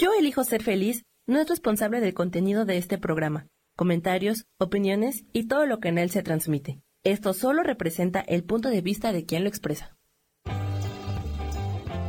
Yo 0.00 0.14
elijo 0.18 0.44
ser 0.44 0.62
feliz 0.62 1.04
no 1.26 1.42
es 1.42 1.48
responsable 1.50 2.00
del 2.00 2.14
contenido 2.14 2.64
de 2.64 2.78
este 2.78 2.96
programa, 2.96 3.48
comentarios, 3.76 4.46
opiniones 4.58 5.26
y 5.34 5.46
todo 5.46 5.66
lo 5.66 5.78
que 5.78 5.88
en 5.88 5.98
él 5.98 6.08
se 6.08 6.22
transmite. 6.22 6.80
Esto 7.04 7.34
solo 7.34 7.62
representa 7.62 8.20
el 8.20 8.42
punto 8.42 8.70
de 8.70 8.80
vista 8.80 9.12
de 9.12 9.26
quien 9.26 9.42
lo 9.42 9.50
expresa. 9.50 9.98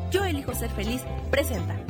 Yo 0.10 0.24
elijo 0.24 0.54
ser 0.54 0.70
feliz 0.70 1.02
presenta. 1.32 1.86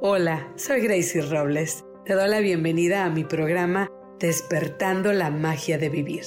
Hola, 0.00 0.50
soy 0.56 0.80
Gracie 0.80 1.20
Robles. 1.20 1.84
Te 2.06 2.14
doy 2.14 2.30
la 2.30 2.40
bienvenida 2.40 3.04
a 3.04 3.10
mi 3.10 3.24
programa 3.24 3.90
Despertando 4.18 5.12
la 5.12 5.30
magia 5.30 5.76
de 5.76 5.90
vivir. 5.90 6.24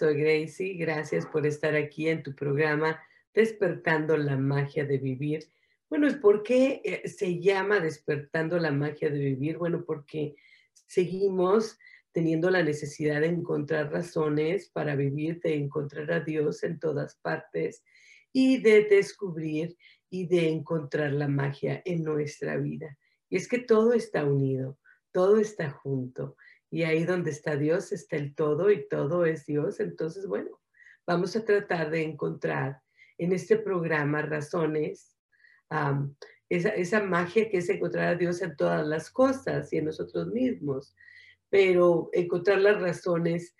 Soy 0.00 0.14
Gracie. 0.14 0.76
Gracias 0.78 1.26
por 1.26 1.46
estar 1.46 1.74
aquí 1.74 2.08
en 2.08 2.22
tu 2.22 2.34
programa 2.34 2.98
Despertando 3.34 4.16
la 4.16 4.34
Magia 4.34 4.86
de 4.86 4.96
Vivir. 4.96 5.52
Bueno, 5.90 6.08
¿por 6.22 6.42
qué 6.42 6.80
eh, 6.82 7.06
se 7.06 7.38
llama 7.38 7.80
Despertando 7.80 8.58
la 8.58 8.70
Magia 8.70 9.10
de 9.10 9.18
Vivir? 9.18 9.58
Bueno, 9.58 9.84
porque 9.84 10.36
seguimos 10.86 11.78
teniendo 12.12 12.48
la 12.48 12.62
necesidad 12.62 13.20
de 13.20 13.26
encontrar 13.26 13.92
razones 13.92 14.70
para 14.70 14.96
vivir, 14.96 15.38
de 15.42 15.56
encontrar 15.56 16.10
a 16.12 16.20
Dios 16.20 16.62
en 16.62 16.78
todas 16.78 17.16
partes 17.16 17.84
y 18.32 18.62
de 18.62 18.84
descubrir 18.84 19.76
y 20.08 20.26
de 20.28 20.48
encontrar 20.48 21.12
la 21.12 21.28
magia 21.28 21.82
en 21.84 22.04
nuestra 22.04 22.56
vida. 22.56 22.96
Y 23.28 23.36
es 23.36 23.46
que 23.46 23.58
todo 23.58 23.92
está 23.92 24.24
unido, 24.24 24.78
todo 25.12 25.36
está 25.36 25.68
junto. 25.68 26.36
Y 26.70 26.84
ahí 26.84 27.04
donde 27.04 27.30
está 27.30 27.56
Dios 27.56 27.92
está 27.92 28.16
el 28.16 28.34
todo 28.34 28.70
y 28.70 28.88
todo 28.88 29.24
es 29.24 29.46
Dios. 29.46 29.80
Entonces, 29.80 30.26
bueno, 30.26 30.60
vamos 31.06 31.34
a 31.36 31.44
tratar 31.44 31.90
de 31.90 32.02
encontrar 32.02 32.80
en 33.18 33.32
este 33.32 33.56
programa 33.56 34.22
razones, 34.22 35.16
esa, 36.48 36.70
esa 36.70 37.02
magia 37.02 37.48
que 37.50 37.58
es 37.58 37.68
encontrar 37.68 38.08
a 38.08 38.14
Dios 38.16 38.40
en 38.42 38.56
todas 38.56 38.86
las 38.86 39.10
cosas 39.10 39.72
y 39.72 39.78
en 39.78 39.86
nosotros 39.86 40.28
mismos, 40.28 40.94
pero 41.48 42.08
encontrar 42.12 42.58
las 42.58 42.80
razones 42.80 43.54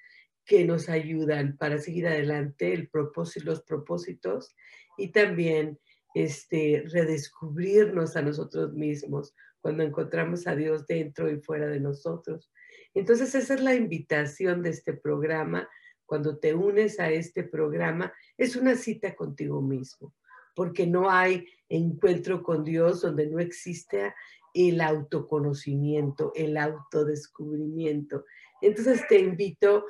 que 0.44 0.64
nos 0.64 0.88
ayudan 0.88 1.56
para 1.56 1.78
seguir 1.78 2.06
adelante, 2.06 2.72
el 2.72 2.88
propósito, 2.88 3.46
los 3.46 3.62
propósitos 3.62 4.56
y 4.96 5.12
también 5.12 5.78
este, 6.14 6.84
redescubrirnos 6.86 8.16
a 8.16 8.22
nosotros 8.22 8.72
mismos 8.72 9.34
cuando 9.60 9.82
encontramos 9.82 10.46
a 10.46 10.56
Dios 10.56 10.86
dentro 10.86 11.30
y 11.30 11.40
fuera 11.40 11.66
de 11.66 11.80
nosotros. 11.80 12.50
Entonces, 12.94 13.34
esa 13.34 13.54
es 13.54 13.62
la 13.62 13.74
invitación 13.74 14.62
de 14.62 14.70
este 14.70 14.94
programa. 14.94 15.68
Cuando 16.06 16.38
te 16.38 16.54
unes 16.54 16.98
a 16.98 17.10
este 17.10 17.44
programa, 17.44 18.12
es 18.36 18.56
una 18.56 18.74
cita 18.74 19.14
contigo 19.14 19.62
mismo, 19.62 20.14
porque 20.56 20.86
no 20.86 21.10
hay 21.10 21.46
encuentro 21.68 22.42
con 22.42 22.64
Dios 22.64 23.02
donde 23.02 23.28
no 23.28 23.38
existe 23.38 24.12
el 24.54 24.80
autoconocimiento, 24.80 26.32
el 26.34 26.56
autodescubrimiento. 26.56 28.24
Entonces, 28.60 29.06
te 29.08 29.20
invito 29.20 29.84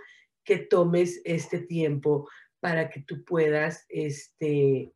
que 0.45 0.59
tomes 0.59 1.21
este 1.25 1.61
tiempo 1.61 2.29
para 2.61 2.91
que 2.91 3.01
tú 3.01 3.25
puedas, 3.25 3.87
este, 3.89 4.93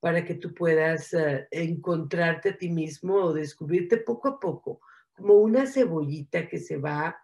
para 0.00 0.24
que 0.24 0.34
tú 0.34 0.54
puedas 0.54 1.12
eh, 1.14 1.48
encontrarte 1.50 2.50
a 2.50 2.56
ti 2.56 2.70
mismo 2.70 3.16
o 3.16 3.32
descubrirte 3.32 3.98
poco 3.98 4.28
a 4.28 4.40
poco, 4.40 4.80
como 5.12 5.34
una 5.34 5.66
cebollita 5.66 6.48
que 6.48 6.58
se 6.58 6.76
va 6.76 7.16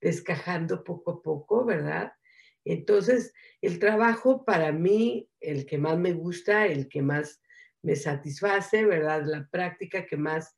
descajando 0.00 0.84
poco 0.84 1.10
a 1.12 1.22
poco, 1.22 1.64
¿verdad? 1.64 2.12
Entonces, 2.64 3.32
el 3.60 3.78
trabajo 3.78 4.44
para 4.44 4.72
mí, 4.72 5.28
el 5.40 5.66
que 5.66 5.78
más 5.78 5.98
me 5.98 6.12
gusta, 6.12 6.66
el 6.66 6.88
que 6.88 7.02
más 7.02 7.40
me 7.82 7.96
satisface, 7.96 8.84
¿verdad? 8.84 9.24
La 9.24 9.48
práctica 9.48 10.06
que 10.06 10.16
más, 10.16 10.56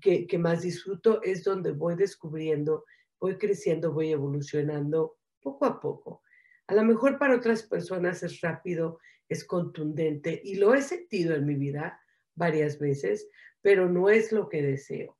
que, 0.00 0.26
más 0.38 0.62
disfruto 0.62 1.22
es 1.22 1.44
donde 1.44 1.72
voy 1.72 1.94
descubriendo, 1.96 2.84
voy 3.20 3.38
creciendo, 3.38 3.92
voy 3.92 4.10
evolucionando 4.10 5.16
poco 5.40 5.64
a 5.66 5.80
poco. 5.80 6.22
A 6.66 6.74
lo 6.74 6.82
mejor 6.82 7.18
para 7.18 7.36
otras 7.36 7.62
personas 7.62 8.22
es 8.22 8.40
rápido, 8.40 8.98
es 9.28 9.44
contundente 9.44 10.40
y 10.44 10.56
lo 10.56 10.74
he 10.74 10.82
sentido 10.82 11.34
en 11.34 11.46
mi 11.46 11.54
vida 11.54 12.00
varias 12.34 12.78
veces, 12.78 13.28
pero 13.62 13.88
no 13.88 14.10
es 14.10 14.32
lo 14.32 14.48
que 14.48 14.62
deseo. 14.62 15.16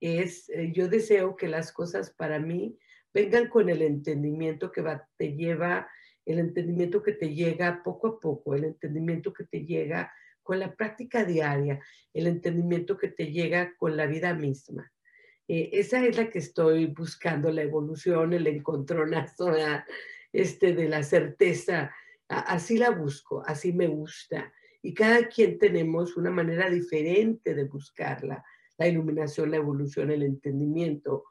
Es, 0.00 0.48
eh, 0.50 0.72
yo 0.72 0.88
deseo 0.88 1.36
que 1.36 1.48
las 1.48 1.72
cosas 1.72 2.10
para 2.10 2.38
mí 2.38 2.78
vengan 3.12 3.48
con 3.48 3.68
el 3.68 3.82
entendimiento 3.82 4.70
que 4.70 4.82
va, 4.82 5.08
te 5.16 5.34
lleva, 5.34 5.88
el 6.24 6.38
entendimiento 6.38 7.02
que 7.02 7.12
te 7.12 7.34
llega 7.34 7.82
poco 7.82 8.06
a 8.06 8.20
poco, 8.20 8.54
el 8.54 8.64
entendimiento 8.64 9.32
que 9.32 9.44
te 9.44 9.64
llega 9.64 10.12
con 10.42 10.58
la 10.58 10.74
práctica 10.74 11.24
diaria, 11.24 11.80
el 12.12 12.26
entendimiento 12.26 12.96
que 12.96 13.08
te 13.08 13.30
llega 13.30 13.74
con 13.76 13.96
la 13.96 14.06
vida 14.06 14.34
misma. 14.34 14.90
Eh, 15.48 15.70
esa 15.72 16.04
es 16.06 16.16
la 16.16 16.30
que 16.30 16.38
estoy 16.38 16.86
buscando, 16.86 17.50
la 17.50 17.62
evolución, 17.62 18.32
el 18.32 18.46
encontronazo 18.46 19.52
este, 20.32 20.74
de 20.74 20.88
la 20.88 21.02
certeza. 21.02 21.92
Así 22.30 22.78
la 22.78 22.90
busco, 22.90 23.42
así 23.46 23.72
me 23.72 23.88
gusta. 23.88 24.52
Y 24.82 24.94
cada 24.94 25.28
quien 25.28 25.58
tenemos 25.58 26.16
una 26.16 26.30
manera 26.30 26.70
diferente 26.70 27.54
de 27.54 27.64
buscarla, 27.64 28.44
la 28.78 28.88
iluminación, 28.88 29.50
la 29.50 29.58
evolución, 29.58 30.10
el 30.10 30.22
entendimiento 30.22 31.24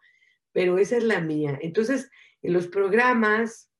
pero 0.51 0.77
esa 0.77 0.97
es 0.97 1.03
la 1.03 1.21
mía. 1.21 1.57
Entonces, 1.61 2.09
en 2.41 2.53
los 2.53 2.67
programas 2.67 3.71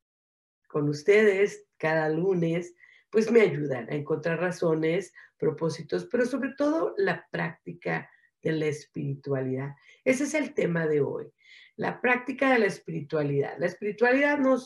con 0.68 0.90
ustedes 0.90 1.66
cada 1.78 2.10
lunes, 2.10 2.76
pues 3.10 3.32
me 3.32 3.42
ayudan 3.42 3.90
a 3.90 3.96
encontrar 3.96 4.40
razones, 4.40 5.14
propósitos, 5.38 6.08
pero 6.12 6.26
sobre 6.26 6.54
todo 6.58 6.94
la 6.98 7.28
práctica 7.32 8.10
de 8.42 8.52
la 8.52 8.68
espiritualidad. 8.68 9.76
Ese 10.04 10.26
es 10.26 10.34
el 10.34 10.54
tema 10.54 10.86
de 10.86 11.02
hoy, 11.02 11.34
la 11.76 12.00
práctica 12.02 12.54
de 12.54 12.60
la 12.60 12.68
espiritualidad. 12.68 13.58
La 13.58 13.66
espiritualidad, 13.66 14.38
no 14.38 14.56
ah, 14.56 14.58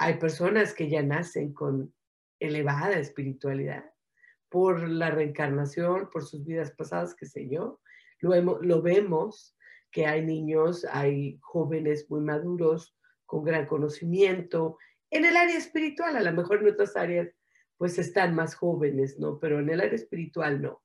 hay 0.00 0.14
personas 0.14 0.72
que 0.72 0.88
ya 0.88 1.02
nacen 1.02 1.52
con 1.52 1.94
elevada 2.40 2.98
espiritualidad 2.98 3.84
por 4.48 4.88
la 4.88 5.10
reencarnación, 5.10 6.08
por 6.10 6.24
sus 6.24 6.42
vidas 6.46 6.72
pasadas, 6.72 7.14
qué 7.14 7.26
sé 7.26 7.50
yo. 7.50 7.80
Lo, 8.20 8.62
lo 8.62 8.80
vemos 8.80 9.58
que 9.90 10.06
hay 10.06 10.24
niños, 10.24 10.86
hay 10.90 11.38
jóvenes 11.42 12.10
muy 12.10 12.22
maduros, 12.22 12.96
con 13.26 13.44
gran 13.44 13.66
conocimiento. 13.66 14.78
En 15.10 15.26
el 15.26 15.36
área 15.36 15.58
espiritual, 15.58 16.16
a 16.16 16.22
lo 16.22 16.32
mejor 16.32 16.62
en 16.62 16.72
otras 16.72 16.96
áreas, 16.96 17.28
pues 17.76 17.98
están 17.98 18.34
más 18.34 18.54
jóvenes, 18.54 19.18
¿no? 19.18 19.38
Pero 19.38 19.60
en 19.60 19.68
el 19.68 19.82
área 19.82 19.94
espiritual 19.94 20.62
no. 20.62 20.82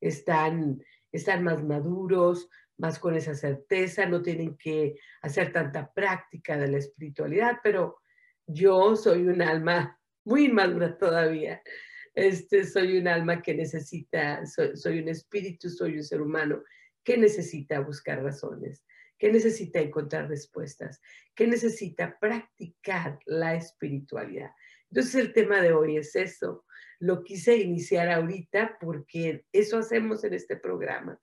Están, 0.00 0.82
están 1.12 1.44
más 1.44 1.62
maduros, 1.62 2.48
más 2.78 2.98
con 2.98 3.14
esa 3.14 3.34
certeza, 3.34 4.06
no 4.06 4.22
tienen 4.22 4.56
que 4.56 4.98
hacer 5.20 5.52
tanta 5.52 5.92
práctica 5.92 6.56
de 6.56 6.68
la 6.68 6.78
espiritualidad, 6.78 7.58
pero 7.62 7.98
yo 8.46 8.96
soy 8.96 9.26
un 9.26 9.42
alma 9.42 9.98
muy 10.24 10.46
inmadura 10.46 10.96
todavía. 10.96 11.62
Este, 12.14 12.64
soy 12.64 12.98
un 12.98 13.08
alma 13.08 13.42
que 13.42 13.54
necesita, 13.54 14.44
soy 14.46 15.00
un 15.00 15.08
espíritu, 15.08 15.68
soy 15.68 15.96
un 15.96 16.04
ser 16.04 16.22
humano 16.22 16.62
¿Qué 17.04 17.18
necesita 17.18 17.80
buscar 17.80 18.22
razones? 18.22 18.82
¿Qué 19.18 19.30
necesita 19.30 19.78
encontrar 19.78 20.28
respuestas? 20.28 21.00
¿Qué 21.34 21.46
necesita 21.46 22.18
practicar 22.18 23.18
la 23.26 23.54
espiritualidad? 23.54 24.50
Entonces 24.90 25.14
el 25.16 25.32
tema 25.32 25.60
de 25.60 25.72
hoy 25.72 25.98
es 25.98 26.16
eso. 26.16 26.64
Lo 26.98 27.22
quise 27.22 27.58
iniciar 27.58 28.08
ahorita 28.08 28.78
porque 28.80 29.44
eso 29.52 29.78
hacemos 29.78 30.24
en 30.24 30.32
este 30.32 30.56
programa. 30.56 31.20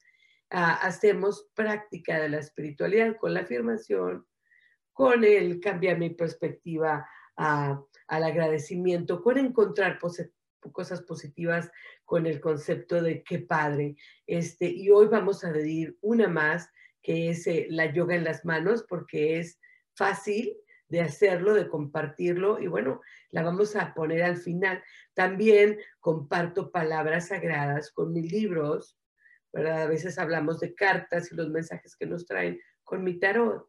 Ah, 0.52 0.76
hacemos 0.76 1.50
práctica 1.56 2.20
de 2.20 2.30
la 2.30 2.40
espiritualidad 2.40 3.18
con 3.18 3.34
la 3.34 3.42
afirmación, 3.42 4.26
con 5.02 5.24
el 5.24 5.60
cambiar 5.60 5.98
mi 5.98 6.12
perspectiva 6.12 7.10
al 7.36 8.24
agradecimiento, 8.24 9.24
con 9.24 9.40
encontrar 9.40 9.98
cosas 9.98 11.02
positivas 11.02 11.72
con 12.06 12.28
el 12.28 12.40
concepto 12.40 13.02
de 13.02 13.24
qué 13.24 13.40
padre. 13.40 13.96
Este, 14.28 14.68
y 14.70 14.92
hoy 14.92 15.08
vamos 15.08 15.44
a 15.44 15.52
decir 15.52 15.98
una 16.02 16.28
más, 16.28 16.70
que 17.02 17.32
es 17.32 17.48
eh, 17.48 17.66
la 17.72 17.92
yoga 17.92 18.14
en 18.14 18.24
las 18.24 18.46
manos, 18.46 18.86
porque 18.88 19.40
es 19.40 19.60
fácil 19.96 20.56
de 20.88 21.02
hacerlo, 21.02 21.56
de 21.56 21.68
compartirlo 21.68 22.60
y 22.60 22.68
bueno, 22.68 23.02
la 23.32 23.42
vamos 23.42 23.76
a 23.76 23.96
poner 23.96 24.22
al 24.22 24.38
final. 24.38 24.84
También 25.16 25.80
comparto 26.00 26.70
palabras 26.70 27.30
sagradas 27.30 27.92
con 27.92 28.14
mis 28.14 28.32
libros, 28.32 29.00
¿verdad? 29.52 29.82
A 29.82 29.88
veces 29.88 30.20
hablamos 30.20 30.60
de 30.60 30.76
cartas 30.76 31.32
y 31.32 31.36
los 31.36 31.50
mensajes 31.50 31.96
que 31.96 32.06
nos 32.06 32.28
traen 32.28 32.62
con 32.84 33.04
mi 33.04 33.18
tarot. 33.18 33.66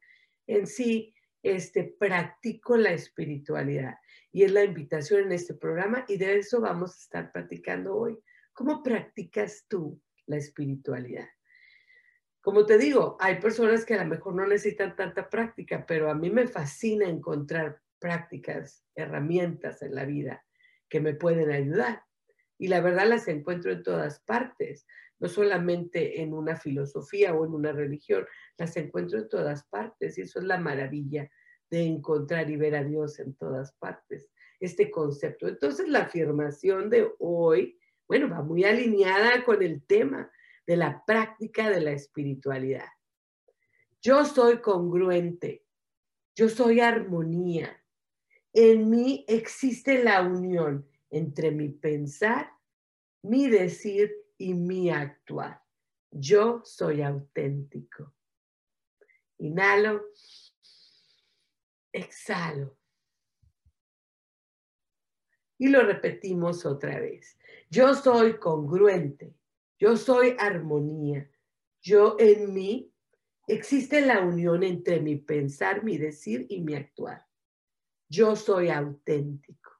En 0.46 0.66
sí, 0.66 1.14
este, 1.42 1.84
practico 1.98 2.76
la 2.76 2.92
espiritualidad 2.92 3.96
y 4.30 4.44
es 4.44 4.52
la 4.52 4.64
invitación 4.64 5.24
en 5.24 5.32
este 5.32 5.54
programa 5.54 6.04
y 6.08 6.16
de 6.16 6.38
eso 6.38 6.60
vamos 6.60 6.94
a 6.94 7.02
estar 7.02 7.32
platicando 7.32 7.94
hoy. 7.96 8.18
¿Cómo 8.52 8.82
practicas 8.82 9.66
tú 9.68 10.00
la 10.26 10.36
espiritualidad? 10.36 11.28
Como 12.40 12.66
te 12.66 12.76
digo, 12.76 13.16
hay 13.20 13.40
personas 13.40 13.84
que 13.84 13.94
a 13.94 14.02
lo 14.02 14.10
mejor 14.10 14.34
no 14.34 14.46
necesitan 14.46 14.96
tanta 14.96 15.28
práctica, 15.28 15.84
pero 15.86 16.10
a 16.10 16.14
mí 16.14 16.28
me 16.30 16.48
fascina 16.48 17.08
encontrar 17.08 17.80
prácticas, 17.98 18.84
herramientas 18.96 19.82
en 19.82 19.94
la 19.94 20.04
vida 20.04 20.44
que 20.88 21.00
me 21.00 21.14
pueden 21.14 21.50
ayudar. 21.50 22.04
Y 22.58 22.68
la 22.68 22.80
verdad 22.80 23.06
las 23.06 23.28
encuentro 23.28 23.72
en 23.72 23.82
todas 23.82 24.20
partes, 24.20 24.86
no 25.22 25.28
solamente 25.28 26.20
en 26.20 26.34
una 26.34 26.56
filosofía 26.56 27.32
o 27.32 27.46
en 27.46 27.54
una 27.54 27.70
religión, 27.70 28.26
las 28.58 28.76
encuentro 28.76 29.20
en 29.20 29.28
todas 29.28 29.62
partes. 29.68 30.18
Y 30.18 30.22
eso 30.22 30.40
es 30.40 30.44
la 30.44 30.58
maravilla 30.58 31.30
de 31.70 31.84
encontrar 31.84 32.50
y 32.50 32.56
ver 32.56 32.74
a 32.74 32.82
Dios 32.82 33.20
en 33.20 33.36
todas 33.36 33.72
partes, 33.74 34.32
este 34.58 34.90
concepto. 34.90 35.46
Entonces 35.46 35.88
la 35.88 36.00
afirmación 36.00 36.90
de 36.90 37.08
hoy, 37.20 37.78
bueno, 38.08 38.28
va 38.28 38.42
muy 38.42 38.64
alineada 38.64 39.44
con 39.44 39.62
el 39.62 39.86
tema 39.86 40.28
de 40.66 40.76
la 40.76 41.04
práctica 41.06 41.70
de 41.70 41.80
la 41.80 41.92
espiritualidad. 41.92 42.88
Yo 44.00 44.24
soy 44.24 44.58
congruente, 44.58 45.64
yo 46.34 46.48
soy 46.48 46.80
armonía. 46.80 47.80
En 48.52 48.90
mí 48.90 49.24
existe 49.28 50.02
la 50.02 50.22
unión 50.22 50.84
entre 51.10 51.52
mi 51.52 51.68
pensar, 51.68 52.50
mi 53.22 53.48
decir 53.48 54.21
y 54.42 54.54
mi 54.54 54.90
actuar. 54.90 55.62
Yo 56.10 56.62
soy 56.64 57.00
auténtico. 57.02 58.12
Inhalo, 59.38 60.02
exhalo. 61.92 62.76
Y 65.58 65.68
lo 65.68 65.82
repetimos 65.82 66.66
otra 66.66 66.98
vez. 66.98 67.38
Yo 67.70 67.94
soy 67.94 68.38
congruente, 68.38 69.36
yo 69.78 69.96
soy 69.96 70.34
armonía. 70.38 71.30
Yo 71.80 72.16
en 72.18 72.52
mí 72.52 72.92
existe 73.46 74.00
la 74.00 74.22
unión 74.22 74.64
entre 74.64 74.98
mi 74.98 75.16
pensar, 75.16 75.84
mi 75.84 75.98
decir 75.98 76.46
y 76.48 76.62
mi 76.62 76.74
actuar. 76.74 77.26
Yo 78.08 78.34
soy 78.34 78.70
auténtico. 78.70 79.70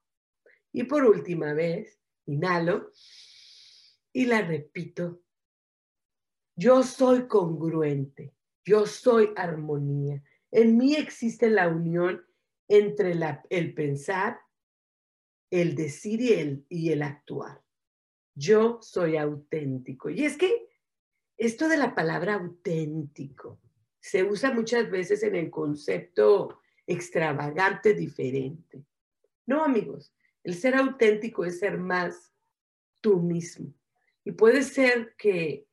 Y 0.72 0.84
por 0.84 1.04
última 1.04 1.52
vez, 1.52 2.00
inhalo 2.26 2.92
y 4.12 4.26
la 4.26 4.42
repito. 4.42 5.22
Yo 6.56 6.82
soy 6.82 7.26
congruente. 7.26 8.34
Yo 8.64 8.86
soy 8.86 9.30
armonía. 9.36 10.22
En 10.50 10.76
mí 10.76 10.94
existe 10.94 11.50
la 11.50 11.68
unión 11.68 12.24
entre 12.68 13.14
el 13.50 13.74
pensar, 13.74 14.40
el 15.50 15.74
decir 15.74 16.20
y 16.20 16.32
el, 16.32 16.66
y 16.68 16.90
el 16.90 17.02
actuar 17.02 17.62
yo 18.34 18.78
soy 18.82 19.16
auténtico. 19.16 20.10
Y 20.10 20.24
es 20.24 20.36
que 20.36 20.68
esto 21.36 21.68
de 21.68 21.76
la 21.76 21.94
palabra 21.94 22.34
auténtico 22.34 23.60
se 24.00 24.24
usa 24.24 24.52
muchas 24.52 24.90
veces 24.90 25.22
en 25.22 25.36
el 25.36 25.50
concepto 25.50 26.60
extravagante 26.86 27.94
diferente. 27.94 28.84
No, 29.46 29.64
amigos, 29.64 30.14
el 30.42 30.54
ser 30.54 30.74
auténtico 30.74 31.44
es 31.44 31.58
ser 31.58 31.78
más 31.78 32.32
tú 33.00 33.20
mismo. 33.20 33.72
Y 34.24 34.32
puede 34.32 34.62
ser 34.62 35.14
que 35.16 35.66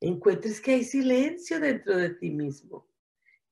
encuentres 0.00 0.60
que 0.60 0.72
hay 0.72 0.84
silencio 0.84 1.58
dentro 1.58 1.96
de 1.96 2.10
ti 2.10 2.30
mismo. 2.30 2.88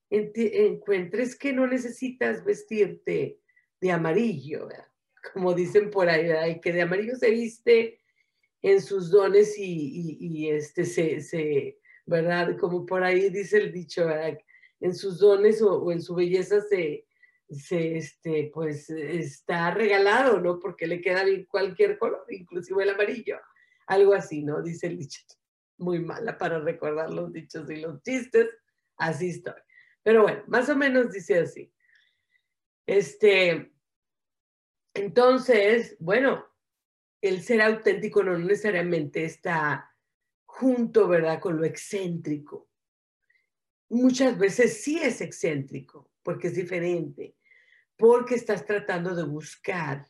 Encuentres 0.09 1.35
que 1.35 1.51
no 1.51 1.67
necesitas 1.67 2.45
vestirte 2.45 3.39
de 3.81 3.91
amarillo, 3.91 4.69
como 5.33 5.53
dicen 5.53 5.89
por 5.89 6.09
ahí, 6.09 6.59
que 6.61 6.71
de 6.71 6.81
amarillo 6.83 7.15
se 7.15 7.31
viste 7.31 8.01
en 8.61 8.81
sus 8.81 9.11
dones 9.11 9.55
y, 9.57 10.49
este, 10.49 10.85
se, 10.85 11.77
¿verdad? 12.05 12.57
Como 12.57 12.85
por 12.85 13.03
ahí 13.03 13.29
dice 13.29 13.57
el 13.57 13.71
dicho, 13.71 14.07
¿verdad? 14.07 14.37
En 14.79 14.95
sus 14.95 15.19
dones 15.19 15.61
o, 15.61 15.91
en 15.91 16.01
su 16.01 16.15
belleza 16.15 16.61
se, 16.61 17.05
se, 17.49 17.97
este, 17.97 18.49
pues 18.53 18.89
está 18.89 19.71
regalado, 19.71 20.39
¿no? 20.39 20.59
Porque 20.59 20.87
le 20.87 21.01
queda 21.01 21.23
bien 21.23 21.45
cualquier 21.45 21.97
color, 21.97 22.25
inclusive 22.29 22.83
el 22.83 22.89
amarillo. 22.89 23.37
Algo 23.87 24.13
así, 24.13 24.43
¿no? 24.43 24.61
Dice 24.61 24.87
el 24.87 24.97
dicho. 24.97 25.21
Muy 25.77 25.99
mala 25.99 26.37
para 26.37 26.59
recordar 26.59 27.11
los 27.11 27.31
dichos 27.33 27.69
y 27.69 27.77
los 27.77 28.01
chistes. 28.01 28.49
Así 28.97 29.29
estoy. 29.29 29.53
Pero 30.03 30.23
bueno, 30.23 30.43
más 30.47 30.69
o 30.69 30.75
menos 30.75 31.11
dice 31.11 31.39
así. 31.39 31.73
Este, 32.85 33.73
entonces, 34.93 35.97
bueno, 35.99 36.45
el 37.21 37.41
ser 37.41 37.61
auténtico 37.61 38.23
no 38.23 38.37
necesariamente 38.37 39.25
está 39.25 39.91
junto, 40.45 41.07
¿verdad?, 41.07 41.39
con 41.39 41.57
lo 41.57 41.65
excéntrico. 41.65 42.69
Muchas 43.89 44.37
veces 44.37 44.81
sí 44.81 44.99
es 44.99 45.21
excéntrico, 45.21 46.11
porque 46.23 46.47
es 46.47 46.55
diferente, 46.55 47.35
porque 47.97 48.35
estás 48.35 48.65
tratando 48.65 49.15
de 49.15 49.23
buscar 49.23 50.07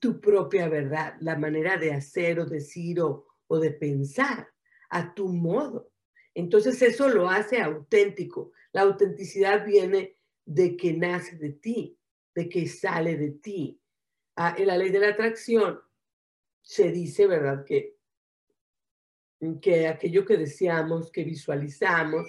tu 0.00 0.20
propia 0.20 0.68
verdad, 0.68 1.16
la 1.20 1.36
manera 1.36 1.76
de 1.76 1.92
hacer 1.92 2.40
o 2.40 2.46
decir 2.46 3.00
o, 3.00 3.26
o 3.46 3.58
de 3.58 3.70
pensar 3.70 4.48
a 4.90 5.14
tu 5.14 5.28
modo. 5.28 5.90
Entonces 6.34 6.80
eso 6.82 7.08
lo 7.08 7.28
hace 7.28 7.60
auténtico. 7.60 8.52
La 8.72 8.82
autenticidad 8.82 9.64
viene 9.64 10.16
de 10.44 10.76
que 10.76 10.92
nace 10.92 11.36
de 11.36 11.50
ti, 11.50 11.98
de 12.34 12.48
que 12.48 12.66
sale 12.66 13.16
de 13.16 13.30
ti, 13.30 13.80
Ah, 14.36 14.54
en 14.58 14.66
la 14.66 14.76
ley 14.76 14.90
de 14.90 14.98
la 14.98 15.10
atracción 15.10 15.80
se 16.60 16.90
dice, 16.90 17.26
¿verdad?, 17.26 17.64
que, 17.64 17.96
que 19.60 19.86
aquello 19.86 20.24
que 20.24 20.36
deseamos, 20.36 21.10
que 21.12 21.22
visualizamos, 21.22 22.26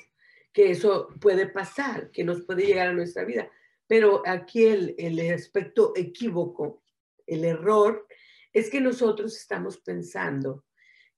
que 0.53 0.71
eso 0.71 1.09
puede 1.19 1.47
pasar, 1.47 2.11
que 2.11 2.23
nos 2.23 2.41
puede 2.41 2.65
llegar 2.65 2.89
a 2.89 2.93
nuestra 2.93 3.23
vida. 3.23 3.49
Pero 3.87 4.21
aquí 4.25 4.65
el, 4.65 4.95
el 4.97 5.19
aspecto 5.33 5.93
equívoco, 5.95 6.83
el 7.27 7.45
error, 7.45 8.07
es 8.53 8.69
que 8.69 8.81
nosotros 8.81 9.35
estamos 9.35 9.79
pensando 9.79 10.65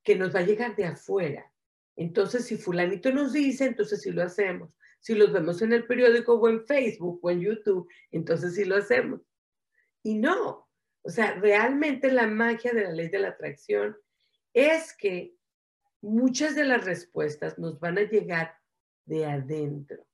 que 0.03 0.15
nos 0.15 0.33
va 0.33 0.39
a 0.39 0.45
llegar 0.45 0.75
de 0.75 0.85
afuera. 0.85 1.51
Entonces, 1.95 2.45
si 2.45 2.57
fulanito 2.57 3.11
nos 3.11 3.33
dice, 3.33 3.65
entonces 3.65 4.01
sí 4.01 4.11
lo 4.11 4.23
hacemos. 4.23 4.71
Si 4.99 5.15
los 5.15 5.31
vemos 5.31 5.61
en 5.61 5.73
el 5.73 5.85
periódico 5.85 6.35
o 6.35 6.49
en 6.49 6.65
Facebook 6.65 7.19
o 7.21 7.29
en 7.29 7.41
YouTube, 7.41 7.89
entonces 8.11 8.55
sí 8.55 8.65
lo 8.65 8.75
hacemos. 8.75 9.21
Y 10.03 10.15
no, 10.15 10.67
o 11.01 11.09
sea, 11.09 11.35
realmente 11.35 12.11
la 12.11 12.27
magia 12.27 12.73
de 12.73 12.83
la 12.83 12.91
ley 12.91 13.09
de 13.09 13.19
la 13.19 13.29
atracción 13.29 13.97
es 14.53 14.93
que 14.95 15.35
muchas 16.01 16.55
de 16.55 16.65
las 16.65 16.83
respuestas 16.83 17.57
nos 17.57 17.79
van 17.79 17.97
a 17.97 18.03
llegar 18.03 18.57
de 19.05 19.25
adentro. 19.25 20.05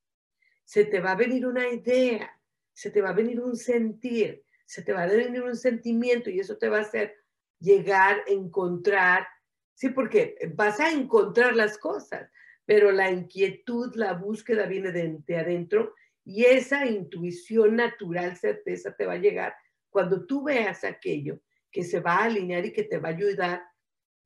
Se 0.64 0.86
te 0.86 1.00
va 1.00 1.12
a 1.12 1.16
venir 1.16 1.46
una 1.46 1.68
idea, 1.68 2.40
se 2.74 2.92
te 2.92 3.02
va 3.02 3.10
a 3.10 3.14
venir 3.14 3.40
un 3.40 3.56
sentir, 3.56 4.43
se 4.66 4.82
te 4.82 4.94
va 4.94 5.04
a 5.04 5.08
venir 5.08 5.44
un 5.44 5.56
sentimiento 5.56 6.30
y 6.30 6.40
eso 6.40 6.58
te 6.58 6.70
va 6.70 6.80
a 6.80 6.82
hacer 6.82 7.16
llegar, 7.60 8.24
encontrar, 8.28 9.28
sí, 9.74 9.90
porque 9.90 10.36
vas 10.56 10.80
a 10.80 10.92
encontrar 10.92 11.56
las 11.56 11.78
cosas, 11.78 12.30
pero 12.66 12.92
la 12.92 13.12
inquietud, 13.12 13.96
la 13.96 14.14
búsqueda 14.14 14.66
viene 14.66 14.92
de, 14.92 15.38
adentro 15.38 15.94
y 16.24 16.46
esa 16.46 16.86
intuición 16.86 17.76
natural, 17.76 18.38
certeza 18.38 18.96
te 18.96 19.06
va 19.06 19.14
a 19.14 19.18
llegar 19.18 19.54
cuando 19.90 20.26
tú 20.26 20.44
veas 20.44 20.84
aquello 20.84 21.40
que 21.72 21.84
se 21.84 22.00
va 22.00 22.16
a 22.16 22.24
alinear 22.26 22.66
y 22.66 22.74
que 22.74 22.84
te 22.84 22.98
va 22.98 23.10
a 23.10 23.14
ayudar 23.14 23.64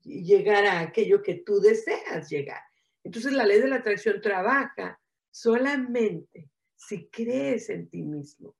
llegar 0.03 0.65
a 0.65 0.79
aquello 0.79 1.21
que 1.21 1.35
tú 1.45 1.59
deseas 1.59 2.29
llegar. 2.29 2.61
Entonces 3.03 3.33
la 3.33 3.45
ley 3.45 3.59
de 3.59 3.67
la 3.67 3.77
atracción 3.77 4.21
trabaja 4.21 4.99
solamente 5.31 6.49
si 6.75 7.09
crees 7.09 7.69
en 7.69 7.89
ti 7.89 8.03
mismo, 8.03 8.55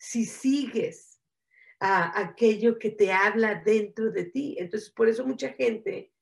si 0.00 0.24
sigues 0.24 1.20
a 1.78 2.18
aquello 2.18 2.78
que 2.78 2.90
te 2.90 3.12
habla 3.12 3.62
dentro 3.64 4.10
de 4.10 4.24
ti. 4.24 4.56
Entonces 4.58 4.90
por 4.90 5.08
eso 5.08 5.26
mucha 5.26 5.50
gente 5.50 6.12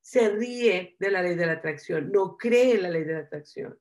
se 0.00 0.30
ríe 0.30 0.96
de 0.98 1.10
la 1.10 1.22
ley 1.22 1.36
de 1.36 1.46
la 1.46 1.52
atracción, 1.52 2.10
no 2.10 2.36
cree 2.36 2.74
en 2.74 2.82
la 2.82 2.90
ley 2.90 3.04
de 3.04 3.14
la 3.14 3.20
atracción. 3.20 3.78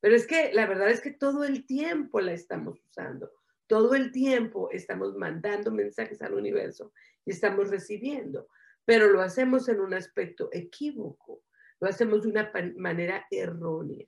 Pero 0.00 0.16
es 0.16 0.26
que 0.26 0.52
la 0.52 0.66
verdad 0.66 0.90
es 0.90 1.00
que 1.00 1.12
todo 1.12 1.44
el 1.44 1.66
tiempo 1.66 2.20
la 2.20 2.32
estamos 2.32 2.82
usando. 2.84 3.30
Todo 3.66 3.94
el 3.94 4.12
tiempo 4.12 4.70
estamos 4.72 5.14
mandando 5.14 5.70
mensajes 5.70 6.22
al 6.22 6.34
universo 6.34 6.92
y 7.26 7.32
estamos 7.32 7.68
recibiendo, 7.68 8.48
pero 8.86 9.08
lo 9.08 9.20
hacemos 9.20 9.68
en 9.68 9.80
un 9.80 9.92
aspecto 9.92 10.48
equívoco, 10.52 11.42
lo 11.80 11.88
hacemos 11.88 12.22
de 12.22 12.30
una 12.30 12.50
manera 12.76 13.26
errónea, 13.30 14.06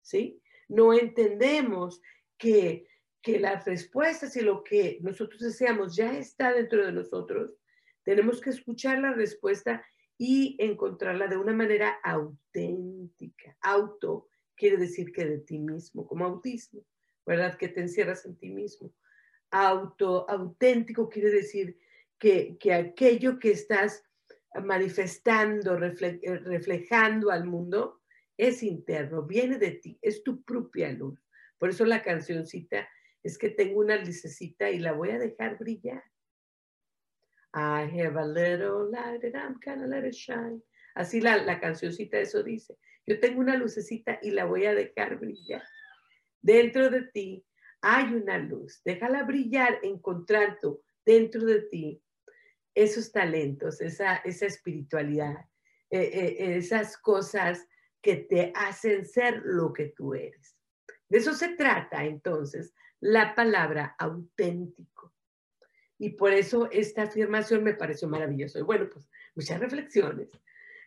¿sí? 0.00 0.40
no 0.68 0.92
entendemos 0.92 2.00
que, 2.38 2.86
que 3.22 3.38
las 3.38 3.64
respuestas 3.64 4.36
y 4.36 4.40
lo 4.40 4.64
que 4.64 4.98
nosotros 5.00 5.40
deseamos 5.40 5.94
ya 5.94 6.18
está 6.18 6.52
dentro 6.52 6.84
de 6.84 6.92
nosotros, 6.92 7.54
tenemos 8.02 8.40
que 8.40 8.50
escuchar 8.50 8.98
la 8.98 9.12
respuesta 9.12 9.84
y 10.18 10.56
encontrarla 10.58 11.28
de 11.28 11.36
una 11.36 11.52
manera 11.52 11.98
auténtica. 12.02 13.56
Auto 13.60 14.28
quiere 14.56 14.76
decir 14.76 15.12
que 15.12 15.24
de 15.24 15.38
ti 15.38 15.58
mismo, 15.58 16.06
como 16.06 16.24
autismo, 16.24 16.84
¿verdad? 17.24 17.56
Que 17.56 17.68
te 17.68 17.80
encierras 17.80 18.26
en 18.26 18.36
ti 18.36 18.50
mismo. 18.50 18.92
Auto, 19.50 20.28
auténtico 20.28 21.08
quiere 21.08 21.30
decir 21.30 21.78
que, 22.18 22.56
que 22.58 22.74
aquello 22.74 23.38
que 23.38 23.52
estás 23.52 24.04
manifestando, 24.64 25.76
eh, 25.76 26.38
reflejando 26.44 27.30
al 27.30 27.46
mundo, 27.46 28.00
es 28.36 28.62
interno, 28.62 29.22
viene 29.22 29.58
de 29.58 29.72
ti, 29.72 29.98
es 30.02 30.22
tu 30.22 30.42
propia 30.42 30.90
luz. 30.90 31.24
Por 31.58 31.70
eso 31.70 31.84
la 31.84 32.02
cancioncita 32.02 32.88
es 33.22 33.38
que 33.38 33.50
tengo 33.50 33.80
una 33.80 33.96
lucecita 33.96 34.70
y 34.70 34.78
la 34.78 34.92
voy 34.92 35.10
a 35.10 35.18
dejar 35.18 35.58
brillar. 35.58 36.02
I 37.54 37.84
have 38.00 38.16
a 38.16 38.24
little 38.24 38.90
light 38.90 39.22
and 39.24 39.36
I'm 39.36 39.58
gonna 39.64 39.86
let 39.86 40.06
it 40.06 40.14
shine. 40.14 40.62
Así 40.94 41.20
la, 41.20 41.36
la 41.36 41.60
cancioncita 41.60 42.18
eso 42.18 42.42
dice. 42.42 42.78
Yo 43.06 43.20
tengo 43.20 43.40
una 43.40 43.56
lucecita 43.56 44.18
y 44.22 44.30
la 44.30 44.44
voy 44.44 44.66
a 44.66 44.74
dejar 44.74 45.18
brillar. 45.18 45.62
Dentro 46.40 46.88
de 46.90 47.02
ti 47.12 47.44
hay 47.80 48.14
una 48.14 48.38
luz. 48.38 48.80
Déjala 48.84 49.24
brillar 49.24 49.78
encontrando 49.82 50.82
dentro 51.04 51.44
de 51.44 51.62
ti 51.62 52.02
esos 52.74 53.12
talentos, 53.12 53.80
esa, 53.80 54.16
esa 54.16 54.46
espiritualidad, 54.46 55.36
eh, 55.90 56.10
eh, 56.12 56.56
esas 56.56 56.96
cosas 56.96 57.66
que 58.00 58.16
te 58.16 58.52
hacen 58.54 59.04
ser 59.04 59.42
lo 59.44 59.72
que 59.72 59.92
tú 59.96 60.14
eres. 60.14 60.56
De 61.08 61.18
eso 61.18 61.34
se 61.34 61.50
trata 61.50 62.04
entonces 62.04 62.72
la 63.02 63.34
palabra 63.34 63.96
auténtico. 63.98 65.12
Y 65.98 66.10
por 66.10 66.32
eso 66.32 66.70
esta 66.70 67.02
afirmación 67.02 67.64
me 67.64 67.74
pareció 67.74 68.08
maravillosa. 68.08 68.60
Y 68.60 68.62
bueno, 68.62 68.88
pues 68.90 69.08
muchas 69.34 69.60
reflexiones. 69.60 70.28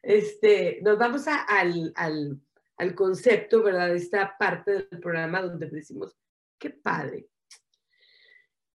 Este, 0.01 0.79
nos 0.81 0.98
vamos 0.98 1.25
al, 1.27 1.91
al, 1.95 2.39
al 2.77 2.95
concepto, 2.95 3.62
¿verdad? 3.63 3.93
Esta 3.93 4.38
parte 4.38 4.72
del 4.72 5.00
programa 5.01 5.41
donde 5.41 5.67
decimos, 5.69 6.17
qué 6.57 6.69
padre, 6.69 7.27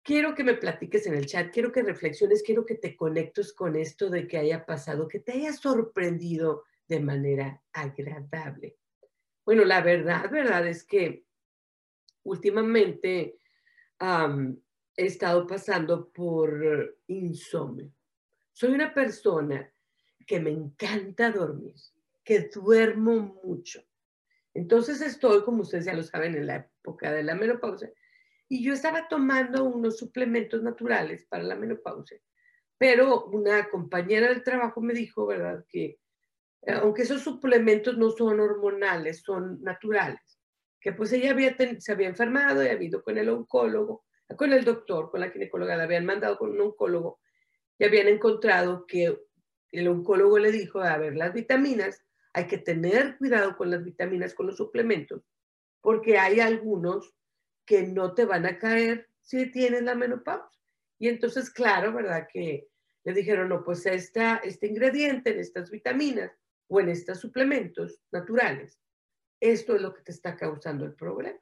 quiero 0.02 0.35
que 0.35 0.44
me 0.44 0.54
platiques 0.54 1.06
en 1.06 1.14
el 1.14 1.26
chat, 1.26 1.50
quiero 1.50 1.73
que 1.73 1.82
reflexiones, 1.82 2.42
quiero 2.42 2.66
que 2.66 2.75
te 2.75 2.94
conectes 2.94 3.54
con 3.54 3.76
esto 3.76 4.11
de 4.11 4.26
que 4.26 4.37
haya 4.37 4.66
pasado, 4.66 5.09
que 5.09 5.20
te 5.20 5.32
haya 5.32 5.52
sorprendido 5.52 6.64
de 6.88 7.00
manera 7.00 7.62
agradable. 7.73 8.76
Bueno, 9.47 9.64
la 9.64 9.80
verdad, 9.80 10.30
verdad 10.30 10.66
es 10.66 10.85
que 10.85 11.25
últimamente 12.24 13.38
he 13.98 15.06
estado 15.06 15.46
pasando 15.46 16.10
por 16.10 16.98
insomnio. 17.06 17.92
Soy 18.52 18.72
una 18.72 18.92
persona 18.92 19.72
que 20.26 20.40
me 20.40 20.50
encanta 20.50 21.30
dormir, 21.30 21.74
que 22.24 22.50
duermo 22.54 23.40
mucho. 23.44 23.82
Entonces 24.54 25.00
estoy, 25.00 25.42
como 25.42 25.62
ustedes 25.62 25.84
ya 25.84 25.94
lo 25.94 26.02
saben, 26.02 26.34
en 26.34 26.46
la 26.46 26.56
época 26.56 27.12
de 27.12 27.22
la 27.22 27.34
menopausia 27.34 27.92
y 28.50 28.64
yo 28.64 28.74
estaba 28.74 29.06
tomando 29.08 29.64
unos 29.64 29.96
suplementos 29.96 30.60
naturales 30.60 31.24
para 31.26 31.44
la 31.44 31.54
menopausia, 31.54 32.20
pero 32.76 33.26
una 33.26 33.70
compañera 33.70 34.28
del 34.28 34.42
trabajo 34.42 34.80
me 34.80 34.92
dijo, 34.92 35.24
¿verdad?, 35.24 35.64
que 35.68 36.00
eh, 36.62 36.72
aunque 36.72 37.02
esos 37.02 37.22
suplementos 37.22 37.96
no 37.96 38.10
son 38.10 38.40
hormonales, 38.40 39.22
son 39.22 39.62
naturales, 39.62 40.39
que 40.80 40.92
pues 40.92 41.12
ella 41.12 41.30
había 41.30 41.56
se 41.78 41.92
había 41.92 42.08
enfermado 42.08 42.64
y 42.64 42.68
había 42.68 42.88
ido 42.88 43.02
con 43.02 43.18
el 43.18 43.28
oncólogo, 43.28 44.04
con 44.37 44.52
el 44.52 44.64
doctor, 44.64 45.10
con 45.10 45.20
la 45.20 45.30
ginecóloga, 45.30 45.76
la 45.76 45.84
habían 45.84 46.06
mandado 46.06 46.38
con 46.38 46.50
un 46.50 46.60
oncólogo 46.60 47.20
y 47.78 47.84
habían 47.84 48.08
encontrado 48.08 48.87
que 48.87 49.18
el 49.72 49.88
oncólogo 49.88 50.38
le 50.38 50.52
dijo, 50.52 50.80
a 50.80 50.99
ver, 50.99 51.16
las 51.16 51.32
vitaminas, 51.32 52.04
hay 52.32 52.46
que 52.46 52.58
tener 52.58 53.16
cuidado 53.18 53.56
con 53.56 53.70
las 53.70 53.84
vitaminas, 53.84 54.34
con 54.34 54.46
los 54.46 54.56
suplementos, 54.56 55.22
porque 55.80 56.18
hay 56.18 56.40
algunos 56.40 57.14
que 57.64 57.82
no 57.82 58.14
te 58.14 58.25
van 58.25 58.46
a 58.46 58.58
caer 58.58 59.08
si 59.20 59.50
tienes 59.50 59.82
la 59.82 59.94
menopausia. 59.94 60.60
Y 60.99 61.08
entonces, 61.08 61.50
claro, 61.50 61.92
¿verdad? 61.92 62.26
Que 62.32 62.68
le 63.04 63.12
dijeron, 63.12 63.49
no, 63.49 63.64
pues 63.64 63.87
esta, 63.87 64.37
este 64.44 64.66
ingrediente 64.66 65.30
en 65.30 65.40
estas 65.40 65.70
vitaminas 65.70 66.32
o 66.68 66.80
en 66.80 66.88
estos 66.88 67.18
suplementos 67.18 68.00
naturales, 68.10 68.79
esto 69.40 69.75
es 69.75 69.82
lo 69.82 69.94
que 69.94 70.02
te 70.02 70.12
está 70.12 70.37
causando 70.37 70.85
el 70.85 70.94
problema. 70.94 71.38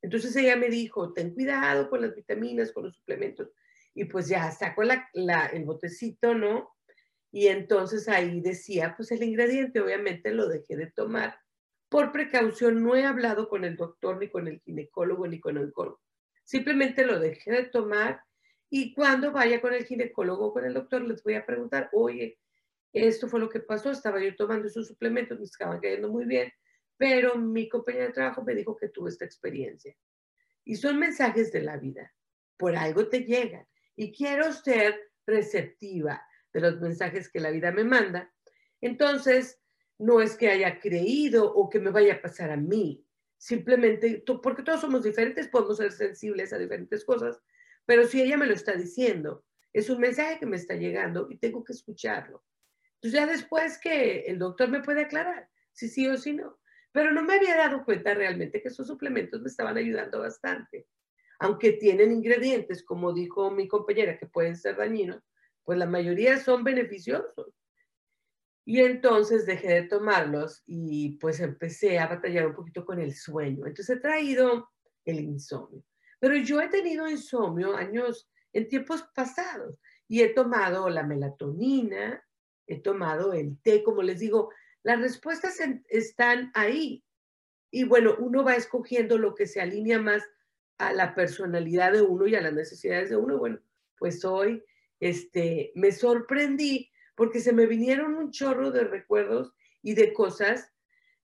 Entonces 0.00 0.34
ella 0.36 0.56
me 0.56 0.68
dijo, 0.68 1.12
ten 1.12 1.34
cuidado 1.34 1.88
con 1.88 2.00
las 2.00 2.14
vitaminas, 2.14 2.72
con 2.72 2.84
los 2.84 2.96
suplementos. 2.96 3.50
Y 3.94 4.06
pues 4.06 4.26
ya 4.28 4.50
sacó 4.50 4.82
la, 4.82 5.06
el 5.52 5.64
botecito, 5.64 6.34
¿no? 6.34 6.74
Y 7.30 7.46
entonces 7.46 8.08
ahí 8.08 8.40
decía, 8.40 8.94
pues 8.96 9.12
el 9.12 9.22
ingrediente, 9.22 9.80
obviamente 9.80 10.32
lo 10.32 10.48
dejé 10.48 10.76
de 10.76 10.90
tomar 10.90 11.36
por 11.92 12.10
precaución 12.10 12.82
no 12.82 12.96
he 12.96 13.04
hablado 13.04 13.50
con 13.50 13.66
el 13.66 13.76
doctor, 13.76 14.16
ni 14.16 14.30
con 14.30 14.48
el 14.48 14.60
ginecólogo, 14.60 15.26
ni 15.26 15.38
con 15.38 15.58
el 15.58 15.64
oncólogo. 15.64 16.00
Simplemente 16.42 17.04
lo 17.04 17.20
dejé 17.20 17.52
de 17.52 17.64
tomar 17.64 18.22
y 18.70 18.94
cuando 18.94 19.30
vaya 19.30 19.60
con 19.60 19.74
el 19.74 19.84
ginecólogo 19.84 20.46
o 20.46 20.52
con 20.54 20.64
el 20.64 20.72
doctor 20.72 21.02
les 21.02 21.22
voy 21.22 21.34
a 21.34 21.44
preguntar, 21.44 21.90
oye, 21.92 22.38
esto 22.94 23.28
fue 23.28 23.40
lo 23.40 23.50
que 23.50 23.60
pasó, 23.60 23.90
estaba 23.90 24.22
yo 24.24 24.34
tomando 24.36 24.68
esos 24.68 24.88
suplementos, 24.88 25.38
me 25.38 25.44
estaban 25.44 25.80
cayendo 25.80 26.08
muy 26.08 26.24
bien, 26.24 26.50
pero 27.02 27.36
mi 27.36 27.68
compañera 27.68 28.06
de 28.06 28.12
trabajo 28.12 28.44
me 28.44 28.54
dijo 28.54 28.76
que 28.76 28.88
tuvo 28.88 29.08
esta 29.08 29.24
experiencia. 29.24 29.92
Y 30.64 30.76
son 30.76 31.00
mensajes 31.00 31.50
de 31.50 31.60
la 31.60 31.76
vida, 31.76 32.14
por 32.56 32.76
algo 32.76 33.08
te 33.08 33.24
llegan. 33.24 33.66
Y 33.96 34.12
quiero 34.12 34.52
ser 34.52 35.10
receptiva 35.26 36.24
de 36.52 36.60
los 36.60 36.80
mensajes 36.80 37.28
que 37.28 37.40
la 37.40 37.50
vida 37.50 37.72
me 37.72 37.82
manda. 37.82 38.32
Entonces, 38.80 39.60
no 39.98 40.20
es 40.20 40.36
que 40.36 40.50
haya 40.50 40.78
creído 40.78 41.52
o 41.52 41.68
que 41.68 41.80
me 41.80 41.90
vaya 41.90 42.14
a 42.14 42.22
pasar 42.22 42.52
a 42.52 42.56
mí, 42.56 43.04
simplemente 43.36 44.22
porque 44.40 44.62
todos 44.62 44.82
somos 44.82 45.02
diferentes, 45.02 45.48
podemos 45.48 45.78
ser 45.78 45.90
sensibles 45.90 46.52
a 46.52 46.58
diferentes 46.58 47.04
cosas, 47.04 47.42
pero 47.84 48.06
si 48.06 48.22
ella 48.22 48.36
me 48.36 48.46
lo 48.46 48.54
está 48.54 48.74
diciendo, 48.74 49.44
es 49.72 49.90
un 49.90 49.98
mensaje 49.98 50.38
que 50.38 50.46
me 50.46 50.56
está 50.56 50.76
llegando 50.76 51.26
y 51.28 51.38
tengo 51.38 51.64
que 51.64 51.72
escucharlo. 51.72 52.44
Entonces 52.94 53.20
ya 53.20 53.26
después 53.26 53.76
que 53.78 54.20
el 54.20 54.38
doctor 54.38 54.68
me 54.68 54.84
puede 54.84 55.02
aclarar 55.02 55.48
si 55.72 55.88
sí 55.88 56.06
o 56.06 56.16
si 56.16 56.34
no, 56.34 56.61
pero 56.92 57.10
no 57.10 57.22
me 57.22 57.34
había 57.34 57.56
dado 57.56 57.84
cuenta 57.84 58.14
realmente 58.14 58.60
que 58.60 58.68
esos 58.68 58.86
suplementos 58.86 59.40
me 59.40 59.48
estaban 59.48 59.76
ayudando 59.76 60.20
bastante. 60.20 60.86
Aunque 61.38 61.72
tienen 61.72 62.12
ingredientes, 62.12 62.84
como 62.84 63.12
dijo 63.12 63.50
mi 63.50 63.66
compañera, 63.66 64.18
que 64.18 64.26
pueden 64.26 64.56
ser 64.56 64.76
dañinos, 64.76 65.22
pues 65.64 65.78
la 65.78 65.86
mayoría 65.86 66.38
son 66.38 66.62
beneficiosos. 66.62 67.48
Y 68.64 68.80
entonces 68.80 69.44
dejé 69.44 69.68
de 69.68 69.82
tomarlos 69.88 70.62
y 70.66 71.16
pues 71.16 71.40
empecé 71.40 71.98
a 71.98 72.06
batallar 72.06 72.46
un 72.46 72.54
poquito 72.54 72.84
con 72.84 73.00
el 73.00 73.14
sueño. 73.14 73.66
Entonces 73.66 73.96
he 73.96 74.00
traído 74.00 74.70
el 75.04 75.20
insomnio. 75.20 75.82
Pero 76.20 76.36
yo 76.36 76.60
he 76.60 76.68
tenido 76.68 77.08
insomnio 77.08 77.74
años, 77.74 78.30
en 78.52 78.68
tiempos 78.68 79.02
pasados, 79.14 79.80
y 80.06 80.20
he 80.20 80.28
tomado 80.28 80.88
la 80.90 81.02
melatonina, 81.02 82.22
he 82.66 82.80
tomado 82.80 83.32
el 83.32 83.58
té, 83.62 83.82
como 83.82 84.02
les 84.02 84.20
digo, 84.20 84.50
las 84.82 85.00
respuestas 85.00 85.58
están 85.88 86.50
ahí. 86.54 87.04
Y 87.70 87.84
bueno, 87.84 88.16
uno 88.18 88.44
va 88.44 88.54
escogiendo 88.54 89.18
lo 89.18 89.34
que 89.34 89.46
se 89.46 89.60
alinea 89.60 89.98
más 89.98 90.22
a 90.78 90.92
la 90.92 91.14
personalidad 91.14 91.92
de 91.92 92.02
uno 92.02 92.26
y 92.26 92.34
a 92.34 92.40
las 92.40 92.52
necesidades 92.52 93.10
de 93.10 93.16
uno. 93.16 93.38
Bueno, 93.38 93.60
pues 93.98 94.24
hoy 94.24 94.62
este, 95.00 95.72
me 95.74 95.92
sorprendí 95.92 96.90
porque 97.14 97.40
se 97.40 97.52
me 97.52 97.66
vinieron 97.66 98.14
un 98.14 98.30
chorro 98.30 98.70
de 98.70 98.84
recuerdos 98.84 99.52
y 99.82 99.94
de 99.94 100.12
cosas 100.12 100.72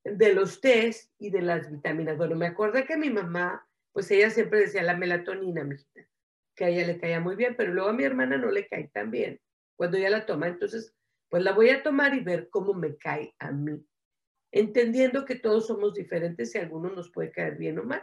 de 0.05 0.33
los 0.33 0.61
test 0.61 1.13
y 1.19 1.31
de 1.31 1.43
las 1.43 1.71
vitaminas. 1.71 2.17
Bueno, 2.17 2.37
me 2.37 2.47
acordé 2.47 2.85
que 2.85 2.97
mi 2.97 3.11
mamá, 3.11 3.67
pues 3.93 4.11
ella 4.11 4.31
siempre 4.31 4.61
decía 4.61 4.83
la 4.83 4.97
melatonina, 4.97 5.65
mijita, 5.65 6.07
que 6.55 6.65
a 6.65 6.69
ella 6.69 6.87
le 6.87 6.99
caía 6.99 7.21
muy 7.21 7.37
bien, 7.37 7.55
pero 7.57 7.73
luego 7.73 7.91
a 7.91 7.95
mi 7.95 8.05
hermana 8.05 8.37
no 8.37 8.51
le 8.51 8.67
cae 8.67 8.89
tan 8.89 9.11
bien 9.11 9.41
cuando 9.77 9.97
ella 9.97 10.11
la 10.11 10.27
toma. 10.27 10.49
Entonces, 10.49 10.95
pues 11.29 11.43
la 11.43 11.53
voy 11.53 11.71
a 11.71 11.83
tomar 11.83 12.15
y 12.15 12.21
ver 12.21 12.49
cómo 12.51 12.75
me 12.75 12.97
cae 12.97 13.35
a 13.39 13.53
mí, 13.53 13.85
entendiendo 14.51 15.25
que 15.25 15.37
todos 15.37 15.67
somos 15.67 15.95
diferentes 15.95 16.55
y 16.55 16.59
a 16.59 16.63
algunos 16.63 16.95
nos 16.95 17.11
puede 17.11 17.31
caer 17.31 17.57
bien 17.57 17.79
o 17.79 17.85
mal. 17.85 18.03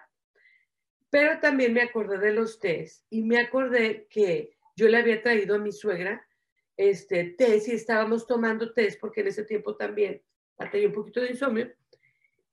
Pero 1.09 1.39
también 1.39 1.73
me 1.73 1.81
acordé 1.81 2.17
de 2.17 2.33
los 2.33 2.59
test 2.59 3.05
y 3.09 3.23
me 3.23 3.39
acordé 3.39 4.07
que 4.09 4.57
yo 4.75 4.87
le 4.87 4.97
había 4.97 5.21
traído 5.21 5.55
a 5.55 5.59
mi 5.59 5.71
suegra 5.71 6.25
este, 6.77 7.35
test 7.37 7.69
y 7.69 7.71
estábamos 7.71 8.27
tomando 8.27 8.73
test, 8.73 8.99
porque 8.99 9.21
en 9.21 9.27
ese 9.27 9.43
tiempo 9.43 9.75
también 9.75 10.21
tenía 10.71 10.87
un 10.87 10.93
poquito 10.93 11.21
de 11.21 11.31
insomnio, 11.31 11.71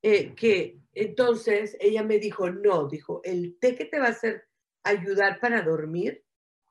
eh, 0.01 0.33
que 0.35 0.79
entonces 0.93 1.77
ella 1.79 2.03
me 2.03 2.19
dijo, 2.19 2.49
no, 2.49 2.87
dijo, 2.87 3.21
el 3.23 3.57
té 3.59 3.75
que 3.75 3.85
te 3.85 3.99
va 3.99 4.07
a 4.07 4.11
hacer 4.11 4.45
ayudar 4.83 5.39
para 5.39 5.61
dormir, 5.61 6.23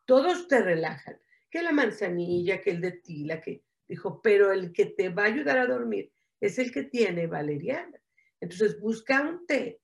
todos 0.04 0.49
te 0.49 0.61
relajan, 0.61 1.18
que 1.50 1.62
la 1.62 1.73
manzanilla, 1.73 2.61
que 2.61 2.71
el 2.71 2.80
de 2.80 2.92
tila, 2.92 3.40
que 3.40 3.62
dijo, 3.92 4.20
pero 4.22 4.52
el 4.52 4.72
que 4.72 4.87
te 4.87 5.08
va 5.11 5.25
a 5.25 5.26
ayudar 5.26 5.58
a 5.58 5.66
dormir 5.66 6.11
es 6.40 6.58
el 6.58 6.72
que 6.72 6.82
tiene 6.82 7.26
valeriana. 7.26 8.02
Entonces 8.40 8.80
busca 8.80 9.22
un 9.22 9.46
té 9.46 9.80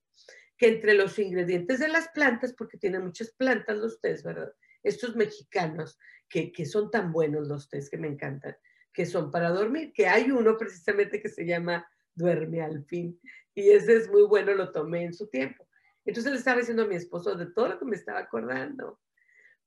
que 0.57 0.67
entre 0.67 0.93
los 0.93 1.17
ingredientes 1.19 1.79
de 1.79 1.87
las 1.87 2.09
plantas, 2.09 2.53
porque 2.53 2.77
tienen 2.77 3.05
muchas 3.05 3.31
plantas 3.31 3.77
los 3.77 4.01
tés, 4.01 4.23
¿verdad? 4.23 4.51
Estos 4.83 5.15
mexicanos 5.15 5.97
que, 6.27 6.51
que 6.51 6.65
son 6.65 6.91
tan 6.91 7.13
buenos 7.13 7.47
los 7.47 7.69
tés 7.69 7.89
que 7.89 7.97
me 7.97 8.07
encantan, 8.07 8.57
que 8.91 9.05
son 9.05 9.31
para 9.31 9.51
dormir, 9.51 9.93
que 9.93 10.07
hay 10.07 10.31
uno 10.31 10.57
precisamente 10.57 11.21
que 11.21 11.29
se 11.29 11.45
llama 11.45 11.87
Duerme 12.13 12.61
al 12.61 12.83
fin, 12.85 13.17
y 13.55 13.69
ese 13.69 13.95
es 13.95 14.09
muy 14.09 14.23
bueno, 14.23 14.53
lo 14.53 14.71
tomé 14.71 15.03
en 15.03 15.13
su 15.13 15.29
tiempo. 15.29 15.67
Entonces 16.03 16.31
le 16.31 16.39
estaba 16.39 16.59
diciendo 16.59 16.83
a 16.83 16.87
mi 16.87 16.95
esposo 16.95 17.35
de 17.35 17.45
todo 17.45 17.69
lo 17.69 17.79
que 17.79 17.85
me 17.85 17.95
estaba 17.95 18.19
acordando, 18.19 18.99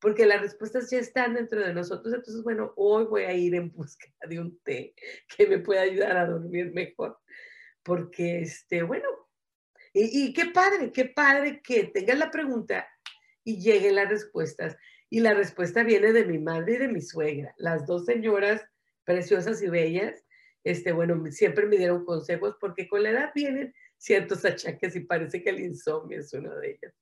porque 0.03 0.25
las 0.25 0.41
respuestas 0.41 0.91
ya 0.91 0.99
están 0.99 1.33
dentro 1.33 1.61
de 1.61 1.73
nosotros. 1.73 2.13
Entonces, 2.13 2.43
bueno, 2.43 2.73
hoy 2.75 3.05
voy 3.05 3.23
a 3.23 3.31
ir 3.31 3.55
en 3.55 3.71
busca 3.71 4.05
de 4.27 4.37
un 4.37 4.59
té 4.59 4.93
que 5.29 5.47
me 5.47 5.59
pueda 5.59 5.83
ayudar 5.83 6.17
a 6.17 6.27
dormir 6.27 6.73
mejor, 6.73 7.17
porque, 7.83 8.41
este, 8.41 8.83
bueno, 8.83 9.07
y, 9.93 10.33
qué 10.33 10.47
padre, 10.47 10.91
qué 10.91 11.05
padre 11.05 11.61
que 11.63 11.85
tengan 11.85 12.19
la 12.19 12.31
pregunta 12.31 12.85
y 13.45 13.61
lleguen 13.61 13.95
las 13.95 14.09
respuestas. 14.09 14.75
Y 15.09 15.21
la 15.21 15.35
respuesta 15.35 15.83
viene 15.83 16.11
de 16.11 16.25
mi 16.25 16.37
madre 16.37 16.73
y 16.73 16.77
de 16.79 16.87
mi 16.89 16.99
suegra, 16.99 17.53
las 17.57 17.85
dos 17.85 18.05
señoras 18.05 18.61
preciosas 19.05 19.61
y 19.61 19.69
bellas. 19.69 20.21
Este, 20.65 20.91
bueno, 20.91 21.23
siempre 21.31 21.65
me 21.65 21.77
dieron 21.77 22.03
consejos 22.03 22.57
porque 22.59 22.89
con 22.89 23.03
la 23.03 23.11
edad 23.11 23.31
vienen 23.33 23.73
ciertos 23.97 24.43
achaques 24.45 24.97
y 24.97 25.01
parece 25.01 25.41
que 25.41 25.51
el 25.51 25.61
insomnio 25.61 26.19
es 26.19 26.33
uno 26.33 26.53
de 26.57 26.71
ellos. 26.71 26.93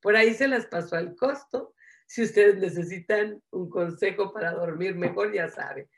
Por 0.00 0.16
ahí 0.16 0.32
se 0.32 0.48
las 0.48 0.64
pasó 0.64 0.96
al 0.96 1.14
costo. 1.16 1.74
Si 2.10 2.24
ustedes 2.24 2.56
necesitan 2.56 3.40
un 3.52 3.70
consejo 3.70 4.32
para 4.32 4.50
dormir 4.50 4.96
mejor, 4.96 5.32
ya 5.32 5.48
saben. 5.48 5.88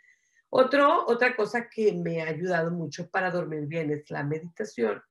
Otro, 0.51 1.07
otra 1.07 1.35
cosa 1.35 1.71
que 1.71 1.91
me 1.95 2.21
ha 2.21 2.29
ayudado 2.29 2.71
mucho 2.71 3.09
para 3.09 3.31
dormir 3.31 3.63
bien 3.67 3.91
es 3.91 4.11
la 4.11 4.23
meditación. 4.23 5.03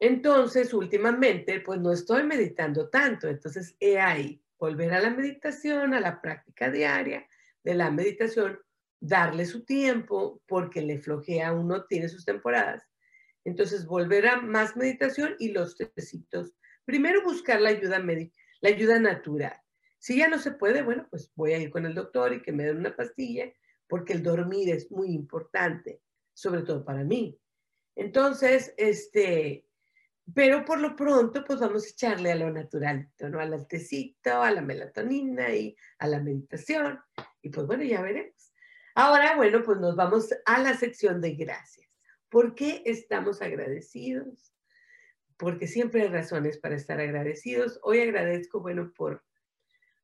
Entonces, 0.00 0.74
últimamente, 0.74 1.60
pues 1.60 1.78
no 1.78 1.92
estoy 1.92 2.24
meditando 2.24 2.90
tanto. 2.90 3.28
Entonces, 3.28 3.76
he 3.78 4.00
ahí, 4.00 4.42
volver 4.58 4.92
a 4.92 5.00
la 5.00 5.10
meditación, 5.10 5.94
a 5.94 6.00
la 6.00 6.20
práctica 6.20 6.68
diaria 6.68 7.28
de 7.62 7.74
la 7.74 7.92
meditación, 7.92 8.58
darle 8.98 9.46
su 9.46 9.64
tiempo, 9.64 10.42
porque 10.48 10.82
le 10.82 10.98
flojea 10.98 11.52
uno, 11.52 11.84
tiene 11.84 12.08
sus 12.08 12.24
temporadas. 12.24 12.82
Entonces, 13.44 13.86
volver 13.86 14.26
a 14.26 14.40
más 14.40 14.76
meditación 14.76 15.36
y 15.38 15.52
los 15.52 15.76
tecitos. 15.76 16.56
Primero, 16.84 17.22
buscar 17.22 17.60
la 17.60 17.68
ayuda 17.68 18.00
médica, 18.00 18.39
la 18.60 18.70
ayuda 18.70 18.98
natural. 18.98 19.60
Si 19.98 20.16
ya 20.16 20.28
no 20.28 20.38
se 20.38 20.52
puede, 20.52 20.82
bueno, 20.82 21.06
pues 21.10 21.30
voy 21.34 21.52
a 21.52 21.58
ir 21.58 21.70
con 21.70 21.84
el 21.86 21.94
doctor 21.94 22.32
y 22.32 22.42
que 22.42 22.52
me 22.52 22.64
den 22.64 22.78
una 22.78 22.96
pastilla, 22.96 23.52
porque 23.86 24.14
el 24.14 24.22
dormir 24.22 24.70
es 24.70 24.90
muy 24.90 25.08
importante, 25.12 26.00
sobre 26.32 26.62
todo 26.62 26.84
para 26.84 27.04
mí. 27.04 27.38
Entonces, 27.96 28.72
este, 28.76 29.66
pero 30.34 30.64
por 30.64 30.80
lo 30.80 30.96
pronto, 30.96 31.44
pues 31.44 31.60
vamos 31.60 31.84
a 31.84 31.88
echarle 31.88 32.32
a 32.32 32.36
lo 32.36 32.50
natural, 32.50 33.10
¿no? 33.18 33.40
Al 33.40 33.66
tecito, 33.66 34.42
a 34.42 34.50
la 34.50 34.62
melatonina 34.62 35.54
y 35.54 35.76
a 35.98 36.06
la 36.06 36.20
meditación. 36.20 37.00
Y 37.42 37.50
pues 37.50 37.66
bueno, 37.66 37.82
ya 37.82 38.00
veremos. 38.00 38.52
Ahora, 38.94 39.36
bueno, 39.36 39.62
pues 39.62 39.78
nos 39.78 39.96
vamos 39.96 40.28
a 40.46 40.62
la 40.62 40.74
sección 40.74 41.20
de 41.20 41.34
gracias. 41.34 41.88
¿Por 42.28 42.54
qué 42.54 42.82
estamos 42.86 43.42
agradecidos? 43.42 44.52
Porque 45.40 45.66
siempre 45.66 46.02
hay 46.02 46.08
razones 46.08 46.58
para 46.58 46.76
estar 46.76 47.00
agradecidos. 47.00 47.80
Hoy 47.82 48.00
agradezco, 48.00 48.60
bueno, 48.60 48.92
por, 48.94 49.24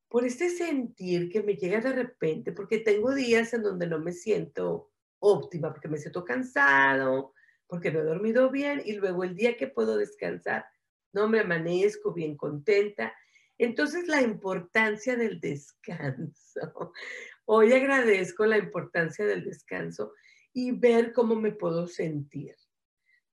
por 0.08 0.24
este 0.24 0.48
sentir 0.48 1.28
que 1.28 1.42
me 1.42 1.56
llega 1.56 1.78
de 1.82 1.92
repente, 1.92 2.52
porque 2.52 2.78
tengo 2.78 3.14
días 3.14 3.52
en 3.52 3.62
donde 3.62 3.86
no 3.86 3.98
me 3.98 4.12
siento 4.12 4.90
óptima, 5.18 5.70
porque 5.70 5.88
me 5.88 5.98
siento 5.98 6.24
cansado, 6.24 7.34
porque 7.66 7.92
no 7.92 8.00
he 8.00 8.04
dormido 8.04 8.50
bien 8.50 8.80
y 8.82 8.94
luego 8.94 9.24
el 9.24 9.36
día 9.36 9.58
que 9.58 9.66
puedo 9.66 9.98
descansar, 9.98 10.64
no 11.12 11.28
me 11.28 11.40
amanezco 11.40 12.14
bien 12.14 12.34
contenta. 12.34 13.12
Entonces, 13.58 14.08
la 14.08 14.22
importancia 14.22 15.16
del 15.16 15.38
descanso. 15.38 16.92
Hoy 17.44 17.74
agradezco 17.74 18.46
la 18.46 18.56
importancia 18.56 19.26
del 19.26 19.44
descanso 19.44 20.14
y 20.54 20.72
ver 20.72 21.12
cómo 21.12 21.34
me 21.34 21.52
puedo 21.52 21.86
sentir. 21.86 22.56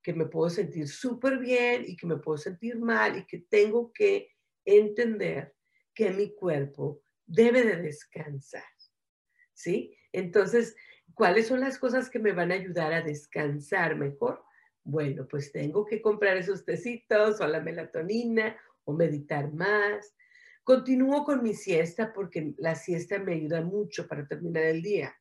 Que 0.04 0.12
me 0.12 0.26
puedo 0.26 0.48
sentir 0.50 0.86
súper 0.86 1.38
bien 1.38 1.84
y 1.84 1.96
que 1.96 2.06
me 2.06 2.18
puedo 2.18 2.38
sentir 2.38 2.78
mal 2.78 3.18
y 3.18 3.26
que 3.26 3.38
tengo 3.50 3.92
que 3.92 4.30
entender 4.64 5.52
que 5.92 6.10
mi 6.10 6.32
cuerpo 6.36 7.02
debe 7.26 7.64
de 7.64 7.82
descansar. 7.82 8.62
¿Sí? 9.52 9.96
Entonces, 10.12 10.76
¿Cuáles 11.14 11.46
son 11.46 11.60
las 11.60 11.78
cosas 11.78 12.10
que 12.10 12.18
me 12.18 12.32
van 12.32 12.50
a 12.50 12.56
ayudar 12.56 12.92
a 12.92 13.02
descansar 13.02 13.96
mejor? 13.96 14.42
Bueno, 14.82 15.26
pues 15.28 15.52
tengo 15.52 15.86
que 15.86 16.02
comprar 16.02 16.36
esos 16.36 16.64
tecitos 16.64 17.40
o 17.40 17.46
la 17.46 17.60
melatonina 17.60 18.56
o 18.84 18.92
meditar 18.92 19.52
más. 19.52 20.14
Continúo 20.64 21.24
con 21.24 21.42
mi 21.42 21.54
siesta 21.54 22.12
porque 22.12 22.54
la 22.58 22.74
siesta 22.74 23.18
me 23.18 23.34
ayuda 23.34 23.60
mucho 23.60 24.08
para 24.08 24.26
terminar 24.26 24.64
el 24.64 24.82
día. 24.82 25.14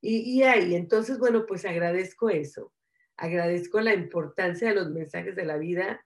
Y, 0.00 0.38
y 0.38 0.42
ahí, 0.44 0.74
entonces, 0.74 1.18
bueno, 1.18 1.46
pues 1.46 1.64
agradezco 1.64 2.30
eso. 2.30 2.72
Agradezco 3.16 3.80
la 3.80 3.94
importancia 3.94 4.68
de 4.68 4.74
los 4.74 4.90
mensajes 4.90 5.36
de 5.36 5.44
la 5.44 5.56
vida. 5.56 6.04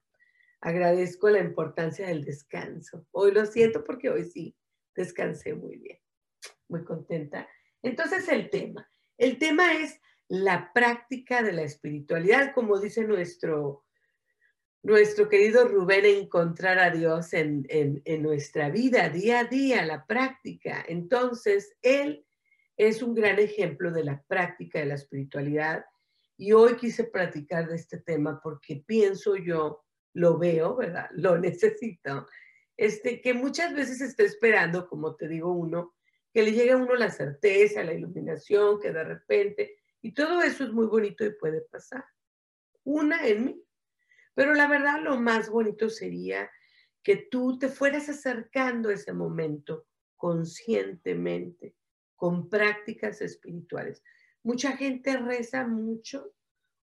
Agradezco 0.60 1.30
la 1.30 1.40
importancia 1.40 2.06
del 2.08 2.24
descanso. 2.24 3.06
Hoy 3.12 3.32
lo 3.32 3.46
siento 3.46 3.84
porque 3.84 4.10
hoy 4.10 4.24
sí 4.24 4.56
descansé 4.94 5.54
muy 5.54 5.78
bien. 5.78 5.98
Muy 6.68 6.84
contenta. 6.84 7.48
Entonces, 7.82 8.28
el 8.28 8.50
tema. 8.50 8.90
El 9.16 9.38
tema 9.38 9.74
es 9.74 10.00
la 10.28 10.72
práctica 10.72 11.42
de 11.42 11.52
la 11.52 11.62
espiritualidad, 11.62 12.52
como 12.54 12.78
dice 12.78 13.04
nuestro, 13.04 13.84
nuestro 14.82 15.28
querido 15.28 15.66
Rubén, 15.66 16.04
encontrar 16.04 16.78
a 16.78 16.90
Dios 16.90 17.32
en, 17.32 17.66
en, 17.70 18.22
nuestra 18.22 18.68
vida, 18.68 19.08
día 19.08 19.40
a 19.40 19.44
día, 19.44 19.84
la 19.86 20.04
práctica. 20.04 20.84
Entonces, 20.86 21.76
él 21.82 22.26
es 22.76 23.02
un 23.02 23.14
gran 23.14 23.38
ejemplo 23.38 23.90
de 23.90 24.04
la 24.04 24.22
práctica 24.28 24.78
de 24.78 24.86
la 24.86 24.94
espiritualidad. 24.94 25.84
Y 26.38 26.52
hoy 26.52 26.76
quise 26.76 27.04
platicar 27.04 27.68
de 27.68 27.76
este 27.76 27.98
tema 27.98 28.40
porque 28.40 28.82
pienso 28.86 29.36
yo, 29.36 29.84
lo 30.14 30.38
veo, 30.38 30.76
¿verdad? 30.76 31.08
Lo 31.12 31.38
necesito. 31.38 32.26
Este, 32.76 33.20
que 33.20 33.34
muchas 33.34 33.74
veces 33.74 34.00
está 34.00 34.22
esperando, 34.22 34.88
como 34.88 35.16
te 35.16 35.26
digo 35.28 35.52
uno, 35.52 35.96
que 36.32 36.42
le 36.42 36.52
llegue 36.52 36.72
a 36.72 36.76
uno 36.76 36.94
la 36.94 37.10
certeza, 37.10 37.82
la 37.82 37.92
iluminación, 37.92 38.80
que 38.80 38.92
de 38.92 39.02
repente, 39.02 39.76
y 40.00 40.12
todo 40.12 40.40
eso 40.42 40.64
es 40.64 40.72
muy 40.72 40.86
bonito 40.86 41.24
y 41.24 41.34
puede 41.34 41.62
pasar. 41.62 42.04
Una 42.84 43.26
en 43.26 43.44
mí. 43.44 43.64
Pero 44.34 44.54
la 44.54 44.68
verdad 44.68 45.02
lo 45.02 45.18
más 45.20 45.50
bonito 45.50 45.90
sería 45.90 46.48
que 47.02 47.16
tú 47.16 47.58
te 47.58 47.68
fueras 47.68 48.08
acercando 48.08 48.90
a 48.90 48.94
ese 48.94 49.12
momento 49.12 49.86
conscientemente, 50.16 51.74
con 52.14 52.48
prácticas 52.48 53.20
espirituales. 53.20 54.04
Mucha 54.42 54.76
gente 54.76 55.16
reza 55.16 55.66
mucho, 55.66 56.32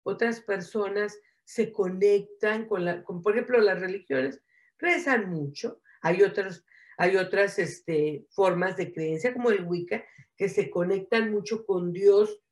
otras 0.02 0.40
personas 0.40 1.18
se 1.44 1.72
conectan 1.72 2.66
con, 2.66 2.84
la, 2.84 3.02
por 3.04 3.32
ejemplo, 3.32 3.60
las 3.60 3.80
religiones, 3.80 4.42
rezan 4.78 5.30
mucho, 5.30 5.80
hay 6.02 6.22
otras 6.22 6.64
hay 6.98 7.16
otras 7.16 7.58
este, 7.58 8.26
formas 8.30 8.76
de 8.76 8.92
creencia, 8.92 9.32
como 9.32 9.50
el 9.50 9.64
Wicca, 9.64 10.04
que 10.36 10.48
se 10.48 10.70
conectan 10.70 11.30
mucho 11.30 11.66
con 11.66 11.92
Dios 11.92 12.42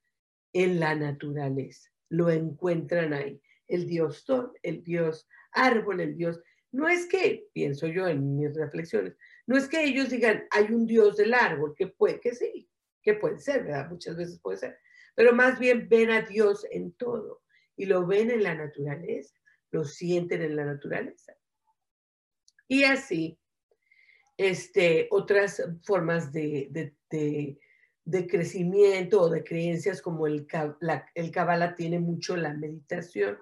en 0.52 0.80
la 0.80 0.94
naturaleza. 0.94 1.90
Lo 2.10 2.30
encuentran 2.30 3.14
ahí. 3.14 3.40
El 3.66 3.86
Dios 3.86 4.18
sol, 4.26 4.52
el 4.62 4.82
Dios 4.82 5.28
árbol, 5.52 6.00
el 6.00 6.16
Dios... 6.16 6.40
No 6.72 6.88
es 6.88 7.06
que, 7.06 7.48
pienso 7.52 7.86
yo 7.86 8.08
en 8.08 8.36
mis 8.36 8.54
reflexiones, 8.54 9.16
no 9.46 9.56
es 9.56 9.68
que 9.68 9.84
ellos 9.84 10.10
digan, 10.10 10.44
hay 10.50 10.64
un 10.72 10.86
Dios 10.86 11.16
del 11.16 11.32
árbol, 11.32 11.74
que 11.76 11.86
puede 11.86 12.20
que 12.20 12.34
sí, 12.34 12.68
que 13.00 13.14
puede 13.14 13.38
ser, 13.38 13.62
¿verdad? 13.62 13.88
Muchas 13.88 14.16
veces 14.16 14.40
puede 14.40 14.58
ser. 14.58 14.78
Pero 15.14 15.32
más 15.32 15.58
bien 15.58 15.88
ven 15.88 16.10
a 16.10 16.22
Dios 16.22 16.66
en 16.70 16.92
todo 16.92 17.42
y 17.76 17.86
lo 17.86 18.06
ven 18.06 18.30
en 18.30 18.42
la 18.42 18.54
naturaleza, 18.54 19.34
lo 19.70 19.84
sienten 19.84 20.42
en 20.42 20.56
la 20.56 20.64
naturaleza. 20.64 21.34
Y 22.66 22.84
así 22.84 23.38
este, 24.36 25.06
otras 25.10 25.62
formas 25.82 26.32
de, 26.32 26.88
crecimiento 28.28 29.22
o 29.22 29.30
de 29.30 29.44
creencias 29.44 30.02
como 30.02 30.26
el, 30.26 30.46
la, 30.80 31.06
el 31.14 31.30
Kabbalah 31.30 31.76
tiene 31.76 31.98
mucho 31.98 32.36
la 32.36 32.52
meditación. 32.52 33.38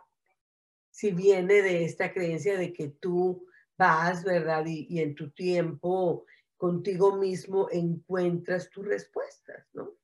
Si 0.91 1.11
viene 1.11 1.63
de 1.63 1.85
esta 1.85 2.13
creencia 2.13 2.59
de 2.59 2.73
que 2.73 2.89
tú 2.89 3.47
vas, 3.79 4.25
¿verdad? 4.25 4.65
Y, 4.67 5.01
en 5.01 5.15
tu 5.15 5.31
tiempo 5.31 6.27
contigo 6.57 7.17
mismo 7.17 7.69
encuentras 7.73 8.71
tus 8.71 8.87
respuestas, 8.87 9.67
¿no? 9.73 9.95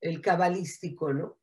El 0.00 0.20
cabalístico, 0.20 1.12
¿no? 1.12 1.38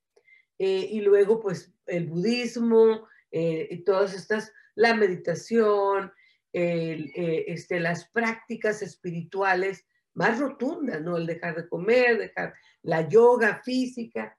Eh, 0.60 0.88
y 0.92 1.02
luego, 1.02 1.40
pues, 1.40 1.74
el 1.86 2.08
budismo, 2.08 3.08
eh, 3.32 3.68
y 3.70 3.84
todas 3.84 4.14
estas, 4.14 4.54
la 4.76 4.94
meditación, 4.94 6.12
eh, 6.54 7.44
este, 7.48 7.80
las 7.80 8.08
prácticas 8.10 8.82
espirituales 8.82 9.86
más 10.14 10.40
rotundas, 10.40 11.02
¿no? 11.02 11.18
El 11.18 11.26
dejar 11.26 11.56
de 11.56 11.68
comer, 11.68 12.18
dejar 12.18 12.54
la 12.84 13.08
yoga 13.08 13.62
física. 13.64 14.38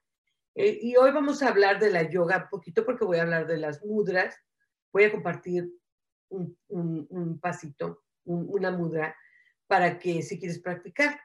Y 0.55 0.95
hoy 0.95 1.11
vamos 1.11 1.43
a 1.43 1.49
hablar 1.49 1.79
de 1.79 1.91
la 1.91 2.09
yoga 2.09 2.43
un 2.43 2.49
poquito 2.49 2.85
porque 2.85 3.03
voy 3.03 3.17
a 3.17 3.23
hablar 3.23 3.45
de 3.45 3.57
las 3.57 3.83
mudras, 3.83 4.35
voy 4.93 5.03
a 5.03 5.11
compartir 5.11 5.69
un, 6.29 7.39
pasito, 7.41 8.03
una 8.23 8.71
mudra, 8.71 9.15
para 9.67 9.99
que 9.99 10.21
si 10.21 10.39
quieres 10.39 10.59
practicar. 10.59 11.19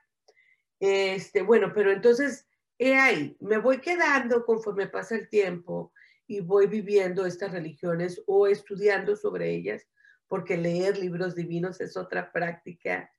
Este, 0.81 1.43
bueno, 1.43 1.73
pero 1.75 1.93
entonces, 1.93 2.49
he 2.81 2.97
ahí, 2.97 3.37
me 3.41 3.59
voy 3.59 3.79
quedando 3.79 4.47
conforme 4.47 4.87
pasa 4.87 5.15
el 5.15 5.29
tiempo 5.29 5.93
y 6.27 6.41
voy 6.41 6.67
viviendo 6.67 7.27
estas 7.27 7.53
religiones 7.53 8.23
o 8.27 8.47
estudiando 8.47 9.17
sobre 9.17 9.51
ellas, 9.51 9.87
porque 10.27 10.57
leer 10.57 10.97
libros 10.97 11.35
divinos 11.35 11.83
es 11.83 11.99
otra 11.99 12.33
práctica. 12.33 13.13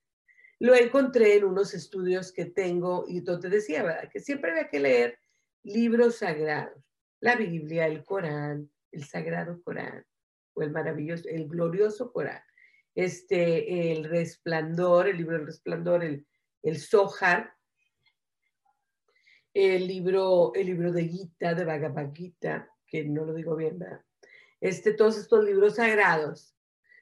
Lo 0.58 0.74
encontré 0.74 1.36
en 1.36 1.44
unos 1.44 1.74
estudios 1.74 2.32
que 2.32 2.46
tengo 2.46 3.04
y 3.06 3.20
donde 3.20 3.50
decía, 3.50 3.84
¿verdad? 3.84 4.10
Que 4.12 4.18
siempre 4.18 4.50
había 4.50 4.68
que 4.68 4.80
leer 4.80 5.18
libros 5.62 6.16
sagrados, 6.16 6.82
la 7.20 7.36
Biblia, 7.36 7.86
el 7.86 8.04
Corán, 8.04 8.68
el 8.90 9.04
Sagrado 9.04 9.62
Corán, 9.62 10.04
o 10.54 10.62
el 10.62 10.72
maravilloso, 10.72 11.28
el 11.28 11.46
glorioso 11.46 12.12
Corán, 12.12 12.42
este, 12.96 13.92
el 13.92 14.04
Resplandor, 14.04 15.06
el 15.06 15.18
libro 15.18 15.36
del 15.36 15.46
Resplandor, 15.46 16.02
el, 16.02 16.26
el 16.64 16.80
Zohar, 16.80 17.54
el 19.54 19.86
libro, 19.86 20.52
el 20.54 20.66
libro 20.66 20.92
de 20.92 21.08
Gita, 21.08 21.54
de 21.54 21.64
Bhagavad 21.64 22.12
Gita, 22.12 22.70
que 22.86 23.04
no 23.04 23.24
lo 23.24 23.34
digo 23.34 23.56
bien, 23.56 23.78
¿verdad? 23.78 24.02
Este, 24.60 24.94
todos 24.94 25.18
estos 25.18 25.44
libros 25.44 25.76
sagrados 25.76 26.54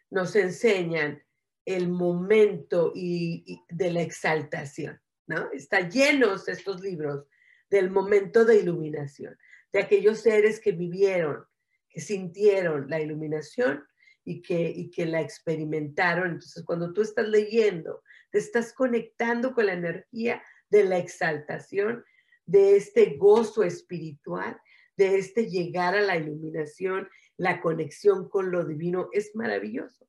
nos 0.08 0.34
enseñan 0.34 1.22
el 1.64 1.88
momento 1.88 2.92
y, 2.94 3.62
de 3.68 3.92
la 3.92 4.02
exaltación, 4.02 5.00
¿no? 5.26 5.50
Están 5.52 5.90
llenos 5.90 6.48
estos 6.48 6.80
libros 6.80 7.26
del 7.68 7.90
momento 7.90 8.44
de 8.44 8.58
iluminación, 8.58 9.36
de 9.72 9.80
aquellos 9.80 10.20
seres 10.20 10.58
que 10.58 10.72
vivieron, 10.72 11.44
que 11.88 12.00
sintieron 12.00 12.88
la 12.88 13.00
iluminación 13.00 13.84
y 14.24 14.42
que, 14.42 14.70
y 14.70 14.90
que 14.90 15.06
la 15.06 15.20
experimentaron. 15.20 16.32
Entonces, 16.32 16.64
cuando 16.64 16.92
tú 16.92 17.02
estás 17.02 17.28
leyendo, 17.28 18.02
te 18.30 18.38
estás 18.38 18.72
conectando 18.72 19.54
con 19.54 19.66
la 19.66 19.74
energía 19.74 20.42
de 20.70 20.84
la 20.84 20.98
exaltación, 20.98 22.04
de 22.50 22.76
este 22.76 23.16
gozo 23.16 23.62
espiritual, 23.62 24.60
de 24.96 25.18
este 25.18 25.48
llegar 25.48 25.94
a 25.94 26.00
la 26.00 26.16
iluminación, 26.16 27.08
la 27.36 27.60
conexión 27.60 28.28
con 28.28 28.50
lo 28.50 28.64
divino, 28.64 29.08
es 29.12 29.30
maravilloso. 29.36 30.08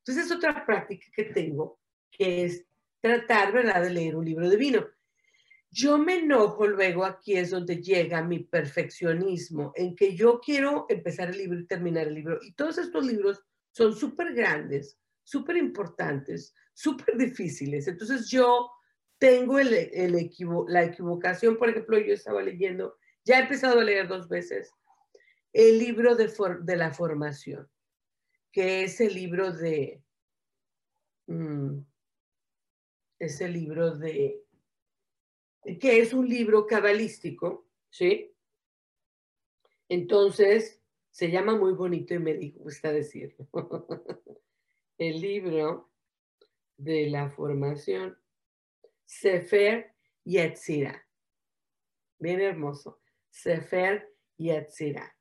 Entonces, 0.00 0.26
es 0.26 0.32
otra 0.32 0.66
práctica 0.66 1.06
que 1.16 1.24
tengo, 1.24 1.80
que 2.10 2.44
es 2.44 2.66
tratar, 3.00 3.52
¿verdad?, 3.52 3.82
de 3.82 3.90
leer 3.90 4.16
un 4.16 4.26
libro 4.26 4.50
divino. 4.50 4.86
Yo 5.70 5.96
me 5.96 6.18
enojo 6.18 6.66
luego, 6.66 7.06
aquí 7.06 7.36
es 7.36 7.50
donde 7.50 7.80
llega 7.80 8.22
mi 8.22 8.40
perfeccionismo, 8.40 9.72
en 9.74 9.96
que 9.96 10.14
yo 10.14 10.40
quiero 10.40 10.84
empezar 10.90 11.30
el 11.30 11.38
libro 11.38 11.58
y 11.58 11.66
terminar 11.66 12.06
el 12.06 12.14
libro. 12.14 12.38
Y 12.42 12.52
todos 12.52 12.76
estos 12.76 13.06
libros 13.06 13.42
son 13.72 13.94
súper 13.94 14.34
grandes, 14.34 14.98
súper 15.24 15.56
importantes, 15.56 16.54
súper 16.74 17.16
difíciles. 17.16 17.88
Entonces 17.88 18.28
yo 18.28 18.70
tengo 19.18 19.58
el, 19.58 19.70
la 20.68 20.84
equivocación, 20.84 21.56
por 21.56 21.68
ejemplo, 21.68 21.98
yo 21.98 22.14
estaba 22.14 22.42
leyendo, 22.42 22.96
ya 23.24 23.38
he 23.38 23.42
empezado 23.42 23.80
a 23.80 23.84
leer 23.84 24.08
dos 24.08 24.28
veces, 24.28 24.72
el 25.52 25.78
libro 25.78 26.14
de, 26.14 26.32
de 26.62 26.76
la 26.76 26.92
formación, 26.92 27.68
que 28.52 28.84
es 28.84 29.00
el 29.00 29.14
libro 29.14 29.52
de, 29.52 30.02
mm, 31.26 31.78
es 33.18 33.40
el 33.40 33.52
libro 33.52 33.96
de, 33.96 34.44
que 35.80 36.00
es 36.00 36.12
un 36.12 36.28
libro 36.28 36.66
cabalístico, 36.66 37.66
¿sí? 37.90 38.32
Entonces, 39.88 40.80
se 41.10 41.30
llama 41.30 41.56
muy 41.56 41.72
bonito 41.72 42.14
y 42.14 42.18
me 42.18 42.50
gusta 42.50 42.92
decirlo. 42.92 43.48
el 44.98 45.20
libro 45.20 45.90
de 46.76 47.10
la 47.10 47.30
formación 47.30 48.16
Sefer 49.08 49.94
Yetzira. 50.22 51.02
Bien 52.18 52.42
hermoso. 52.42 53.00
Sefer 53.30 54.06
Yetzira. 54.36 55.16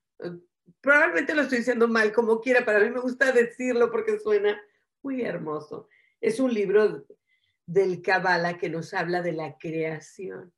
Probablemente 0.82 1.34
lo 1.34 1.44
estoy 1.44 1.60
diciendo 1.60 1.88
mal, 1.88 2.12
como 2.12 2.42
quiera, 2.42 2.66
pero 2.66 2.80
a 2.80 2.82
mí 2.82 2.90
me 2.90 3.00
gusta 3.00 3.32
decirlo 3.32 3.90
porque 3.90 4.20
suena 4.20 4.62
muy 5.02 5.22
hermoso. 5.22 5.88
Es 6.20 6.42
un 6.42 6.54
libro 6.54 7.08
del 7.66 8.02
Kabbalah 8.02 8.58
que 8.58 8.70
nos 8.70 8.94
habla 8.94 9.22
de 9.22 9.32
la 9.32 9.58
creación 9.58 10.54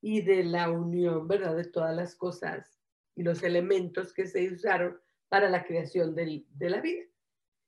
y 0.00 0.22
de 0.22 0.42
la 0.42 0.70
unión, 0.70 1.28
¿verdad? 1.28 1.56
De 1.56 1.64
todas 1.64 1.94
las 1.94 2.14
cosas 2.16 2.80
y 3.14 3.22
los 3.22 3.42
elementos 3.42 4.14
que 4.14 4.26
se 4.26 4.50
usaron 4.50 4.98
para 5.28 5.50
la 5.50 5.62
creación 5.62 6.14
de 6.14 6.70
la 6.70 6.80
vida. 6.80 7.04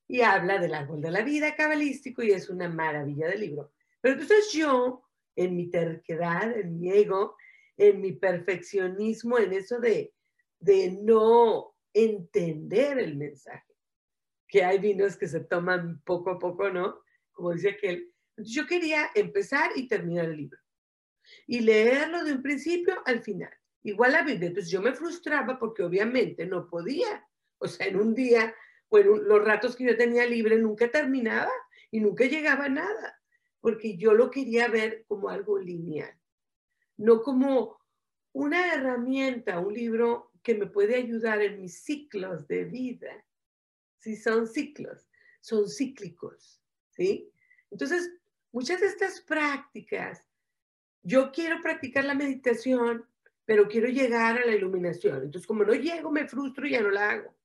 Y 0.06 0.22
habla 0.22 0.58
del 0.58 0.72
árbol 0.72 1.02
de 1.02 1.10
la 1.10 1.20
vida 1.20 1.54
cabalístico 1.54 2.22
y 2.22 2.30
es 2.30 2.48
una 2.48 2.70
maravilla 2.70 3.28
de 3.28 3.36
libro. 3.36 3.70
Pero 4.00 4.14
entonces 4.14 4.52
yo, 4.52 5.04
en 5.36 5.56
mi 5.56 5.70
terquedad, 5.70 6.56
en 6.56 6.78
mi 6.78 6.90
ego, 6.90 7.36
en 7.76 8.00
mi 8.00 8.12
perfeccionismo, 8.12 9.38
en 9.38 9.52
eso 9.52 9.78
de, 9.80 10.12
de 10.58 10.98
no 11.02 11.74
entender 11.92 12.98
el 12.98 13.16
mensaje, 13.16 13.74
que 14.46 14.64
hay 14.64 14.78
vinos 14.78 15.16
que 15.16 15.28
se 15.28 15.40
toman 15.40 16.00
poco 16.04 16.30
a 16.30 16.38
poco, 16.38 16.70
¿no? 16.70 17.00
Como 17.32 17.52
dice 17.52 17.70
aquel, 17.70 18.12
yo 18.36 18.66
quería 18.66 19.10
empezar 19.14 19.70
y 19.76 19.88
terminar 19.88 20.26
el 20.26 20.36
libro 20.36 20.58
y 21.46 21.60
leerlo 21.60 22.24
de 22.24 22.32
un 22.32 22.42
principio 22.42 23.02
al 23.04 23.22
final. 23.22 23.52
Igual 23.82 24.12
la 24.12 24.22
Biblia. 24.22 24.48
Entonces 24.48 24.70
yo 24.70 24.80
me 24.80 24.92
frustraba 24.92 25.58
porque 25.58 25.82
obviamente 25.82 26.46
no 26.46 26.68
podía. 26.68 27.26
O 27.58 27.68
sea, 27.68 27.86
en 27.86 27.96
un 27.96 28.14
día, 28.14 28.54
bueno, 28.90 29.16
los 29.16 29.44
ratos 29.44 29.76
que 29.76 29.84
yo 29.84 29.96
tenía 29.96 30.26
libre 30.26 30.58
nunca 30.58 30.90
terminaba 30.90 31.50
y 31.90 32.00
nunca 32.00 32.24
llegaba 32.24 32.66
a 32.66 32.68
nada, 32.68 33.17
porque 33.60 33.96
yo 33.96 34.14
lo 34.14 34.30
quería 34.30 34.68
ver 34.68 35.04
como 35.06 35.28
algo 35.28 35.58
lineal, 35.58 36.16
no 36.96 37.22
como 37.22 37.78
una 38.32 38.72
herramienta, 38.74 39.58
un 39.58 39.74
libro 39.74 40.32
que 40.42 40.54
me 40.54 40.66
puede 40.66 40.96
ayudar 40.96 41.42
en 41.42 41.60
mis 41.60 41.82
ciclos 41.82 42.46
de 42.46 42.64
vida. 42.64 43.24
Si 43.98 44.16
son 44.16 44.46
ciclos, 44.46 45.08
son 45.40 45.68
cíclicos, 45.68 46.60
¿sí? 46.90 47.32
Entonces, 47.70 48.10
muchas 48.52 48.80
de 48.80 48.86
estas 48.86 49.20
prácticas, 49.20 50.24
yo 51.02 51.32
quiero 51.32 51.60
practicar 51.60 52.04
la 52.04 52.14
meditación, 52.14 53.06
pero 53.44 53.68
quiero 53.68 53.88
llegar 53.88 54.38
a 54.38 54.46
la 54.46 54.54
iluminación. 54.54 55.22
Entonces, 55.22 55.46
como 55.46 55.64
no 55.64 55.74
llego, 55.74 56.10
me 56.10 56.28
frustro 56.28 56.66
y 56.66 56.72
ya 56.72 56.82
no 56.82 56.90
la 56.90 57.10
hago. 57.10 57.37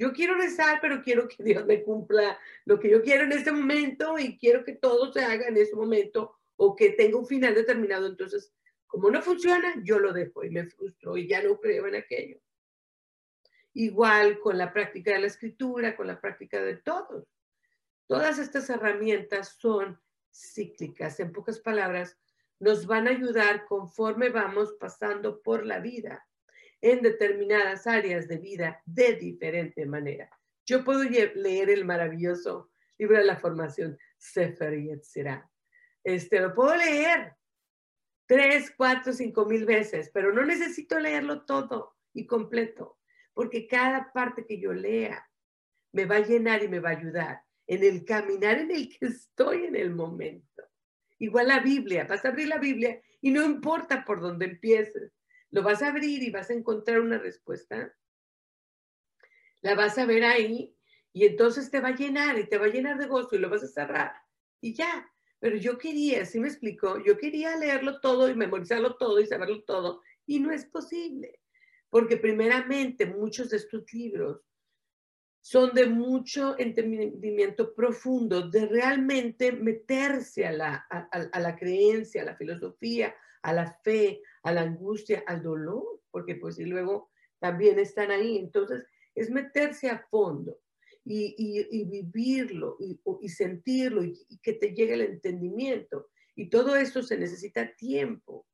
Yo 0.00 0.14
quiero 0.14 0.34
rezar, 0.34 0.78
pero 0.80 1.02
quiero 1.02 1.28
que 1.28 1.44
Dios 1.44 1.66
me 1.66 1.82
cumpla 1.82 2.38
lo 2.64 2.80
que 2.80 2.88
yo 2.88 3.02
quiero 3.02 3.24
en 3.24 3.32
este 3.32 3.52
momento 3.52 4.18
y 4.18 4.38
quiero 4.38 4.64
que 4.64 4.72
todo 4.72 5.12
se 5.12 5.22
haga 5.22 5.48
en 5.48 5.58
ese 5.58 5.76
momento 5.76 6.38
o 6.56 6.74
que 6.74 6.92
tenga 6.92 7.18
un 7.18 7.26
final 7.26 7.54
determinado. 7.54 8.06
Entonces, 8.06 8.50
como 8.86 9.10
no 9.10 9.20
funciona, 9.20 9.74
yo 9.84 9.98
lo 9.98 10.14
dejo 10.14 10.42
y 10.42 10.48
me 10.48 10.64
frustro 10.64 11.18
y 11.18 11.28
ya 11.28 11.42
no 11.42 11.60
creo 11.60 11.86
en 11.86 11.96
aquello. 11.96 12.40
Igual 13.74 14.40
con 14.40 14.56
la 14.56 14.72
práctica 14.72 15.12
de 15.12 15.18
la 15.18 15.26
escritura, 15.26 15.94
con 15.94 16.06
la 16.06 16.18
práctica 16.18 16.62
de 16.62 16.76
todos. 16.76 17.28
Todas 18.06 18.38
estas 18.38 18.70
herramientas 18.70 19.58
son 19.58 20.00
cíclicas. 20.32 21.20
En 21.20 21.30
pocas 21.30 21.60
palabras, 21.60 22.18
nos 22.58 22.86
van 22.86 23.06
a 23.06 23.10
ayudar 23.10 23.66
conforme 23.66 24.30
vamos 24.30 24.72
pasando 24.80 25.42
por 25.42 25.66
la 25.66 25.78
vida 25.78 26.26
en 26.80 27.02
determinadas 27.02 27.86
áreas 27.86 28.28
de 28.28 28.38
vida 28.38 28.82
de 28.86 29.14
diferente 29.14 29.84
manera. 29.86 30.30
Yo 30.64 30.84
puedo 30.84 31.02
leer 31.02 31.70
el 31.70 31.84
maravilloso 31.84 32.70
libro 32.98 33.18
de 33.18 33.24
la 33.24 33.36
formación, 33.36 33.98
Sefer 34.18 34.78
Yetzirah. 34.78 35.50
Este, 36.04 36.40
lo 36.40 36.54
puedo 36.54 36.76
leer 36.76 37.34
tres, 38.26 38.72
cuatro, 38.76 39.12
cinco 39.12 39.44
mil 39.44 39.64
veces, 39.64 40.10
pero 40.14 40.32
no 40.32 40.44
necesito 40.44 40.98
leerlo 40.98 41.44
todo 41.44 41.96
y 42.12 42.26
completo, 42.26 42.98
porque 43.34 43.66
cada 43.66 44.12
parte 44.12 44.46
que 44.46 44.60
yo 44.60 44.72
lea 44.72 45.28
me 45.92 46.04
va 46.04 46.16
a 46.16 46.26
llenar 46.26 46.62
y 46.62 46.68
me 46.68 46.80
va 46.80 46.90
a 46.90 46.96
ayudar 46.96 47.42
en 47.66 47.82
el 47.82 48.04
caminar 48.04 48.58
en 48.58 48.70
el 48.70 48.88
que 48.88 49.06
estoy 49.06 49.64
en 49.64 49.76
el 49.76 49.90
momento. 49.90 50.62
Igual 51.18 51.48
la 51.48 51.60
Biblia, 51.60 52.04
vas 52.04 52.24
a 52.24 52.28
abrir 52.28 52.48
la 52.48 52.58
Biblia 52.58 53.00
y 53.20 53.30
no 53.30 53.44
importa 53.44 54.04
por 54.04 54.20
dónde 54.20 54.46
empieces, 54.46 55.12
lo 55.50 55.62
vas 55.62 55.82
a 55.82 55.88
abrir 55.88 56.22
y 56.22 56.30
vas 56.30 56.50
a 56.50 56.54
encontrar 56.54 57.00
una 57.00 57.18
respuesta. 57.18 57.94
La 59.62 59.74
vas 59.74 59.98
a 59.98 60.06
ver 60.06 60.24
ahí 60.24 60.74
y 61.12 61.26
entonces 61.26 61.70
te 61.70 61.80
va 61.80 61.88
a 61.88 61.96
llenar 61.96 62.38
y 62.38 62.48
te 62.48 62.58
va 62.58 62.66
a 62.66 62.70
llenar 62.70 62.98
de 62.98 63.06
gozo 63.06 63.36
y 63.36 63.38
lo 63.38 63.50
vas 63.50 63.62
a 63.62 63.68
cerrar 63.68 64.12
y 64.60 64.74
ya. 64.74 65.10
Pero 65.38 65.56
yo 65.56 65.78
quería, 65.78 66.26
¿sí 66.26 66.38
me 66.38 66.48
explicó? 66.48 67.02
Yo 67.02 67.16
quería 67.16 67.56
leerlo 67.56 68.00
todo 68.00 68.28
y 68.28 68.34
memorizarlo 68.34 68.96
todo 68.96 69.20
y 69.20 69.26
saberlo 69.26 69.62
todo 69.64 70.02
y 70.26 70.38
no 70.38 70.52
es 70.52 70.66
posible. 70.66 71.40
Porque 71.88 72.18
primeramente 72.18 73.06
muchos 73.06 73.50
de 73.50 73.56
estos 73.56 73.90
libros 73.92 74.42
son 75.40 75.72
de 75.72 75.86
mucho 75.86 76.56
entendimiento 76.58 77.74
profundo, 77.74 78.48
de 78.48 78.66
realmente 78.66 79.52
meterse 79.52 80.46
a 80.46 80.52
la, 80.52 80.74
a, 80.90 81.40
la 81.40 81.56
creencia, 81.56 82.22
a 82.22 82.26
la 82.26 82.36
filosofía, 82.36 83.14
a 83.42 83.52
la 83.52 83.78
fe, 83.82 84.22
a 84.42 84.52
la 84.52 84.62
angustia, 84.62 85.22
al 85.26 85.42
dolor, 85.42 86.02
porque 86.10 86.36
pues 86.36 86.58
y 86.58 86.64
luego 86.64 87.10
también 87.38 87.78
están 87.78 88.10
ahí. 88.10 88.38
Entonces, 88.38 88.84
es 89.14 89.30
meterse 89.30 89.88
a 89.90 90.06
fondo. 90.10 90.58
y, 91.04 91.84
vivirlo 91.86 92.76
y, 92.78 93.28
sentirlo 93.28 94.04
y, 94.04 94.38
que 94.42 94.52
te 94.52 94.74
llegue 94.74 94.94
el 94.94 95.00
entendimiento. 95.02 96.10
Y 96.36 96.48
todo 96.50 96.76
esto 96.76 97.02
se 97.02 97.18
necesita 97.18 97.74
tiempo 97.74 98.46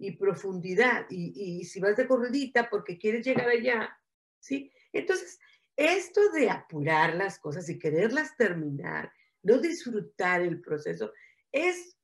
y 0.00 0.12
profundidad. 0.12 1.06
Y, 1.10 1.64
si 1.64 1.78
vas 1.78 1.96
de 1.96 2.08
corridita 2.08 2.68
porque 2.70 2.98
quieres 2.98 3.24
llegar 3.24 3.48
allá, 3.48 3.96
¿sí? 4.40 4.72
Entonces, 4.92 5.38
esto 5.76 6.30
de 6.32 6.50
apurar 6.50 7.14
las 7.14 7.38
cosas 7.38 7.68
y 7.68 7.78
quererlas 7.78 8.36
terminar, 8.36 9.12
no 9.42 9.58
disfrutar 9.58 10.42
el 10.42 10.60
proceso, 10.60 11.12
es 11.52 11.96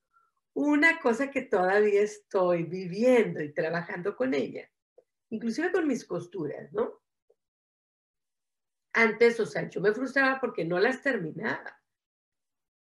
una 0.57 0.99
cosa 1.01 1.31
que 1.31 1.43
todavía 1.43 2.01
estoy 2.01 2.65
viviendo 2.65 3.43
y 3.43 3.53
trabajando 3.53 4.17
con 4.17 4.33
ella, 4.33 4.67
inclusive 5.29 5.71
con 5.71 5.87
mis 5.87 6.07
costuras, 6.07 6.73
¿no? 6.73 7.03
Antes, 8.95 9.39
o 9.39 9.45
sea, 9.45 9.69
yo 9.69 9.83
me 9.83 9.93
frustraba 9.93 10.41
porque 10.41 10.65
no 10.65 10.79
las 10.79 11.03
terminaba 11.03 11.79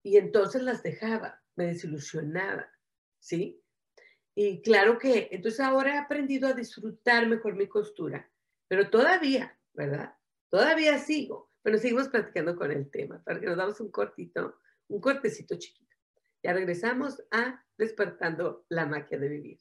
y 0.05 0.17
entonces 0.17 0.63
las 0.63 0.85
dejaba, 0.85 1.43
me 1.57 1.67
desilusionaba, 1.67 2.71
¿sí? 3.19 3.61
Y 4.37 4.63
claro 4.63 4.97
que, 4.97 5.29
entonces 5.33 5.59
ahora 5.59 5.97
he 5.97 5.99
aprendido 5.99 6.49
a 6.49 6.53
disfrutar 6.53 7.27
mejor 7.27 7.57
mi 7.57 7.67
costura, 7.67 8.31
pero 8.69 8.91
todavía, 8.91 9.59
¿verdad? 9.73 10.15
Todavía 10.51 11.01
sigo, 11.01 11.51
pero 11.63 11.79
seguimos 11.79 12.11
platicando 12.11 12.55
con 12.55 12.71
el 12.71 12.89
tema, 12.93 13.21
para 13.25 13.41
que 13.41 13.47
nos 13.47 13.57
damos 13.57 13.81
un 13.81 13.91
cortito, 13.91 14.61
un 14.87 15.01
cortecito 15.01 15.57
chiquito. 15.59 15.86
Ya 16.43 16.53
regresamos 16.53 17.23
a 17.31 17.65
despertando 17.77 18.65
la 18.69 18.87
magia 18.87 19.19
de 19.19 19.29
vivir. 19.29 19.59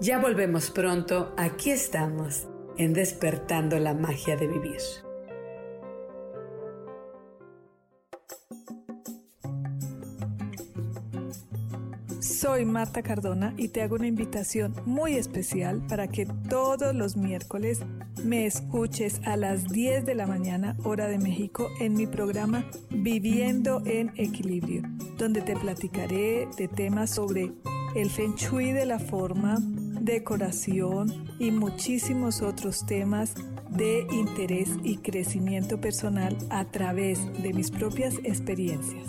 Ya 0.00 0.18
volvemos 0.18 0.70
pronto, 0.70 1.34
aquí 1.36 1.70
estamos, 1.70 2.48
en 2.78 2.94
despertando 2.94 3.78
la 3.78 3.92
magia 3.92 4.34
de 4.34 4.46
vivir. 4.46 4.80
Soy 12.50 12.64
Marta 12.64 13.00
Cardona 13.00 13.54
y 13.56 13.68
te 13.68 13.80
hago 13.80 13.94
una 13.94 14.08
invitación 14.08 14.74
muy 14.84 15.14
especial 15.14 15.86
para 15.86 16.08
que 16.08 16.26
todos 16.26 16.92
los 16.96 17.16
miércoles 17.16 17.78
me 18.24 18.44
escuches 18.44 19.20
a 19.24 19.36
las 19.36 19.68
10 19.68 20.04
de 20.04 20.16
la 20.16 20.26
mañana 20.26 20.76
hora 20.82 21.06
de 21.06 21.18
México 21.18 21.68
en 21.78 21.94
mi 21.94 22.08
programa 22.08 22.64
Viviendo 22.90 23.82
en 23.86 24.10
Equilibrio, 24.16 24.82
donde 25.16 25.42
te 25.42 25.54
platicaré 25.54 26.48
de 26.58 26.66
temas 26.66 27.10
sobre 27.10 27.52
el 27.94 28.10
feng 28.10 28.34
shui 28.34 28.72
de 28.72 28.84
la 28.84 28.98
forma, 28.98 29.56
decoración 29.60 31.28
y 31.38 31.52
muchísimos 31.52 32.42
otros 32.42 32.84
temas 32.84 33.32
de 33.68 34.08
interés 34.10 34.70
y 34.82 34.96
crecimiento 34.96 35.80
personal 35.80 36.36
a 36.50 36.64
través 36.64 37.20
de 37.44 37.52
mis 37.52 37.70
propias 37.70 38.16
experiencias. 38.24 39.06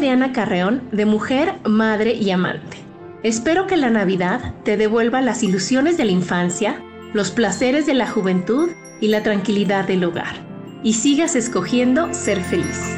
Adriana 0.00 0.32
Carreón, 0.32 0.88
de 0.92 1.04
Mujer, 1.04 1.60
Madre 1.68 2.14
y 2.14 2.30
Amante. 2.30 2.78
Espero 3.22 3.66
que 3.66 3.76
la 3.76 3.90
Navidad 3.90 4.54
te 4.64 4.78
devuelva 4.78 5.20
las 5.20 5.42
ilusiones 5.42 5.98
de 5.98 6.06
la 6.06 6.10
infancia, 6.10 6.82
los 7.12 7.30
placeres 7.30 7.84
de 7.84 7.92
la 7.92 8.08
juventud 8.08 8.70
y 8.98 9.08
la 9.08 9.22
tranquilidad 9.22 9.86
del 9.86 10.04
hogar, 10.04 10.36
y 10.82 10.94
sigas 10.94 11.36
escogiendo 11.36 12.14
ser 12.14 12.40
feliz. 12.40 12.96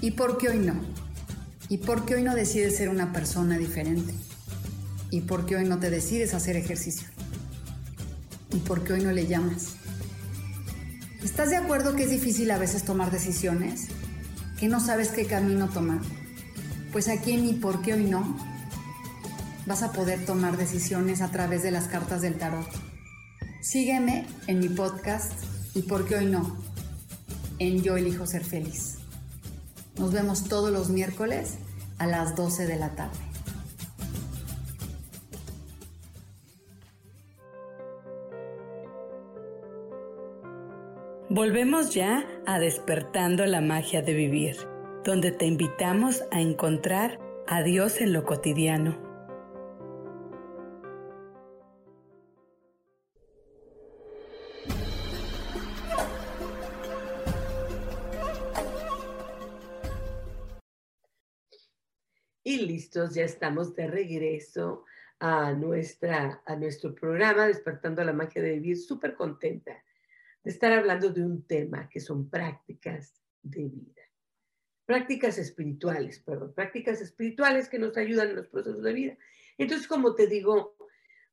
¿Y 0.00 0.12
por 0.12 0.38
qué 0.38 0.48
hoy 0.48 0.58
no? 0.58 0.91
¿Y 1.72 1.78
por 1.78 2.04
qué 2.04 2.16
hoy 2.16 2.22
no 2.22 2.34
decides 2.34 2.76
ser 2.76 2.90
una 2.90 3.14
persona 3.14 3.56
diferente? 3.56 4.12
¿Y 5.08 5.22
por 5.22 5.46
qué 5.46 5.56
hoy 5.56 5.64
no 5.64 5.78
te 5.78 5.88
decides 5.88 6.34
hacer 6.34 6.54
ejercicio? 6.54 7.08
¿Y 8.52 8.58
por 8.58 8.84
qué 8.84 8.92
hoy 8.92 9.00
no 9.02 9.10
le 9.10 9.26
llamas? 9.26 9.68
¿Estás 11.24 11.48
de 11.48 11.56
acuerdo 11.56 11.96
que 11.96 12.02
es 12.02 12.10
difícil 12.10 12.50
a 12.50 12.58
veces 12.58 12.84
tomar 12.84 13.10
decisiones? 13.10 13.86
¿Que 14.60 14.68
no 14.68 14.80
sabes 14.80 15.12
qué 15.12 15.24
camino 15.24 15.70
tomar? 15.70 16.02
Pues 16.92 17.08
aquí 17.08 17.32
en 17.32 17.46
¿Y 17.46 17.54
por 17.54 17.80
qué 17.80 17.94
hoy 17.94 18.04
no? 18.04 18.36
Vas 19.64 19.82
a 19.82 19.92
poder 19.92 20.26
tomar 20.26 20.58
decisiones 20.58 21.22
a 21.22 21.30
través 21.30 21.62
de 21.62 21.70
las 21.70 21.88
cartas 21.88 22.20
del 22.20 22.34
tarot. 22.34 22.68
Sígueme 23.62 24.26
en 24.46 24.60
mi 24.60 24.68
podcast 24.68 25.32
¿Y 25.74 25.84
por 25.84 26.06
qué 26.06 26.16
hoy 26.16 26.26
no? 26.26 26.54
En 27.58 27.82
Yo 27.82 27.96
elijo 27.96 28.26
ser 28.26 28.44
feliz. 28.44 28.98
Nos 29.98 30.12
vemos 30.12 30.44
todos 30.44 30.70
los 30.70 30.88
miércoles 30.88 31.58
a 31.98 32.06
las 32.06 32.34
12 32.34 32.66
de 32.66 32.76
la 32.76 32.94
tarde. 32.94 33.18
Volvemos 41.28 41.94
ya 41.94 42.26
a 42.46 42.58
despertando 42.58 43.46
la 43.46 43.60
magia 43.60 44.02
de 44.02 44.12
vivir, 44.12 44.56
donde 45.04 45.32
te 45.32 45.46
invitamos 45.46 46.24
a 46.30 46.40
encontrar 46.40 47.18
a 47.46 47.62
Dios 47.62 48.00
en 48.00 48.12
lo 48.12 48.24
cotidiano 48.24 49.11
ya 62.90 63.24
estamos 63.24 63.74
de 63.74 63.86
regreso 63.86 64.84
a, 65.18 65.52
nuestra, 65.52 66.42
a 66.44 66.56
nuestro 66.56 66.94
programa 66.94 67.46
Despertando 67.46 68.02
la 68.02 68.12
Magia 68.12 68.42
de 68.42 68.54
Vivir, 68.54 68.78
súper 68.78 69.14
contenta 69.14 69.82
de 70.42 70.50
estar 70.50 70.72
hablando 70.72 71.10
de 71.10 71.24
un 71.24 71.46
tema 71.46 71.88
que 71.88 72.00
son 72.00 72.28
prácticas 72.28 73.22
de 73.42 73.68
vida. 73.68 74.02
Prácticas 74.84 75.38
espirituales, 75.38 76.18
perdón, 76.18 76.52
prácticas 76.54 77.00
espirituales 77.00 77.68
que 77.68 77.78
nos 77.78 77.96
ayudan 77.96 78.30
en 78.30 78.36
los 78.36 78.48
procesos 78.48 78.82
de 78.82 78.92
vida. 78.92 79.18
Entonces, 79.58 79.86
como 79.86 80.14
te 80.14 80.26
digo, 80.26 80.76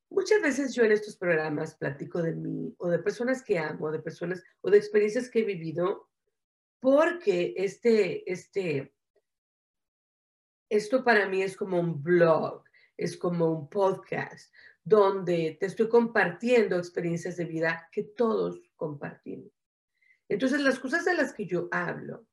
muchas 0.09 0.41
veces 0.41 0.75
yo 0.75 0.83
en 0.83 0.91
estos 0.91 1.17
programas 1.17 1.75
platico 1.75 2.21
de 2.21 2.35
mí 2.35 2.75
o 2.77 2.89
de 2.89 2.99
personas 2.99 3.43
que 3.43 3.57
amo, 3.57 3.91
de 3.91 3.99
personas 3.99 4.43
o 4.61 4.69
de 4.69 4.77
experiencias 4.77 5.29
que 5.29 5.39
he 5.39 5.45
vivido, 5.45 6.09
porque 6.79 7.55
este, 7.57 8.31
este, 8.31 8.93
esto 10.69 11.03
para 11.03 11.27
mí 11.27 11.41
es 11.41 11.57
como 11.57 11.79
un 11.79 12.01
blog, 12.01 12.63
es 12.95 13.17
como 13.17 13.51
un 13.51 13.69
podcast, 13.69 14.53
donde 14.83 15.57
te 15.59 15.65
estoy 15.65 15.89
compartiendo 15.89 16.77
experiencias 16.77 17.37
de 17.37 17.45
vida 17.45 17.89
que 17.91 18.03
todos 18.03 18.61
compartimos. 18.75 19.51
Entonces, 20.27 20.61
las 20.61 20.79
cosas 20.79 21.05
de 21.05 21.15
las 21.15 21.33
que 21.33 21.45
yo 21.45 21.67
hablo 21.71 22.25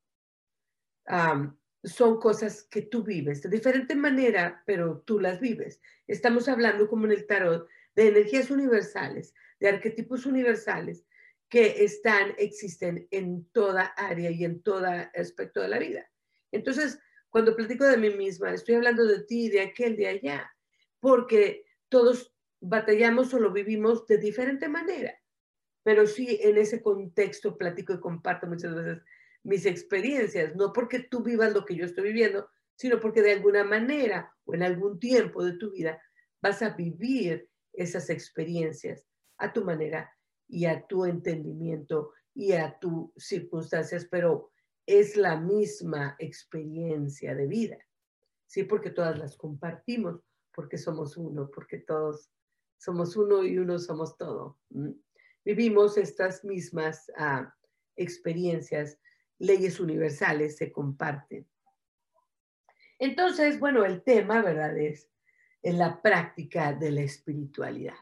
son 1.84 2.18
cosas 2.18 2.64
que 2.64 2.82
tú 2.82 3.04
vives 3.04 3.42
de 3.42 3.48
diferente 3.48 3.94
manera, 3.94 4.62
pero 4.66 5.00
tú 5.00 5.20
las 5.20 5.40
vives. 5.40 5.80
Estamos 6.06 6.48
hablando, 6.48 6.88
como 6.88 7.06
en 7.06 7.12
el 7.12 7.26
tarot, 7.26 7.68
de 7.94 8.08
energías 8.08 8.50
universales, 8.50 9.32
de 9.60 9.68
arquetipos 9.68 10.26
universales 10.26 11.04
que 11.48 11.84
están, 11.84 12.34
existen 12.38 13.06
en 13.10 13.48
toda 13.50 13.84
área 13.96 14.30
y 14.30 14.44
en 14.44 14.62
todo 14.62 14.84
aspecto 15.14 15.60
de 15.60 15.68
la 15.68 15.78
vida. 15.78 16.10
Entonces, 16.50 16.98
cuando 17.30 17.56
platico 17.56 17.84
de 17.84 17.96
mí 17.96 18.10
misma, 18.10 18.52
estoy 18.52 18.76
hablando 18.76 19.04
de 19.04 19.24
ti, 19.24 19.48
de 19.48 19.60
aquel, 19.60 19.96
de 19.96 20.08
allá, 20.08 20.50
porque 21.00 21.64
todos 21.88 22.34
batallamos 22.60 23.32
o 23.34 23.38
lo 23.38 23.52
vivimos 23.52 24.06
de 24.06 24.18
diferente 24.18 24.68
manera. 24.68 25.14
Pero 25.82 26.06
sí, 26.06 26.38
en 26.42 26.56
ese 26.58 26.82
contexto 26.82 27.56
platico 27.56 27.94
y 27.94 28.00
comparto 28.00 28.46
muchas 28.46 28.74
veces 28.74 29.02
mis 29.44 29.66
experiencias, 29.66 30.56
no 30.56 30.72
porque 30.72 31.00
tú 31.00 31.22
vivas 31.22 31.52
lo 31.52 31.64
que 31.64 31.76
yo 31.76 31.84
estoy 31.84 32.04
viviendo, 32.04 32.48
sino 32.74 32.98
porque 33.00 33.22
de 33.22 33.32
alguna 33.32 33.62
manera 33.62 34.34
o 34.44 34.54
en 34.54 34.62
algún 34.64 34.98
tiempo 34.98 35.44
de 35.44 35.56
tu 35.56 35.70
vida 35.70 36.02
vas 36.42 36.62
a 36.62 36.70
vivir 36.70 37.48
esas 37.72 38.10
experiencias 38.10 39.06
a 39.38 39.52
tu 39.52 39.64
manera 39.64 40.10
y 40.48 40.66
a 40.66 40.86
tu 40.86 41.04
entendimiento 41.04 42.12
y 42.34 42.52
a 42.52 42.78
tus 42.78 43.10
circunstancias, 43.16 44.06
pero 44.10 44.50
es 44.86 45.16
la 45.16 45.36
misma 45.36 46.16
experiencia 46.18 47.34
de 47.34 47.46
vida. 47.46 47.78
Sí, 48.46 48.62
porque 48.62 48.90
todas 48.90 49.18
las 49.18 49.36
compartimos, 49.36 50.22
porque 50.54 50.78
somos 50.78 51.16
uno, 51.16 51.50
porque 51.52 51.78
todos 51.78 52.30
somos 52.78 53.16
uno 53.16 53.42
y 53.44 53.58
uno 53.58 53.78
somos 53.78 54.16
todo. 54.16 54.58
Vivimos 55.44 55.98
estas 55.98 56.44
mismas 56.44 57.10
ah, 57.16 57.52
experiencias, 57.96 58.98
leyes 59.38 59.80
universales 59.80 60.56
se 60.56 60.70
comparten. 60.70 61.46
Entonces, 62.98 63.58
bueno, 63.58 63.84
el 63.84 64.02
tema, 64.02 64.40
¿verdad? 64.42 64.76
Es 64.78 65.10
en 65.62 65.78
la 65.78 66.00
práctica 66.00 66.72
de 66.72 66.92
la 66.92 67.02
espiritualidad. 67.02 67.96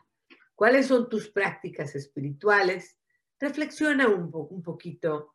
¿Cuáles 0.55 0.87
son 0.87 1.09
tus 1.09 1.31
prácticas 1.31 1.95
espirituales? 1.97 2.99
Reflexiona 3.41 4.07
un, 4.07 4.31
un 4.33 4.63
poquito, 4.63 5.34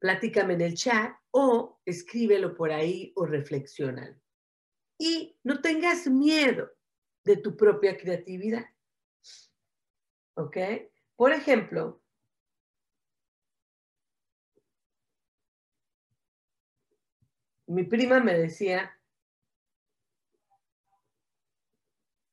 platícame 0.00 0.54
en 0.54 0.62
el 0.62 0.74
chat 0.74 1.14
o 1.30 1.80
escríbelo 1.84 2.54
por 2.54 2.72
ahí 2.72 3.12
o 3.14 3.26
reflexiona. 3.26 4.18
Y 4.98 5.38
no 5.44 5.60
tengas 5.60 6.06
miedo 6.08 6.70
de 7.24 7.36
tu 7.36 7.56
propia 7.56 7.96
creatividad. 7.96 8.66
¿Ok? 10.34 10.56
Por 11.16 11.32
ejemplo, 11.32 12.02
mi 17.66 17.84
prima 17.84 18.20
me 18.20 18.36
decía, 18.36 18.98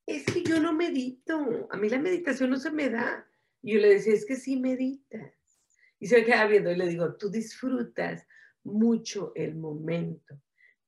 es 0.06 0.24
que 0.24 0.42
yo 0.42 0.58
no 0.58 0.72
medito, 0.72 1.68
a 1.70 1.76
mí 1.76 1.88
la 1.90 1.98
meditación 1.98 2.50
no 2.50 2.56
se 2.56 2.70
me 2.70 2.88
da. 2.88 3.28
Y 3.60 3.74
yo 3.74 3.80
le 3.80 3.88
decía, 3.88 4.14
es 4.14 4.24
que 4.24 4.36
sí 4.36 4.56
meditas. 4.56 5.37
Y 5.98 6.06
se 6.06 6.18
me 6.18 6.24
queda 6.24 6.46
viendo 6.46 6.70
y 6.70 6.76
le 6.76 6.86
digo, 6.86 7.14
tú 7.16 7.30
disfrutas 7.30 8.26
mucho 8.64 9.32
el 9.34 9.56
momento. 9.56 10.40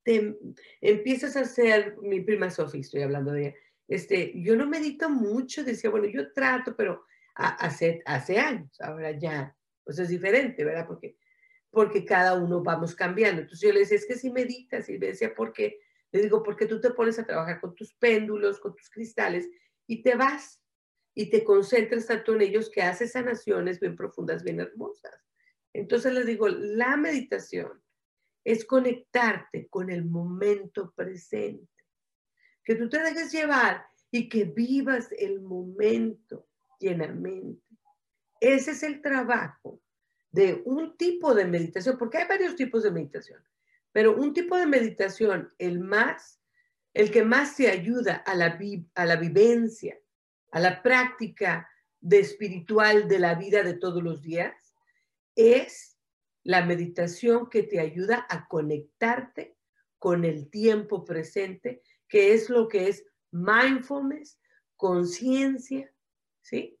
Te 0.03 0.37
empiezas 0.79 1.35
a 1.37 1.41
hacer, 1.41 1.97
mi 2.01 2.21
prima 2.21 2.49
Sofía, 2.49 2.81
estoy 2.81 3.01
hablando 3.01 3.31
de 3.31 3.41
ella, 3.41 3.55
este, 3.87 4.31
yo 4.41 4.55
no 4.55 4.67
medito 4.67 5.09
mucho, 5.09 5.63
decía, 5.63 5.89
bueno, 5.89 6.07
yo 6.07 6.31
trato, 6.31 6.75
pero 6.77 7.03
hace, 7.35 8.01
hace 8.05 8.39
años, 8.39 8.79
ahora 8.79 9.11
ya, 9.11 9.55
pues 9.83 9.99
es 9.99 10.07
diferente, 10.07 10.63
¿verdad? 10.63 10.87
Porque, 10.87 11.17
porque 11.69 12.05
cada 12.05 12.35
uno 12.35 12.63
vamos 12.63 12.95
cambiando. 12.95 13.41
Entonces 13.41 13.67
yo 13.67 13.73
le 13.73 13.81
decía, 13.81 13.97
es 13.97 14.05
que 14.05 14.15
si 14.15 14.31
meditas, 14.31 14.87
y 14.87 14.97
me 14.97 15.07
decía, 15.07 15.35
¿por 15.35 15.51
qué? 15.51 15.79
Le 16.11 16.21
digo, 16.21 16.41
porque 16.41 16.67
tú 16.67 16.79
te 16.79 16.91
pones 16.91 17.19
a 17.19 17.25
trabajar 17.25 17.59
con 17.59 17.75
tus 17.75 17.93
péndulos, 17.93 18.59
con 18.59 18.75
tus 18.75 18.89
cristales, 18.89 19.49
y 19.87 20.01
te 20.01 20.15
vas 20.15 20.60
y 21.13 21.29
te 21.29 21.43
concentras 21.43 22.07
tanto 22.07 22.33
en 22.33 22.41
ellos 22.41 22.69
que 22.69 22.81
haces 22.81 23.11
sanaciones 23.11 23.79
bien 23.79 23.95
profundas, 23.95 24.43
bien 24.43 24.59
hermosas. 24.59 25.13
Entonces 25.73 26.13
les 26.13 26.25
digo, 26.25 26.47
la 26.47 26.97
meditación 26.97 27.81
es 28.43 28.65
conectarte 28.65 29.67
con 29.69 29.89
el 29.89 30.05
momento 30.05 30.91
presente, 30.95 31.67
que 32.63 32.75
tú 32.75 32.89
te 32.89 33.01
dejes 33.01 33.31
llevar 33.31 33.85
y 34.09 34.27
que 34.27 34.45
vivas 34.45 35.09
el 35.17 35.41
momento 35.41 36.47
llenamente. 36.79 37.63
Ese 38.39 38.71
es 38.71 38.83
el 38.83 39.01
trabajo 39.01 39.81
de 40.31 40.61
un 40.65 40.97
tipo 40.97 41.35
de 41.35 41.45
meditación, 41.45 41.97
porque 41.97 42.17
hay 42.17 42.27
varios 42.27 42.55
tipos 42.55 42.83
de 42.83 42.91
meditación, 42.91 43.43
pero 43.91 44.15
un 44.15 44.33
tipo 44.33 44.57
de 44.57 44.65
meditación, 44.65 45.53
el 45.57 45.79
más, 45.79 46.41
el 46.93 47.11
que 47.11 47.23
más 47.23 47.55
te 47.55 47.69
ayuda 47.69 48.15
a 48.15 48.35
la, 48.35 48.57
a 48.95 49.05
la 49.05 49.15
vivencia, 49.17 50.00
a 50.51 50.59
la 50.59 50.81
práctica 50.83 51.69
de 51.99 52.19
espiritual 52.19 53.07
de 53.07 53.19
la 53.19 53.35
vida 53.35 53.63
de 53.63 53.73
todos 53.73 54.03
los 54.03 54.21
días, 54.21 54.53
es 55.35 55.97
la 56.43 56.65
meditación 56.65 57.49
que 57.49 57.63
te 57.63 57.79
ayuda 57.79 58.25
a 58.29 58.47
conectarte 58.47 59.55
con 59.99 60.25
el 60.25 60.49
tiempo 60.49 61.05
presente, 61.05 61.81
que 62.07 62.33
es 62.33 62.49
lo 62.49 62.67
que 62.67 62.89
es 62.89 63.05
mindfulness, 63.31 64.39
conciencia, 64.75 65.91
¿sí? 66.41 66.77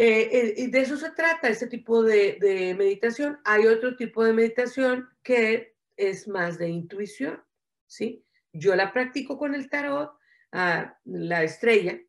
Eh, 0.00 0.28
eh, 0.30 0.54
y 0.56 0.70
de 0.70 0.80
eso 0.80 0.96
se 0.96 1.10
trata, 1.10 1.48
ese 1.48 1.66
tipo 1.66 2.04
de, 2.04 2.74
meditación. 2.78 3.40
Hay 3.44 3.66
otro 3.66 3.96
tipo 3.96 4.22
de 4.22 4.32
meditación 4.32 5.08
que 5.24 5.74
es 5.96 6.28
más 6.28 6.56
de 6.56 6.68
intuición, 6.68 7.42
¿sí? 7.88 8.24
Yo 8.52 8.76
la 8.76 8.92
practico 8.92 9.36
con 9.36 9.56
el 9.56 9.68
tarot, 9.68 10.16
a 10.52 10.96
la 11.04 11.42
estrella, 11.42 12.00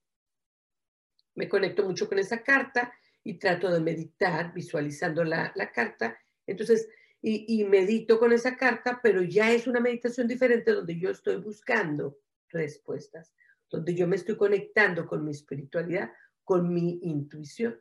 me 1.39 1.47
conecto 1.47 1.85
mucho 1.85 2.09
con 2.09 2.19
esa 2.19 2.43
carta 2.43 2.93
y 3.23 3.39
trato 3.39 3.71
de 3.71 3.79
meditar 3.79 4.53
visualizando 4.53 5.23
la, 5.23 5.53
carta. 5.73 6.19
Entonces, 6.45 6.89
y, 7.21 7.63
medito 7.63 8.19
con 8.19 8.33
esa 8.33 8.57
carta, 8.57 8.99
pero 9.01 9.21
ya 9.21 9.49
es 9.49 9.65
una 9.65 9.79
meditación 9.79 10.27
diferente 10.27 10.73
donde 10.73 10.99
yo 10.99 11.11
estoy 11.11 11.37
buscando 11.37 12.19
respuestas, 12.49 13.33
donde 13.69 13.95
yo 13.95 14.05
me 14.05 14.17
estoy 14.17 14.35
conectando 14.35 15.07
con 15.07 15.23
mi 15.23 15.31
espiritualidad 15.31 16.11
con 16.43 16.73
mi 16.73 16.99
intuición. 17.03 17.79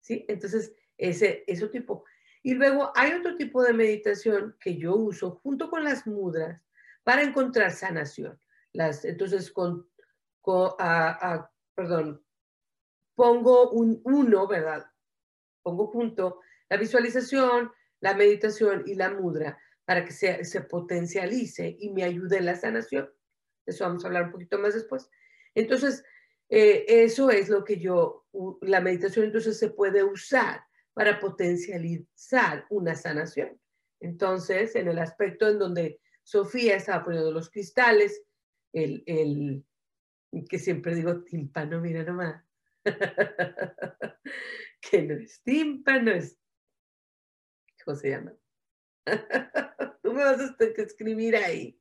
¿Sí? 0.00 0.24
Entonces, 0.28 0.72
ese, 0.96 1.42
ese 1.48 1.68
tipo. 1.70 2.04
Y 2.44 2.54
luego 2.54 2.92
hay 2.94 3.14
otro 3.14 3.36
tipo 3.36 3.64
de 3.64 3.72
meditación 3.72 4.56
que 4.60 4.76
yo 4.76 4.94
uso 4.94 5.40
junto 5.42 5.68
con 5.68 5.82
las 5.82 6.06
mudras 6.06 6.62
para 7.02 7.22
encontrar 7.22 7.72
sanación. 7.72 8.40
Las, 8.72 9.04
entonces, 9.04 9.50
con, 9.50 9.88
con 10.40 10.70
perdón, 11.74 12.21
pongo 13.14 13.70
un 13.70 14.00
uno, 14.04 14.46
¿verdad? 14.46 14.84
Pongo 15.62 15.86
junto 15.88 16.40
la 16.68 16.76
visualización, 16.76 17.70
la 18.00 18.14
meditación 18.14 18.82
y 18.86 18.94
la 18.94 19.10
mudra 19.10 19.58
para 19.84 20.04
que 20.04 20.12
se, 20.12 20.44
se 20.44 20.62
potencialice 20.62 21.76
y 21.78 21.90
me 21.90 22.04
ayude 22.04 22.38
en 22.38 22.46
la 22.46 22.56
sanación. 22.56 23.10
Eso 23.66 23.84
vamos 23.84 24.04
a 24.04 24.08
hablar 24.08 24.24
un 24.24 24.32
poquito 24.32 24.58
más 24.58 24.74
después. 24.74 25.08
Entonces, 25.54 26.04
eh, 26.48 26.84
eso 26.86 27.30
es 27.30 27.48
lo 27.48 27.64
que 27.64 27.78
yo, 27.78 28.26
la 28.62 28.80
meditación 28.80 29.26
entonces 29.26 29.58
se 29.58 29.70
puede 29.70 30.02
usar 30.02 30.62
para 30.94 31.20
potencializar 31.20 32.66
una 32.70 32.94
sanación. 32.94 33.60
Entonces, 34.00 34.74
en 34.74 34.88
el 34.88 34.98
aspecto 34.98 35.48
en 35.48 35.58
donde 35.58 36.00
Sofía 36.22 36.76
estaba 36.76 37.04
poniendo 37.04 37.32
los 37.32 37.50
cristales, 37.50 38.22
el, 38.72 39.02
el 39.06 39.64
que 40.48 40.58
siempre 40.58 40.94
digo 40.94 41.22
tímpano, 41.22 41.80
mira 41.80 42.02
nomás, 42.02 42.42
que 44.80 45.02
no 45.02 45.14
es 45.14 45.42
tímpano, 45.42 46.10
es, 46.10 46.38
¿cómo 47.84 47.96
se 47.96 48.10
llama? 48.10 48.34
Tú 50.02 50.12
me 50.12 50.24
vas 50.24 50.40
a 50.40 50.56
escribir 50.76 51.36
ahí, 51.36 51.78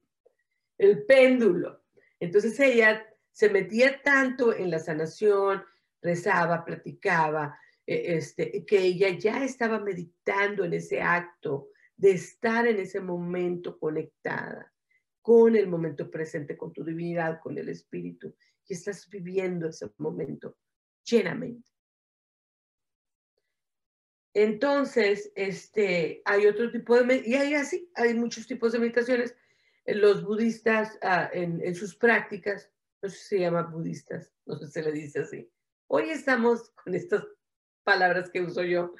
el 0.78 1.06
péndulo. 1.06 1.84
Entonces 2.20 2.60
ella 2.60 3.06
se 3.32 3.50
metía 3.50 4.02
tanto 4.02 4.56
en 4.56 4.70
la 4.70 4.80
sanación, 4.80 5.64
rezaba, 6.02 6.66
platicaba, 6.66 7.58
e, 7.86 8.16
este, 8.18 8.66
que 8.66 8.80
ella 8.80 9.10
ya 9.10 9.44
estaba 9.44 9.80
meditando 9.80 10.66
en 10.66 10.74
ese 10.74 11.02
acto 11.02 11.70
de 11.96 12.12
estar 12.12 12.68
en 12.68 12.80
ese 12.80 13.00
momento 13.00 13.78
conectada 13.80 14.72
con 15.22 15.56
el 15.56 15.68
momento 15.68 16.10
presente, 16.10 16.58
con 16.58 16.74
tu 16.74 16.84
divinidad, 16.84 17.40
con 17.40 17.58
el 17.58 17.70
espíritu, 17.70 18.36
y 18.68 18.74
estás 18.74 19.08
viviendo 19.08 19.70
ese 19.70 19.92
momento 19.98 20.58
llenamente. 21.12 21.70
Entonces, 24.34 25.32
este, 25.36 26.22
hay 26.26 26.48
otro 26.48 26.72
tipo 26.72 27.00
de, 27.02 27.22
y 27.26 27.36
hay 27.36 27.54
así, 27.54 27.92
hay 27.96 28.14
muchos 28.14 28.48
tipos 28.48 28.72
de 28.72 28.80
meditaciones. 28.80 29.36
Los 29.86 30.24
budistas 30.24 30.98
ah, 31.02 31.30
en, 31.34 31.62
en, 31.62 31.76
sus 31.76 31.96
prácticas 31.96 32.72
no 33.02 33.10
sé 33.10 33.18
si 33.18 33.28
se 33.28 33.40
llama 33.40 33.64
budistas, 33.64 34.32
no 34.46 34.56
sé 34.58 34.68
si 34.68 34.72
se 34.72 34.84
le 34.84 34.92
dice 34.92 35.20
así. 35.22 35.52
Hoy 35.88 36.10
estamos 36.10 36.72
con 36.72 36.94
estas 36.96 37.26
palabras 37.84 38.30
que 38.30 38.42
uso 38.42 38.64
yo 38.64 38.94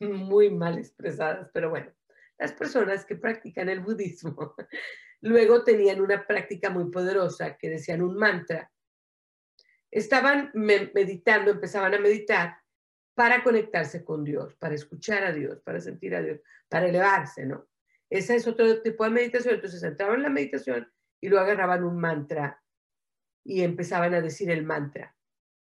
muy 0.00 0.50
mal 0.50 0.78
expresadas, 0.78 1.50
pero 1.52 1.70
bueno, 1.70 1.92
las 2.38 2.52
personas 2.52 3.04
que 3.04 3.16
practican 3.16 3.68
el 3.68 3.80
budismo 3.80 4.54
luego 5.20 5.64
tenían 5.64 6.00
una 6.00 6.26
práctica 6.26 6.70
muy 6.70 6.90
poderosa 6.90 7.56
que 7.58 7.68
decían 7.68 8.02
un 8.02 8.16
mantra. 8.16 8.70
Estaban 9.90 10.50
meditando, 10.54 11.50
empezaban 11.50 11.94
a 11.94 11.98
meditar 11.98 12.56
para 13.14 13.42
conectarse 13.42 14.04
con 14.04 14.24
Dios, 14.24 14.54
para 14.54 14.74
escuchar 14.74 15.24
a 15.24 15.32
Dios, 15.32 15.60
para 15.60 15.80
sentir 15.80 16.14
a 16.14 16.22
Dios, 16.22 16.40
para 16.68 16.88
elevarse, 16.88 17.44
¿no? 17.44 17.68
Ese 18.08 18.36
es 18.36 18.46
otro 18.46 18.82
tipo 18.82 19.04
de 19.04 19.10
meditación. 19.10 19.54
Entonces 19.54 19.82
entraban 19.82 20.16
en 20.16 20.22
la 20.22 20.30
meditación 20.30 20.90
y 21.20 21.28
luego 21.28 21.44
agarraban 21.44 21.84
un 21.84 21.98
mantra 21.98 22.62
y 23.44 23.62
empezaban 23.62 24.14
a 24.14 24.20
decir 24.20 24.50
el 24.50 24.64
mantra. 24.64 25.16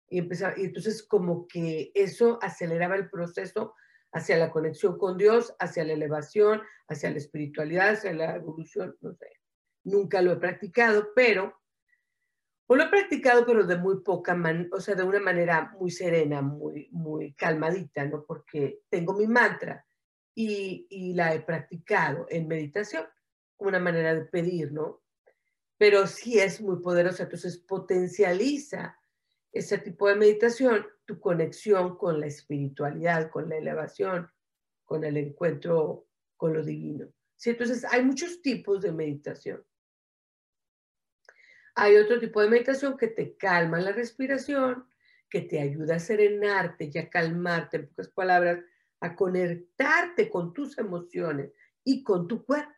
Y, 0.09 0.19
empezaba, 0.19 0.53
y 0.57 0.65
entonces 0.65 1.03
como 1.03 1.47
que 1.47 1.91
eso 1.95 2.39
aceleraba 2.41 2.95
el 2.95 3.09
proceso 3.09 3.75
hacia 4.11 4.37
la 4.37 4.51
conexión 4.51 4.97
con 4.97 5.17
Dios, 5.17 5.55
hacia 5.59 5.85
la 5.85 5.93
elevación, 5.93 6.61
hacia 6.87 7.11
la 7.11 7.17
espiritualidad, 7.17 7.91
hacia 7.91 8.13
la 8.13 8.35
evolución, 8.35 8.97
no 9.01 9.13
sé. 9.13 9.39
Nunca 9.83 10.21
lo 10.21 10.33
he 10.33 10.37
practicado, 10.37 11.13
pero 11.15 11.60
o 12.71 12.75
lo 12.77 12.85
he 12.85 12.87
practicado, 12.87 13.45
pero 13.45 13.65
de 13.65 13.75
muy 13.75 13.99
poca, 13.99 14.33
man 14.33 14.69
o 14.71 14.79
sea, 14.79 14.95
de 14.95 15.03
una 15.03 15.19
manera 15.19 15.75
muy 15.77 15.91
serena, 15.91 16.41
muy, 16.41 16.87
muy 16.93 17.33
calmadita, 17.33 18.05
¿no? 18.05 18.23
Porque 18.23 18.83
tengo 18.87 19.11
mi 19.11 19.27
mantra 19.27 19.85
y, 20.33 20.87
y 20.89 21.13
la 21.13 21.35
he 21.35 21.41
practicado 21.41 22.27
en 22.29 22.47
meditación, 22.47 23.03
una 23.57 23.77
manera 23.77 24.15
de 24.15 24.21
pedir, 24.21 24.71
¿no? 24.71 25.01
Pero 25.77 26.07
sí 26.07 26.39
es 26.39 26.61
muy 26.61 26.81
poderosa, 26.81 27.23
entonces 27.23 27.57
potencializa 27.57 28.97
ese 29.51 29.77
tipo 29.79 30.07
de 30.07 30.15
meditación, 30.15 30.87
tu 31.03 31.19
conexión 31.19 31.97
con 31.97 32.21
la 32.21 32.27
espiritualidad, 32.27 33.29
con 33.31 33.49
la 33.49 33.57
elevación, 33.57 34.31
con 34.85 35.03
el 35.03 35.17
encuentro 35.17 36.07
con 36.37 36.53
lo 36.53 36.63
divino. 36.63 37.09
¿Sí? 37.35 37.49
Entonces, 37.49 37.83
hay 37.83 38.01
muchos 38.05 38.41
tipos 38.41 38.79
de 38.79 38.93
meditación. 38.93 39.61
Hay 41.75 41.95
otro 41.95 42.19
tipo 42.19 42.41
de 42.41 42.49
meditación 42.49 42.97
que 42.97 43.07
te 43.07 43.35
calma 43.37 43.79
la 43.79 43.91
respiración, 43.91 44.85
que 45.29 45.41
te 45.41 45.61
ayuda 45.61 45.95
a 45.95 45.99
serenarte 45.99 46.91
y 46.93 46.97
a 46.97 47.09
calmarte, 47.09 47.77
en 47.77 47.87
pocas 47.87 48.09
palabras, 48.09 48.59
a 48.99 49.15
conectarte 49.15 50.29
con 50.29 50.53
tus 50.53 50.77
emociones 50.77 51.51
y 51.83 52.03
con 52.03 52.27
tu 52.27 52.45
cuerpo, 52.45 52.71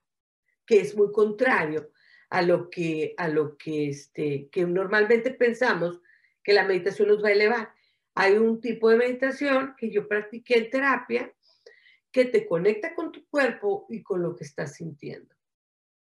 que 0.65 0.79
es 0.79 0.95
muy 0.95 1.11
contrario 1.11 1.91
a 2.29 2.41
lo 2.41 2.69
que, 2.69 3.13
a 3.17 3.27
lo 3.27 3.57
que, 3.57 3.89
este, 3.89 4.49
que 4.49 4.65
normalmente 4.65 5.31
pensamos 5.31 5.99
que 6.43 6.53
la 6.53 6.65
meditación 6.65 7.07
nos 7.07 7.23
va 7.23 7.29
a 7.29 7.33
elevar. 7.33 7.73
Hay 8.15 8.33
un 8.33 8.61
tipo 8.61 8.89
de 8.89 8.97
meditación 8.97 9.75
que 9.77 9.91
yo 9.91 10.07
practiqué 10.07 10.57
en 10.57 10.69
terapia 10.69 11.33
que 12.11 12.25
te 12.25 12.45
conecta 12.45 12.93
con 12.93 13.11
tu 13.11 13.27
cuerpo 13.27 13.87
y 13.89 14.03
con 14.03 14.21
lo 14.21 14.35
que 14.35 14.43
estás 14.43 14.75
sintiendo. 14.75 15.32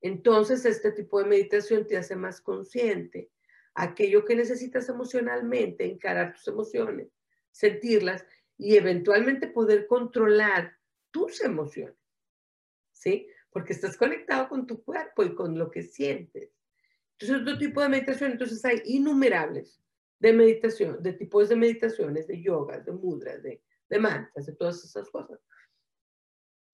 Entonces, 0.04 0.66
este 0.66 0.92
tipo 0.92 1.18
de 1.18 1.30
meditación 1.30 1.86
te 1.86 1.96
hace 1.96 2.14
más 2.14 2.42
consciente 2.42 3.30
aquello 3.74 4.26
que 4.26 4.36
necesitas 4.36 4.86
emocionalmente, 4.90 5.86
encarar 5.86 6.34
tus 6.34 6.46
emociones, 6.46 7.08
sentirlas 7.50 8.22
y 8.58 8.76
eventualmente 8.76 9.48
poder 9.48 9.86
controlar 9.86 10.76
tus 11.10 11.42
emociones. 11.42 11.96
¿Sí? 12.92 13.30
Porque 13.48 13.72
estás 13.72 13.96
conectado 13.96 14.50
con 14.50 14.66
tu 14.66 14.84
cuerpo 14.84 15.24
y 15.24 15.34
con 15.34 15.56
lo 15.56 15.70
que 15.70 15.82
sientes. 15.82 16.52
Entonces, 17.12 17.40
otro 17.40 17.56
tipo 17.56 17.80
de 17.80 17.88
meditación, 17.88 18.32
entonces 18.32 18.62
hay 18.66 18.82
innumerables 18.84 19.82
de 20.18 20.34
meditación, 20.34 21.02
de 21.02 21.14
tipos 21.14 21.48
de 21.48 21.56
meditaciones, 21.56 22.26
de 22.26 22.42
yoga, 22.42 22.78
de 22.78 22.92
mudras, 22.92 23.42
de, 23.42 23.62
de 23.88 23.98
mantras, 23.98 24.44
de 24.44 24.54
todas 24.54 24.84
esas 24.84 25.08
cosas. 25.08 25.40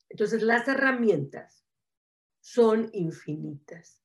Entonces, 0.09 0.43
las 0.43 0.67
herramientas 0.67 1.65
son 2.41 2.91
infinitas 2.93 4.03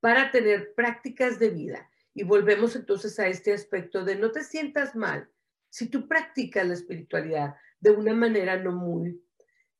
para 0.00 0.30
tener 0.30 0.74
prácticas 0.74 1.38
de 1.38 1.50
vida. 1.50 1.90
Y 2.14 2.22
volvemos 2.22 2.76
entonces 2.76 3.18
a 3.18 3.28
este 3.28 3.52
aspecto 3.52 4.04
de 4.04 4.16
no 4.16 4.30
te 4.32 4.42
sientas 4.42 4.94
mal 4.94 5.28
si 5.68 5.88
tú 5.88 6.08
practicas 6.08 6.66
la 6.66 6.74
espiritualidad 6.74 7.56
de 7.80 7.90
una 7.90 8.14
manera 8.14 8.56
no 8.56 8.72
muy, 8.72 9.22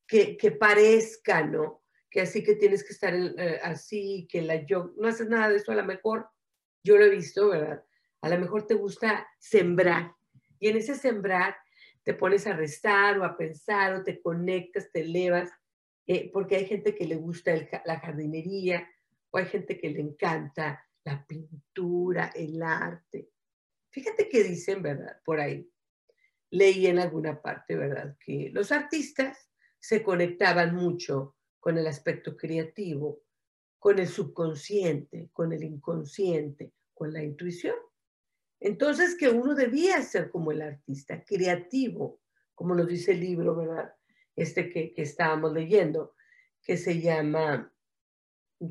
que, 0.07 0.37
que 0.37 0.51
parezca, 0.51 1.43
¿no? 1.43 1.83
Que 2.11 2.21
así 2.21 2.45
que 2.45 2.55
tienes 2.55 2.85
que 2.85 2.93
estar 2.93 3.15
eh, 3.15 3.61
así, 3.63 4.29
que 4.31 4.43
la 4.43 4.65
yo, 4.67 4.93
no 4.97 5.09
haces 5.09 5.29
nada 5.29 5.49
de 5.49 5.57
eso, 5.57 5.73
a 5.73 5.77
lo 5.77 5.85
mejor, 5.85 6.29
yo 6.83 6.97
lo 6.97 7.05
he 7.05 7.11
visto, 7.11 7.49
¿verdad? 7.49 7.85
A 8.21 8.29
lo 8.29 8.39
mejor 8.39 8.67
te 8.67 8.75
gusta 8.75 9.27
sembrar 9.39 10.15
y 10.59 10.69
en 10.69 10.77
ese 10.77 10.95
sembrar 10.95 11.57
te 12.03 12.15
pones 12.15 12.47
a 12.47 12.53
rezar 12.55 13.19
o 13.19 13.25
a 13.25 13.37
pensar 13.37 13.95
o 13.95 14.05
te 14.05 14.21
conectas, 14.21 14.91
te 14.93 15.01
elevas, 15.01 15.51
eh, 16.07 16.31
porque 16.33 16.57
hay 16.57 16.67
gente 16.67 16.95
que 16.95 17.07
le 17.07 17.17
gusta 17.17 17.55
la 17.85 17.99
jardinería 17.99 18.89
o 19.31 19.39
hay 19.39 19.47
gente 19.47 19.79
que 19.79 19.91
le 19.91 20.01
encanta 20.01 20.85
la 21.05 21.27
pintura, 21.27 22.33
el 22.35 22.63
arte. 22.63 23.31
Fíjate 23.91 24.29
que 24.29 24.45
dicen, 24.45 24.83
¿verdad? 24.83 25.21
Por 25.25 25.41
ahí. 25.41 25.69
Leí 26.51 26.87
en 26.87 26.99
alguna 26.99 27.41
parte, 27.41 27.77
¿verdad? 27.77 28.17
Que 28.21 28.51
los 28.53 28.71
artistas 28.71 29.51
se 29.79 30.03
conectaban 30.03 30.75
mucho 30.75 31.37
con 31.59 31.79
el 31.79 31.87
aspecto 31.87 32.37
creativo, 32.37 33.23
con 33.79 33.99
el 33.99 34.07
subconsciente, 34.07 35.31
con 35.33 35.53
el 35.53 35.65
inconsciente, 35.65 36.73
con 36.95 37.13
la 37.13 37.23
intuición. 37.23 37.75
Entonces, 38.61 39.17
que 39.17 39.29
uno 39.29 39.55
debía 39.55 40.01
ser 40.03 40.31
como 40.31 40.53
el 40.53 40.63
artista, 40.63 41.25
creativo, 41.25 42.21
como 42.55 42.75
nos 42.75 42.87
dice 42.87 43.13
el 43.13 43.21
libro, 43.21 43.57
¿verdad? 43.57 43.96
Este 44.37 44.71
que, 44.71 44.93
estábamos 44.97 45.53
leyendo, 45.53 46.15
que 46.63 46.77
se 46.77 47.01
llama, 47.01 47.73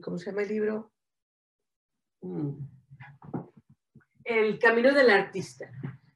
¿cómo 0.02 0.18
se 0.18 0.28
llama 0.28 0.44
el 0.44 0.50
libro? 0.50 0.94
Mm. 2.22 2.54
El 4.24 4.60
Camino 4.60 4.94
del 4.94 5.10
Artista, 5.10 5.72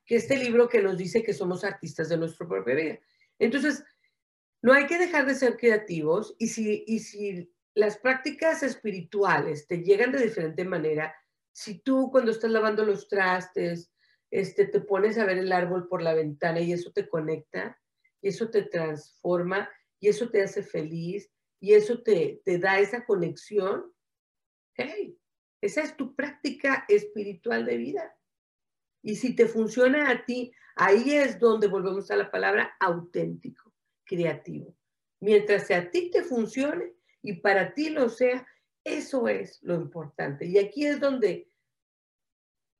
que 0.05 0.15
este 0.15 0.37
libro 0.37 0.69
que 0.69 0.81
nos 0.81 0.97
dice 0.97 1.23
que 1.23 1.33
somos 1.33 1.63
artistas 1.63 2.09
de 2.09 2.17
nuestra 2.17 2.47
propia 2.47 2.75
vida. 2.75 2.99
Entonces, 3.37 3.83
no 4.61 4.73
hay 4.73 4.85
que 4.87 4.97
dejar 4.97 5.25
de 5.25 5.35
ser 5.35 5.57
creativos 5.57 6.35
y 6.37 6.47
si, 6.47 6.83
y 6.85 6.99
si 6.99 7.51
las 7.73 7.97
prácticas 7.97 8.61
espirituales 8.63 9.67
te 9.67 9.83
llegan 9.83 10.11
de 10.11 10.23
diferente 10.23 10.65
manera, 10.65 11.15
si 11.51 11.79
tú 11.79 12.09
cuando 12.11 12.31
estás 12.31 12.51
lavando 12.51 12.85
los 12.85 13.07
trastes, 13.07 13.91
este, 14.31 14.65
te 14.65 14.81
pones 14.81 15.17
a 15.17 15.25
ver 15.25 15.37
el 15.37 15.51
árbol 15.51 15.87
por 15.87 16.01
la 16.01 16.13
ventana 16.13 16.59
y 16.59 16.73
eso 16.73 16.91
te 16.91 17.07
conecta, 17.07 17.79
y 18.21 18.29
eso 18.29 18.49
te 18.49 18.63
transforma, 18.63 19.69
y 19.99 20.09
eso 20.09 20.29
te 20.29 20.41
hace 20.41 20.63
feliz, 20.63 21.29
y 21.59 21.73
eso 21.73 22.01
te, 22.01 22.41
te 22.45 22.57
da 22.57 22.79
esa 22.79 23.05
conexión, 23.05 23.91
hey, 24.75 25.17
esa 25.61 25.81
es 25.81 25.95
tu 25.97 26.15
práctica 26.15 26.85
espiritual 26.87 27.65
de 27.65 27.77
vida. 27.77 28.15
Y 29.01 29.15
si 29.15 29.35
te 29.35 29.45
funciona 29.47 30.09
a 30.09 30.25
ti, 30.25 30.51
ahí 30.75 31.13
es 31.15 31.39
donde 31.39 31.67
volvemos 31.67 32.09
a 32.11 32.15
la 32.15 32.31
palabra 32.31 32.75
auténtico, 32.79 33.73
creativo. 34.05 34.75
Mientras 35.19 35.69
a 35.71 35.89
ti 35.89 36.09
te 36.11 36.23
funcione 36.23 36.93
y 37.21 37.33
para 37.41 37.73
ti 37.73 37.89
lo 37.89 38.09
sea, 38.09 38.47
eso 38.83 39.27
es 39.27 39.61
lo 39.61 39.75
importante. 39.75 40.45
Y 40.45 40.57
aquí 40.57 40.85
es 40.85 40.99
donde 40.99 41.49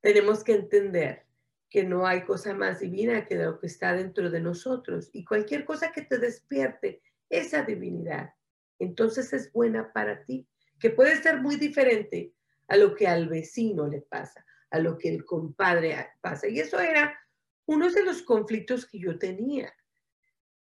tenemos 0.02 0.44
que 0.44 0.54
entender 0.54 1.26
que 1.70 1.84
no 1.84 2.08
hay 2.08 2.24
cosa 2.24 2.54
más 2.54 2.80
divina 2.80 3.26
que 3.26 3.36
lo 3.36 3.60
que 3.60 3.68
está 3.68 3.94
dentro 3.94 4.30
de 4.30 4.42
nosotros. 4.42 5.10
Y 5.14 5.24
cualquier 5.24 5.66
cosa 5.66 5.92
que 5.92 6.02
te 6.02 6.18
despierte 6.18 7.02
esa 7.30 7.64
divinidad, 7.64 8.34
entonces 8.80 9.32
es 9.34 9.52
buena 9.52 9.94
para 9.94 10.24
ti, 10.26 10.48
que 10.80 10.90
puede 10.90 11.22
ser 11.22 11.42
muy 11.42 11.58
diferente 11.58 12.34
a 12.68 12.78
lo 12.78 12.96
que 12.96 13.08
al 13.08 13.28
vecino 13.28 13.88
le 13.88 14.02
pasa, 14.02 14.46
a 14.72 14.80
lo 14.80 14.98
que 14.98 15.10
el 15.10 15.26
compadre 15.26 15.96
pasa. 16.22 16.48
Y 16.48 16.60
eso 16.60 16.80
era 16.80 17.20
uno 17.66 17.92
de 17.92 18.04
los 18.04 18.24
conflictos 18.24 18.86
que 18.86 19.00
yo 19.00 19.20
tenía. 19.20 19.72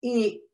Y 0.00 0.44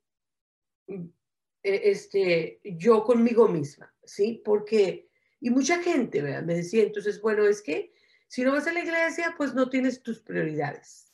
e, 0.87 1.91
este, 1.91 2.61
yo 2.63 3.05
conmigo 3.05 3.49
misma, 3.49 3.95
¿sí? 4.05 4.41
Porque, 4.45 5.11
y 5.41 5.51
mucha 5.51 5.83
gente, 5.83 6.23
¿verdad? 6.23 6.43
Me 6.43 6.55
decía, 6.55 6.85
entonces, 6.85 7.21
bueno, 7.21 7.47
es 7.47 7.61
que 7.61 7.93
si 8.29 8.45
no 8.45 8.53
vas 8.53 8.67
a 8.67 8.73
la 8.73 8.81
iglesia, 8.81 9.35
pues 9.37 9.55
no 9.55 9.69
tienes 9.69 10.03
tus 10.03 10.21
prioridades. 10.21 11.13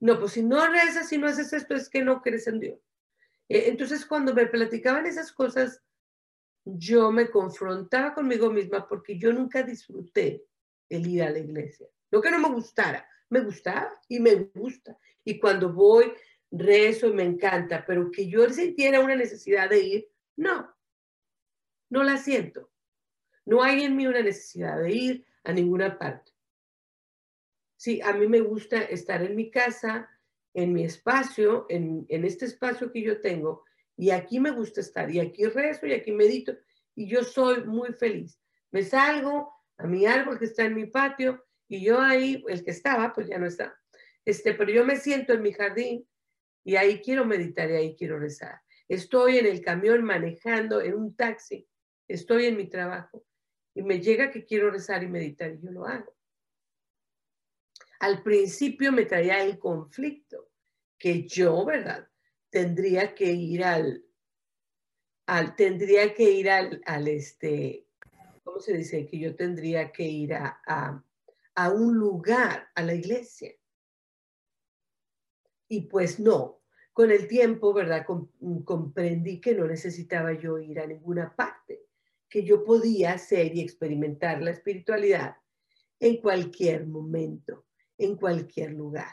No, 0.00 0.18
pues 0.20 0.32
si 0.32 0.42
no 0.42 0.64
rezas, 0.68 1.08
si 1.08 1.18
no 1.18 1.26
haces 1.26 1.52
esto, 1.52 1.74
es 1.74 1.88
que 1.88 2.02
no 2.02 2.22
crees 2.22 2.46
en 2.46 2.60
Dios. 2.60 2.80
E, 3.48 3.68
entonces, 3.68 4.06
cuando 4.06 4.32
me 4.32 4.46
platicaban 4.46 5.06
esas 5.06 5.32
cosas, 5.32 5.82
yo 6.64 7.10
me 7.10 7.30
confrontaba 7.30 8.14
conmigo 8.14 8.50
misma 8.50 8.86
porque 8.86 9.18
yo 9.18 9.32
nunca 9.32 9.62
disfruté 9.62 10.44
el 10.88 11.06
ir 11.06 11.24
a 11.24 11.30
la 11.30 11.40
iglesia. 11.40 11.88
No 12.10 12.20
que 12.20 12.30
no 12.30 12.38
me 12.38 12.50
gustara, 12.50 13.08
me 13.30 13.40
gustaba 13.40 14.00
y 14.08 14.20
me 14.20 14.34
gusta. 14.54 14.96
Y 15.24 15.40
cuando 15.40 15.72
voy, 15.72 16.12
rezo 16.50 17.08
y 17.08 17.12
me 17.12 17.24
encanta, 17.24 17.84
pero 17.84 18.10
que 18.10 18.28
yo 18.28 18.48
sintiera 18.50 19.00
una 19.00 19.16
necesidad 19.16 19.68
de 19.68 19.80
ir, 19.80 20.08
no, 20.36 20.72
no 21.90 22.04
la 22.04 22.16
siento. 22.16 22.70
No 23.44 23.62
hay 23.62 23.82
en 23.82 23.96
mí 23.96 24.06
una 24.06 24.22
necesidad 24.22 24.78
de 24.78 24.92
ir 24.92 25.26
a 25.48 25.52
ninguna 25.52 25.98
parte. 25.98 26.32
Sí, 27.76 28.00
a 28.02 28.12
mí 28.12 28.26
me 28.26 28.40
gusta 28.40 28.82
estar 28.82 29.22
en 29.22 29.34
mi 29.34 29.50
casa, 29.50 30.10
en 30.52 30.74
mi 30.74 30.84
espacio, 30.84 31.64
en, 31.70 32.04
en 32.10 32.24
este 32.24 32.44
espacio 32.44 32.92
que 32.92 33.02
yo 33.02 33.20
tengo, 33.20 33.64
y 33.96 34.10
aquí 34.10 34.40
me 34.40 34.50
gusta 34.50 34.82
estar, 34.82 35.10
y 35.10 35.20
aquí 35.20 35.46
rezo, 35.46 35.86
y 35.86 35.94
aquí 35.94 36.12
medito, 36.12 36.54
y 36.94 37.08
yo 37.08 37.24
soy 37.24 37.64
muy 37.64 37.94
feliz. 37.94 38.38
Me 38.70 38.82
salgo 38.82 39.50
a 39.78 39.86
mi 39.86 40.04
árbol 40.04 40.38
que 40.38 40.44
está 40.44 40.66
en 40.66 40.74
mi 40.74 40.86
patio, 40.86 41.42
y 41.66 41.82
yo 41.82 41.98
ahí, 41.98 42.44
el 42.48 42.62
que 42.62 42.72
estaba, 42.72 43.14
pues 43.14 43.28
ya 43.28 43.38
no 43.38 43.46
está. 43.46 43.74
Este, 44.26 44.52
pero 44.52 44.70
yo 44.70 44.84
me 44.84 44.96
siento 44.96 45.32
en 45.32 45.40
mi 45.40 45.52
jardín 45.52 46.06
y 46.62 46.76
ahí 46.76 47.00
quiero 47.00 47.24
meditar 47.24 47.70
y 47.70 47.74
ahí 47.74 47.96
quiero 47.96 48.18
rezar. 48.18 48.60
Estoy 48.86 49.38
en 49.38 49.46
el 49.46 49.62
camión 49.62 50.04
manejando, 50.04 50.82
en 50.82 50.94
un 50.94 51.16
taxi, 51.16 51.66
estoy 52.06 52.46
en 52.46 52.56
mi 52.58 52.68
trabajo 52.68 53.27
y 53.74 53.82
me 53.82 54.00
llega 54.00 54.30
que 54.30 54.44
quiero 54.44 54.70
rezar 54.70 55.02
y 55.02 55.08
meditar 55.08 55.52
y 55.52 55.60
yo 55.60 55.70
lo 55.70 55.86
hago. 55.86 56.14
Al 58.00 58.22
principio 58.22 58.92
me 58.92 59.04
traía 59.04 59.42
el 59.42 59.58
conflicto 59.58 60.50
que 60.98 61.26
yo, 61.26 61.64
¿verdad? 61.64 62.08
Tendría 62.50 63.14
que 63.14 63.30
ir 63.32 63.64
al, 63.64 64.04
al 65.26 65.54
tendría 65.56 66.14
que 66.14 66.30
ir 66.30 66.50
al, 66.50 66.82
al 66.86 67.08
este, 67.08 67.86
¿cómo 68.42 68.60
se 68.60 68.76
dice? 68.76 69.06
Que 69.06 69.18
yo 69.18 69.36
tendría 69.36 69.92
que 69.92 70.04
ir 70.04 70.34
a, 70.34 70.60
a, 71.54 71.70
un 71.70 71.96
lugar, 71.96 72.68
a 72.74 72.82
la 72.82 72.94
iglesia. 72.94 73.52
Y 75.68 75.82
pues 75.82 76.18
no, 76.18 76.62
con 76.92 77.10
el 77.10 77.28
tiempo, 77.28 77.74
¿verdad? 77.74 78.06
comprendí 78.64 79.40
que 79.40 79.54
no 79.54 79.66
necesitaba 79.66 80.32
yo 80.32 80.58
ir 80.58 80.80
a 80.80 80.86
ninguna 80.86 81.34
parte, 81.34 81.87
que 82.28 82.44
yo 82.44 82.64
podía 82.64 83.12
hacer 83.12 83.54
y 83.54 83.60
experimentar 83.60 84.42
la 84.42 84.50
espiritualidad 84.50 85.36
en 86.00 86.20
cualquier 86.20 86.86
momento, 86.86 87.66
en 87.96 88.16
cualquier 88.16 88.72
lugar. 88.72 89.12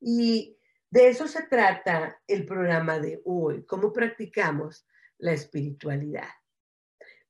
Y 0.00 0.58
de 0.90 1.08
eso 1.08 1.28
se 1.28 1.42
trata 1.44 2.20
el 2.26 2.44
programa 2.44 2.98
de 2.98 3.20
hoy, 3.24 3.64
cómo 3.64 3.92
practicamos 3.92 4.86
la 5.18 5.32
espiritualidad, 5.32 6.28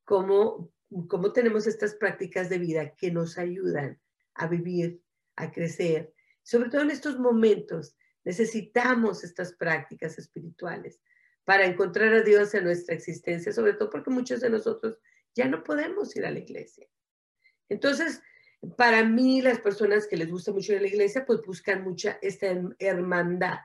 cómo, 0.03 0.71
cómo 1.07 1.31
tenemos 1.31 1.67
estas 1.67 1.95
prácticas 1.95 2.49
de 2.49 2.57
vida 2.57 2.95
que 2.95 3.11
nos 3.11 3.37
ayudan 3.37 4.01
a 4.33 4.47
vivir, 4.47 5.01
a 5.35 5.51
crecer. 5.51 6.13
Sobre 6.41 6.69
todo 6.69 6.81
en 6.81 6.91
estos 6.91 7.19
momentos 7.19 7.95
necesitamos 8.23 9.23
estas 9.23 9.53
prácticas 9.53 10.17
espirituales 10.17 10.99
para 11.43 11.65
encontrar 11.65 12.13
a 12.13 12.21
Dios 12.21 12.53
en 12.53 12.65
nuestra 12.65 12.95
existencia, 12.95 13.51
sobre 13.51 13.73
todo 13.73 13.89
porque 13.89 14.09
muchos 14.09 14.41
de 14.41 14.49
nosotros 14.49 14.99
ya 15.35 15.47
no 15.47 15.63
podemos 15.63 16.15
ir 16.15 16.25
a 16.25 16.31
la 16.31 16.39
iglesia. 16.39 16.87
Entonces, 17.69 18.21
para 18.77 19.03
mí, 19.03 19.41
las 19.41 19.59
personas 19.59 20.07
que 20.07 20.17
les 20.17 20.29
gusta 20.29 20.51
mucho 20.51 20.73
ir 20.73 20.79
a 20.79 20.81
la 20.81 20.87
iglesia, 20.87 21.25
pues 21.25 21.41
buscan 21.41 21.83
mucha 21.83 22.19
esta 22.21 22.47
hermandad. 22.79 23.59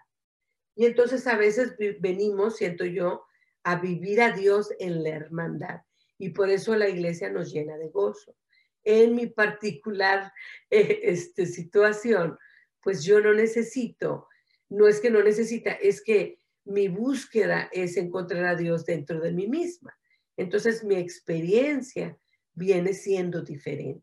Y 0.74 0.86
entonces 0.86 1.26
a 1.26 1.36
veces 1.36 1.74
venimos, 2.00 2.56
siento 2.56 2.84
yo, 2.84 3.26
a 3.62 3.76
vivir 3.76 4.20
a 4.20 4.32
Dios 4.32 4.70
en 4.78 5.02
la 5.02 5.10
hermandad. 5.10 5.80
Y 6.18 6.30
por 6.30 6.48
eso 6.48 6.76
la 6.76 6.88
iglesia 6.88 7.30
nos 7.30 7.52
llena 7.52 7.76
de 7.76 7.88
gozo. 7.88 8.36
En 8.84 9.14
mi 9.14 9.26
particular 9.26 10.32
eh, 10.70 11.00
este, 11.02 11.46
situación, 11.46 12.38
pues 12.80 13.04
yo 13.04 13.20
no 13.20 13.34
necesito, 13.34 14.28
no 14.68 14.86
es 14.86 15.00
que 15.00 15.10
no 15.10 15.22
necesita, 15.22 15.72
es 15.72 16.00
que 16.02 16.38
mi 16.66 16.88
búsqueda 16.88 17.68
es 17.72 17.96
encontrar 17.96 18.44
a 18.44 18.56
Dios 18.56 18.84
dentro 18.84 19.20
de 19.20 19.32
mí 19.32 19.46
misma. 19.46 19.96
Entonces 20.36 20.84
mi 20.84 20.96
experiencia 20.96 22.18
viene 22.52 22.92
siendo 22.92 23.42
diferente. 23.42 24.02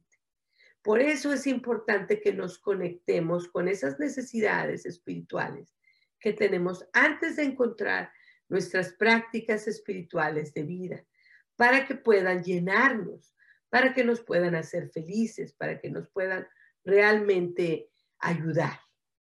Por 0.82 1.00
eso 1.02 1.32
es 1.32 1.48
importante 1.48 2.20
que 2.20 2.34
nos 2.34 2.58
conectemos 2.60 3.48
con 3.48 3.68
esas 3.68 4.00
necesidades 4.00 4.86
espirituales 4.86 5.74
que 6.20 6.34
tenemos 6.34 6.88
antes 6.94 7.36
de 7.36 7.44
encontrar 7.44 8.12
nuestras 8.48 8.94
prácticas 8.94 9.68
espirituales 9.68 10.54
de 10.54 10.64
vida, 10.64 11.06
para 11.56 11.86
que 11.86 11.96
puedan 11.96 12.44
llenarnos, 12.44 13.36
para 13.70 13.94
que 13.94 14.04
nos 14.04 14.22
puedan 14.22 14.56
hacer 14.56 14.90
felices, 14.90 15.54
para 15.54 15.80
que 15.80 15.90
nos 15.90 16.08
puedan 16.10 16.48
realmente 16.84 17.90
ayudar. 18.20 18.80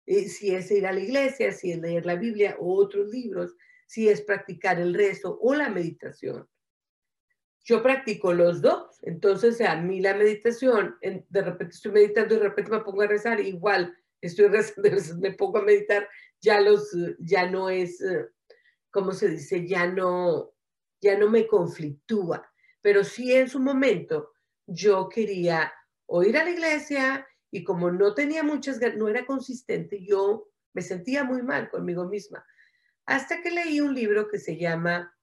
Eh, 0.07 0.29
si 0.29 0.55
es 0.55 0.71
ir 0.71 0.87
a 0.87 0.93
la 0.93 1.01
iglesia, 1.01 1.53
si 1.53 1.73
es 1.73 1.79
leer 1.79 2.07
la 2.07 2.17
Biblia 2.17 2.57
o 2.59 2.77
otros 2.77 3.09
libros, 3.11 3.57
si 3.87 4.09
es 4.09 4.23
practicar 4.23 4.81
el 4.81 4.95
rezo 4.95 5.39
o 5.41 5.55
la 5.55 5.69
meditación 5.69 6.49
yo 7.67 7.83
practico 7.83 8.33
los 8.33 8.63
dos. 8.63 8.99
Entonces, 9.03 9.61
a 9.61 9.77
mí 9.77 10.01
la 10.01 10.15
meditación, 10.15 10.97
de 11.03 11.43
repente 11.43 11.75
estoy 11.75 11.93
meditando 11.93 12.35
y 12.35 12.39
de 12.39 12.45
repente 12.45 12.71
me 12.71 12.81
pongo 12.81 13.03
a 13.03 13.09
rezar, 13.09 13.41
igual 13.41 13.93
estoy 14.21 14.47
rezando, 14.49 15.21
me 15.21 15.33
pongo 15.33 15.59
a 15.59 15.63
meditar, 15.63 16.09
ya, 16.41 16.61
los, 16.61 16.97
ya 17.19 17.51
no 17.51 17.69
es, 17.69 18.03
¿cómo 18.91 19.13
se 19.13 19.29
dice? 19.29 19.67
Ya 19.67 19.87
no, 19.87 20.53
ya 21.01 21.19
no 21.19 21.29
me 21.29 21.49
conflictúa. 21.49 22.49
Pero 22.81 23.03
sí 23.03 23.35
en 23.35 23.49
su 23.49 23.59
momento 23.59 24.31
yo 24.67 25.09
quería 25.09 25.73
o 26.07 26.23
ir 26.23 26.37
a 26.37 26.45
la 26.45 26.51
iglesia 26.51 27.27
y 27.57 27.65
como 27.65 27.91
no 27.91 28.13
tenía 28.13 28.43
muchas 28.43 28.79
no 28.97 29.09
era 29.09 29.25
consistente, 29.25 30.05
yo 30.05 30.51
me 30.75 30.83
sentía 30.83 31.25
muy 31.25 31.43
mal 31.43 31.71
conmigo 31.71 32.05
misma. 32.05 32.45
Hasta 33.07 33.41
que 33.41 33.51
leí 33.51 33.81
un 33.81 33.95
libro 33.95 34.29
que 34.29 34.39
se 34.39 34.59
llama 34.59 35.17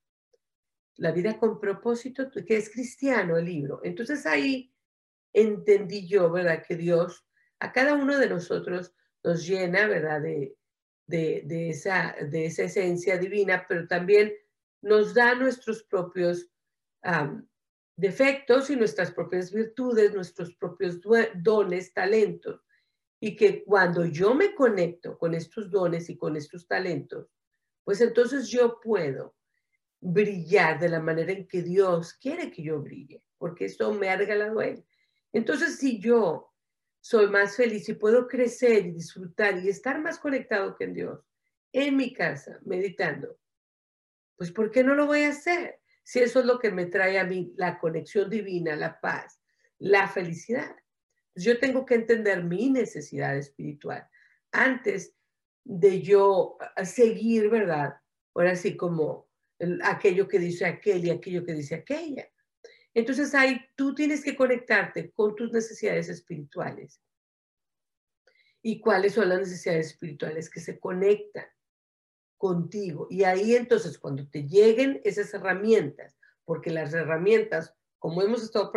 la 0.95 1.11
vida 1.11 1.37
con 1.37 1.59
propósito, 1.59 2.31
que 2.31 2.57
es 2.57 2.71
cristiano 2.71 3.37
el 3.37 3.45
libro. 3.45 3.81
Entonces 3.83 4.25
ahí 4.25 4.73
entendí 5.31 6.07
yo, 6.07 6.31
¿verdad? 6.31 6.63
Que 6.67 6.75
Dios 6.75 7.23
a 7.59 7.71
cada 7.71 7.93
uno 7.93 8.17
de 8.17 8.29
nosotros 8.29 8.95
nos 9.23 9.45
llena, 9.45 9.85
¿verdad? 9.85 10.19
De, 10.19 10.55
de, 11.05 11.69
esa, 11.69 12.15
de 12.19 12.47
esa 12.47 12.63
esencia 12.63 13.19
divina, 13.19 13.65
pero 13.69 13.87
también 13.87 14.33
nos 14.81 15.13
da 15.13 15.35
nuestros 15.35 15.83
propios 15.83 16.49
defectos 17.95 18.69
y 18.69 18.75
nuestras 18.75 19.11
propias 19.11 19.51
virtudes, 19.51 20.13
nuestros 20.13 20.55
propios 20.55 20.99
dones, 21.35 21.93
talentos. 21.93 22.61
Y 23.19 23.35
que 23.35 23.63
cuando 23.63 24.05
yo 24.05 24.33
me 24.35 24.53
conecto 24.53 25.17
con 25.17 25.33
estos 25.33 25.71
dones 25.71 26.09
y 26.09 26.17
con 26.17 26.35
estos 26.35 26.67
talentos, 26.67 27.27
pues 27.83 28.01
entonces 28.01 28.49
yo 28.49 28.79
puedo 28.81 29.35
brillar 30.01 30.79
de 30.79 30.89
la 30.89 30.99
manera 30.99 31.31
en 31.31 31.47
que 31.47 31.61
Dios 31.61 32.13
quiere 32.13 32.51
que 32.51 32.63
yo 32.63 32.81
brille, 32.81 33.23
porque 33.37 33.65
eso 33.65 33.93
me 33.93 34.09
ha 34.09 34.17
regalado 34.17 34.61
Él. 34.61 34.85
Entonces, 35.31 35.77
si 35.77 35.99
yo 35.99 36.53
soy 36.99 37.27
más 37.27 37.55
feliz 37.55 37.87
y 37.89 37.93
puedo 37.93 38.27
crecer 38.27 38.85
y 38.85 38.91
disfrutar 38.91 39.57
y 39.59 39.69
estar 39.69 40.01
más 40.01 40.19
conectado 40.19 40.75
con 40.77 40.93
Dios 40.93 41.19
en 41.71 41.95
mi 41.97 42.13
casa, 42.13 42.59
meditando, 42.65 43.37
pues 44.35 44.51
¿por 44.51 44.71
qué 44.71 44.83
no 44.83 44.95
lo 44.95 45.05
voy 45.05 45.23
a 45.23 45.29
hacer? 45.29 45.79
Si 46.03 46.19
eso 46.19 46.41
es 46.41 46.45
lo 46.45 46.59
que 46.59 46.71
me 46.71 46.85
trae 46.85 47.17
a 47.17 47.23
mí 47.23 47.53
la 47.55 47.79
conexión 47.79 48.29
divina, 48.29 48.75
la 48.75 48.99
paz, 48.99 49.39
la 49.79 50.07
felicidad. 50.07 50.75
Pues 51.33 51.45
yo 51.45 51.59
tengo 51.59 51.85
que 51.85 51.95
entender 51.95 52.43
mi 52.43 52.69
necesidad 52.69 53.37
espiritual 53.37 54.07
antes 54.51 55.15
de 55.63 56.01
yo 56.01 56.57
seguir, 56.83 57.49
¿verdad? 57.49 57.95
Ahora 58.35 58.55
sí, 58.55 58.75
como 58.75 59.29
aquello 59.83 60.27
que 60.27 60.39
dice 60.39 60.65
aquel 60.65 61.05
y 61.05 61.09
aquello 61.09 61.45
que 61.45 61.53
dice 61.53 61.75
aquella. 61.75 62.29
Entonces 62.93 63.33
ahí 63.33 63.59
tú 63.75 63.95
tienes 63.95 64.23
que 64.23 64.35
conectarte 64.35 65.11
con 65.11 65.35
tus 65.35 65.51
necesidades 65.51 66.09
espirituales. 66.09 67.01
¿Y 68.61 68.79
cuáles 68.79 69.13
son 69.13 69.29
las 69.29 69.39
necesidades 69.39 69.87
espirituales 69.87 70.49
que 70.49 70.59
se 70.59 70.79
conectan 70.79 71.45
contigo? 72.43 73.07
Y 73.09 73.23
ahí 73.23 73.55
entonces 73.55 73.97
cuando 73.97 74.27
te 74.27 74.45
lleguen 74.45 74.99
esas 75.05 75.33
herramientas, 75.33 76.17
porque 76.43 76.71
las 76.71 76.93
herramientas, 76.93 77.73
como 77.99 78.21
hemos 78.21 78.43
estado 78.43 78.69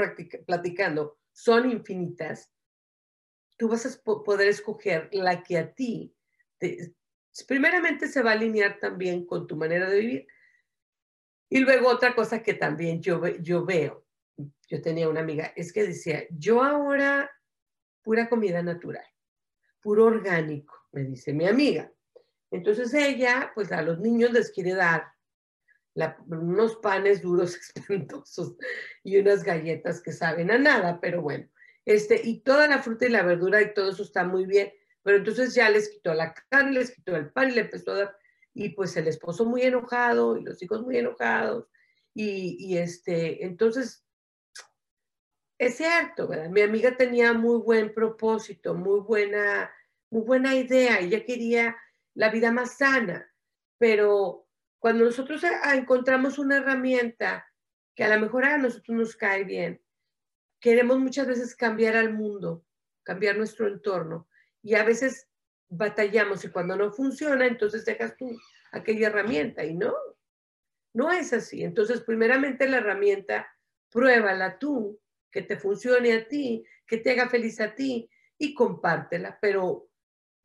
platicando, 0.46 1.18
son 1.32 1.68
infinitas, 1.68 2.52
tú 3.56 3.68
vas 3.68 3.84
a 3.84 3.90
poder 4.22 4.46
escoger 4.46 5.08
la 5.10 5.42
que 5.42 5.58
a 5.58 5.74
ti, 5.74 6.14
primeramente 7.48 8.06
se 8.06 8.22
va 8.22 8.30
a 8.30 8.34
alinear 8.34 8.78
también 8.78 9.26
con 9.26 9.48
tu 9.48 9.56
manera 9.56 9.90
de 9.90 9.98
vivir, 9.98 10.26
y 11.48 11.58
luego 11.58 11.88
otra 11.88 12.14
cosa 12.14 12.44
que 12.44 12.54
también 12.54 13.02
yo, 13.02 13.20
yo 13.40 13.64
veo, 13.64 14.06
yo 14.68 14.80
tenía 14.80 15.08
una 15.08 15.22
amiga, 15.22 15.52
es 15.56 15.72
que 15.72 15.82
decía, 15.88 16.24
yo 16.30 16.62
ahora 16.62 17.28
pura 18.00 18.28
comida 18.28 18.62
natural, 18.62 19.06
puro 19.80 20.04
orgánico, 20.04 20.86
me 20.92 21.02
dice 21.02 21.32
mi 21.32 21.48
amiga. 21.48 21.90
Entonces 22.50 22.92
ella, 22.94 23.52
pues 23.54 23.72
a 23.72 23.82
los 23.82 23.98
niños 23.98 24.32
les 24.32 24.50
quiere 24.50 24.74
dar 24.74 25.12
unos 26.28 26.76
panes 26.76 27.22
duros 27.22 27.56
espantosos 27.76 28.56
y 29.02 29.18
unas 29.18 29.42
galletas 29.42 30.02
que 30.02 30.12
saben 30.12 30.50
a 30.50 30.58
nada, 30.58 31.00
pero 31.00 31.22
bueno, 31.22 31.48
este, 31.84 32.20
y 32.22 32.40
toda 32.40 32.68
la 32.68 32.82
fruta 32.82 33.06
y 33.06 33.10
la 33.10 33.22
verdura 33.22 33.62
y 33.62 33.72
todo 33.72 33.90
eso 33.90 34.02
está 34.02 34.24
muy 34.24 34.44
bien, 34.44 34.72
pero 35.02 35.18
entonces 35.18 35.54
ya 35.54 35.70
les 35.70 35.88
quitó 35.88 36.12
la 36.14 36.34
carne, 36.50 36.72
les 36.72 36.94
quitó 36.94 37.16
el 37.16 37.30
pan 37.30 37.50
y 37.50 37.54
le 37.54 37.60
empezó 37.62 37.92
a 37.92 37.98
dar 37.98 38.16
y 38.56 38.70
pues 38.70 38.96
el 38.96 39.06
esposo 39.06 39.44
muy 39.44 39.62
enojado 39.62 40.36
y 40.38 40.42
los 40.42 40.62
hijos 40.62 40.82
muy 40.82 40.96
enojados. 40.96 41.68
Y, 42.14 42.78
este, 42.78 43.44
entonces, 43.44 44.02
es 45.58 45.76
cierto, 45.76 46.26
¿verdad? 46.26 46.48
Mi 46.48 46.62
amiga 46.62 46.96
tenía 46.96 47.34
muy 47.34 47.58
buen 47.58 47.92
propósito, 47.92 48.74
muy 48.74 49.00
buena, 49.00 49.70
muy 50.10 50.22
buena 50.22 50.54
idea, 50.54 50.98
ella 51.00 51.22
quería 51.26 51.76
la 52.16 52.30
vida 52.30 52.50
más 52.50 52.78
sana, 52.78 53.30
pero 53.78 54.48
cuando 54.78 55.04
nosotros 55.04 55.42
encontramos 55.72 56.38
una 56.38 56.56
herramienta 56.56 57.46
que 57.94 58.04
a 58.04 58.14
lo 58.14 58.20
mejor 58.20 58.44
a 58.44 58.58
nosotros 58.58 58.96
nos 58.96 59.16
cae 59.16 59.44
bien, 59.44 59.82
queremos 60.58 60.98
muchas 60.98 61.26
veces 61.26 61.54
cambiar 61.54 61.94
al 61.94 62.12
mundo, 62.12 62.64
cambiar 63.02 63.36
nuestro 63.36 63.68
entorno, 63.68 64.28
y 64.62 64.74
a 64.74 64.82
veces 64.82 65.28
batallamos 65.68 66.44
y 66.44 66.50
cuando 66.50 66.74
no 66.74 66.90
funciona, 66.90 67.46
entonces 67.46 67.84
dejas 67.84 68.16
tú 68.16 68.30
aquella 68.72 69.08
herramienta 69.08 69.64
y 69.64 69.74
no, 69.74 69.94
no 70.94 71.12
es 71.12 71.32
así. 71.32 71.62
Entonces, 71.62 72.00
primeramente 72.00 72.68
la 72.68 72.78
herramienta, 72.78 73.46
pruébala 73.90 74.58
tú, 74.58 74.98
que 75.30 75.42
te 75.42 75.58
funcione 75.58 76.14
a 76.14 76.26
ti, 76.26 76.64
que 76.86 76.96
te 76.96 77.10
haga 77.10 77.28
feliz 77.28 77.60
a 77.60 77.74
ti 77.74 78.08
y 78.38 78.54
compártela, 78.54 79.38
pero 79.40 79.85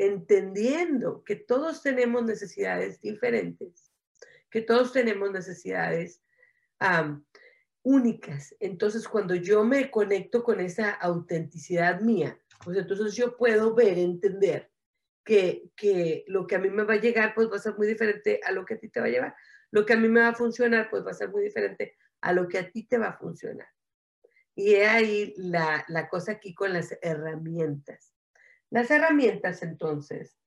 entendiendo 0.02 1.24
que 1.24 1.36
todos 1.36 1.84
tenemos 1.84 2.24
necesidades 2.24 2.99
diferentes, 3.02 3.91
que 4.49 4.62
todos 4.62 4.91
tenemos 4.91 5.32
necesidades 5.32 6.24
únicas. 7.84 8.56
Entonces, 8.60 9.08
cuando 9.08 9.36
yo 9.36 9.64
me 9.64 9.91
conecto 9.91 10.43
con 10.43 10.60
esa 10.60 10.89
autenticidad 10.89 12.02
mía, 12.02 12.39
pues 12.64 12.78
entonces 12.78 13.16
yo 13.16 13.38
puedo 13.38 13.76
ver, 13.76 13.99
entender 13.99 14.72
que, 15.24 15.70
que 15.76 16.24
lo 16.28 16.47
que 16.47 16.56
a 16.56 16.60
mí 16.60 16.72
me 16.72 16.84
va 16.84 16.95
a 16.95 17.02
llegar, 17.02 17.36
pues 17.36 17.52
va 17.52 17.58
a 17.58 17.60
ser 17.60 17.78
muy 17.78 17.86
diferente 17.86 18.39
a 18.43 18.52
lo 18.52 18.66
que 18.66 18.74
a 18.74 18.80
ti 18.80 18.89
te 18.89 18.99
va 18.99 19.06
a 19.06 19.10
llevar. 19.10 19.36
Lo 19.70 19.86
que 19.86 19.93
a 19.93 19.97
mí 19.97 20.10
me 20.10 20.22
va 20.22 20.30
a 20.30 20.36
funcionar, 20.36 20.89
pues 20.89 21.06
va 21.06 21.12
a 21.12 21.14
ser 21.16 21.30
muy 21.30 21.43
diferente 21.43 21.95
a 22.22 22.34
lo 22.34 22.47
que 22.47 22.58
a 22.58 22.72
ti 22.72 22.88
te 22.88 22.97
va 22.97 23.10
a 23.10 23.18
funcionar. 23.18 23.68
Y 24.56 24.74
he 24.74 24.88
ahí 24.88 25.36
la, 25.38 25.86
la 25.89 26.10
cosa 26.10 26.32
aquí 26.34 26.56
con 26.56 26.74
las 26.74 26.97
herramientas. 27.04 28.16
Las 28.72 28.89
herramientas, 28.89 29.63
entonces, 29.63 30.39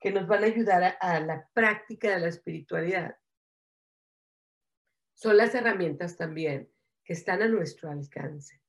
que 0.00 0.10
nos 0.10 0.26
van 0.26 0.44
a 0.44 0.46
ayudar 0.46 0.96
a, 0.98 1.20
la 1.20 1.46
práctica 1.52 2.10
de 2.10 2.20
la 2.20 2.28
espiritualidad, 2.28 3.18
son 5.12 5.36
las 5.36 5.54
herramientas 5.54 6.16
también 6.16 6.72
que 7.04 7.12
están 7.12 7.42
a 7.42 7.48
nuestro 7.48 7.90
alcance. 7.90 8.62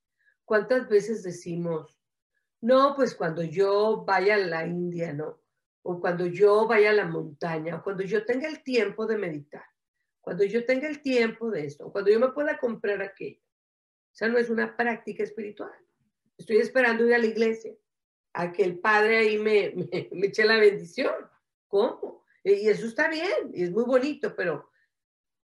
¿Cuántas 0.43 0.89
veces 0.89 1.23
decimos, 1.23 1.97
no, 2.59 2.95
pues 2.97 3.15
cuando 3.15 3.43
yo 3.43 4.03
vaya 4.05 4.35
a 4.35 4.39
la 4.39 4.67
India, 4.67 5.13
no? 5.13 5.41
O 5.83 6.01
cuando 6.01 6.25
yo 6.25 6.67
vaya 6.67 6.89
a 6.89 6.93
la 6.93 7.05
montaña, 7.05 7.77
o 7.77 7.83
cuando 7.83 8.03
yo 8.03 8.25
tenga 8.25 8.49
el 8.49 8.61
tiempo 8.61 9.05
de 9.05 9.17
meditar, 9.17 9.65
cuando 10.19 10.43
yo 10.43 10.65
tenga 10.65 10.89
el 10.89 11.01
tiempo 11.01 11.49
de 11.49 11.65
esto, 11.65 11.89
cuando 11.93 12.11
yo 12.11 12.19
me 12.19 12.33
pueda 12.33 12.57
comprar 12.57 13.01
aquello. 13.01 13.39
O 13.39 14.15
sea, 14.17 14.27
no 14.27 14.37
es 14.37 14.49
una 14.49 14.75
práctica 14.75 15.23
espiritual. 15.23 15.71
Estoy 16.37 16.57
esperando 16.57 17.05
ir 17.05 17.13
a 17.13 17.19
la 17.19 17.25
iglesia, 17.25 17.73
a 18.34 18.51
que 18.51 18.63
el 18.63 18.80
Padre 18.80 19.17
ahí 19.17 19.38
me, 19.38 19.73
me, 19.75 19.88
eche 20.28 20.45
la 20.45 20.57
bendición. 20.57 21.15
¿Cómo? 21.67 22.25
Y 22.43 22.69
eso 22.69 22.86
está 22.86 23.09
bien, 23.09 23.51
y 23.53 23.63
es 23.63 23.71
muy 23.71 23.84
bonito, 23.84 24.34
pero 24.36 24.69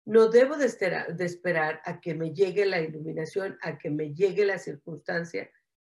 no 0.07 0.29
debo 0.29 0.57
de 0.57 0.67
esperar, 0.67 1.17
de 1.17 1.25
esperar, 1.25 1.81
a 1.85 2.01
que 2.01 2.15
me 2.15 2.35
llegue 2.35 2.67
la 2.67 2.81
iluminación, 2.81 3.57
a 3.63 3.79
que 3.79 3.91
me 3.91 4.13
llegue 4.13 4.45
la 4.45 4.59
circunstancia, 4.59 5.49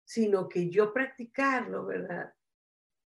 sino 0.05 0.47
que 0.47 0.69
yo 0.69 0.93
practicarlo, 0.93 1.85
¿verdad? 1.85 2.33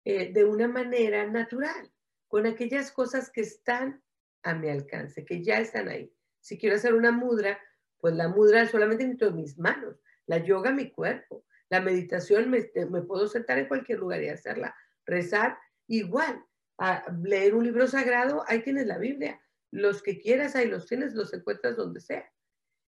Eh, 0.06 0.32
de 0.32 0.44
una 0.46 0.68
manera 0.68 1.28
natural, 1.28 1.92
con 2.28 2.48
aquellas 2.48 2.92
cosas 2.92 3.30
que 3.30 3.42
están 3.42 4.02
a 4.42 4.56
mi 4.56 4.70
alcance, 4.70 5.26
que 5.26 5.44
ya 5.44 5.60
están 5.60 5.90
ahí. 5.90 6.12
Si 6.40 6.58
quiero 6.58 6.78
hacer 6.78 6.94
una 6.94 7.12
mudra, 7.12 7.60
pues 8.00 8.16
la 8.16 8.30
mudra 8.30 8.68
solamente 8.68 9.04
necesito 9.04 9.32
mis 9.32 9.58
manos, 9.58 10.00
la 10.26 10.38
yoga 10.38 10.72
mi 10.72 10.92
cuerpo, 10.92 11.46
la 11.70 11.82
meditación 11.82 12.50
me, 12.50 12.70
me 12.90 13.02
puedo 13.02 13.28
sentar 13.28 13.58
en 13.58 13.68
cualquier 13.68 14.00
lugar 14.00 14.22
y 14.24 14.30
hacerla, 14.30 14.76
rezar 15.06 15.58
igual, 15.88 16.44
a 16.78 17.04
leer 17.24 17.56
un 17.56 17.64
libro 17.64 17.88
sagrado, 17.88 18.44
ahí 18.48 18.62
tienes 18.62 18.86
la 18.86 18.98
Biblia, 18.98 19.42
los 19.72 20.02
que 20.02 20.20
quieras 20.20 20.56
ahí 20.56 20.68
los 20.68 20.86
tienes, 20.86 21.14
los 21.14 21.34
encuentras 21.34 21.76
donde 21.76 22.00
sea. 22.00 22.32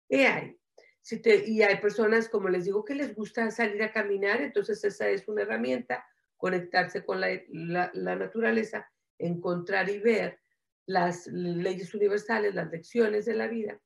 Y 0.10 0.22
hay. 0.22 0.58
Si 1.02 1.22
te, 1.22 1.48
y 1.48 1.62
hay 1.62 1.78
personas, 1.78 2.30
como 2.30 2.50
les 2.50 2.66
digo, 2.66 2.84
que 2.84 2.96
les 2.96 3.14
gusta 3.14 3.52
salir 3.52 3.84
a 3.84 3.92
caminar, 3.92 4.42
entonces 4.42 4.84
esa 4.84 5.08
es 5.08 5.28
una 5.28 5.44
herramienta, 5.44 6.04
conectarse 6.36 7.06
con 7.06 7.22
la, 7.22 7.40
la, 7.48 8.16
naturaleza, 8.16 8.92
encontrar 9.20 9.88
y 9.90 10.00
ver 10.00 10.40
las 10.88 11.28
leyes 11.28 11.94
universales, 11.94 12.56
las 12.56 12.72
lecciones 12.72 13.26
de 13.26 13.36
la 13.36 13.48
vida. 13.48 13.80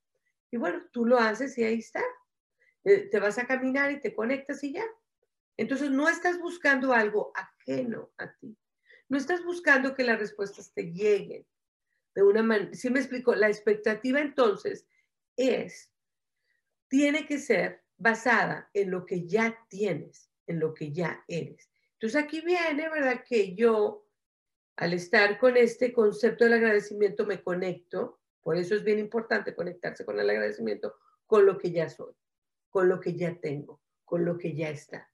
Y 0.49 0.57
bueno, 0.57 0.81
tú 0.91 1.05
lo 1.05 1.17
haces 1.17 1.57
y 1.57 1.63
ahí 1.65 1.79
está. 1.79 2.01
Eh, 2.83 3.09
te 3.09 3.19
vas 3.19 3.37
a 3.37 3.45
caminar 3.45 3.91
y 3.91 3.99
te 3.99 4.13
conectas 4.13 4.63
y 4.63 4.73
ya. 4.73 4.85
Entonces 5.57 5.91
no 5.91 6.07
estás 6.07 6.39
buscando 6.39 6.93
algo 6.93 7.31
ajeno 7.35 8.11
a 8.17 8.33
ti. 8.35 8.57
No 9.09 9.17
estás 9.17 9.43
buscando 9.43 9.95
que 9.95 10.03
las 10.03 10.19
respuestas 10.19 10.71
te 10.73 10.91
lleguen 10.91 11.45
de 12.15 12.23
una 12.23 12.43
manera. 12.43 12.73
Si 12.73 12.89
me 12.89 12.99
explico, 12.99 13.35
la 13.35 13.49
expectativa 13.49 14.19
entonces 14.19 14.87
es 15.35 15.91
tiene 16.87 17.25
que 17.25 17.39
ser 17.39 17.83
basada 17.97 18.69
en 18.73 18.91
lo 18.91 19.05
que 19.05 19.27
ya 19.27 19.57
tienes, 19.69 20.31
en 20.47 20.59
lo 20.59 20.73
que 20.73 20.91
ya 20.91 21.23
eres. 21.27 21.69
Entonces 21.93 22.21
aquí 22.21 22.41
viene, 22.41 22.89
¿verdad? 22.89 23.23
Que 23.27 23.55
yo, 23.55 24.07
al 24.77 24.93
estar 24.93 25.37
con 25.37 25.57
este 25.57 25.93
concepto 25.93 26.45
del 26.45 26.53
agradecimiento, 26.53 27.25
me 27.25 27.43
conecto, 27.43 28.19
por 28.41 28.57
eso 28.57 28.75
es 28.75 28.83
bien 28.83 28.99
importante 28.99 29.53
conectarse 29.53 30.05
con 30.05 30.19
el 30.19 30.29
agradecimiento, 30.29 30.95
con 31.27 31.45
lo 31.45 31.57
que 31.57 31.71
ya 31.71 31.89
soy, 31.89 32.13
con 32.69 32.89
lo 32.89 32.99
que 32.99 33.15
ya 33.15 33.39
tengo, 33.39 33.81
con 34.05 34.25
lo 34.25 34.37
que 34.37 34.55
ya 34.55 34.69
está. 34.69 35.09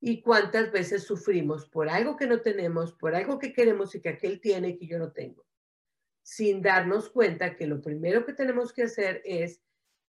Y 0.00 0.22
cuántas 0.22 0.70
veces 0.70 1.02
sufrimos 1.04 1.68
por 1.68 1.88
algo 1.88 2.16
que 2.16 2.26
no 2.26 2.40
tenemos, 2.40 2.92
por 2.92 3.14
algo 3.14 3.38
que 3.38 3.52
queremos 3.52 3.94
y 3.94 4.00
que 4.00 4.10
aquel 4.10 4.40
tiene 4.40 4.70
y 4.70 4.78
que 4.78 4.86
yo 4.86 4.98
no 4.98 5.12
tengo, 5.12 5.44
sin 6.22 6.62
darnos 6.62 7.10
cuenta 7.10 7.56
que 7.56 7.66
lo 7.66 7.80
primero 7.80 8.24
que 8.24 8.32
tenemos 8.32 8.72
que 8.72 8.84
hacer 8.84 9.22
es 9.24 9.60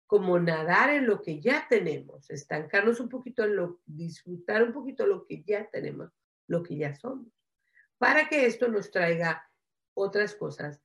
como 0.06 0.38
nadar 0.40 0.90
en 0.90 1.08
lo 1.08 1.22
que 1.22 1.40
ya 1.40 1.66
tenemos, 1.70 2.30
estancarnos 2.30 3.00
un 3.00 3.08
poquito 3.08 3.46
en 3.46 3.56
lo, 3.56 3.80
disfrutar 3.86 4.62
un 4.62 4.74
poquito 4.74 5.08
lo 5.08 5.26
que 5.26 5.42
ya 5.42 5.70
tenemos, 5.70 6.12
lo 6.48 6.62
que 6.64 6.76
ya 6.76 6.94
somos, 6.94 7.32
para 7.98 8.28
que 8.28 8.46
esto 8.46 8.68
nos 8.68 8.92
traiga 8.92 9.50
otras 9.94 10.36
cosas 10.36 10.84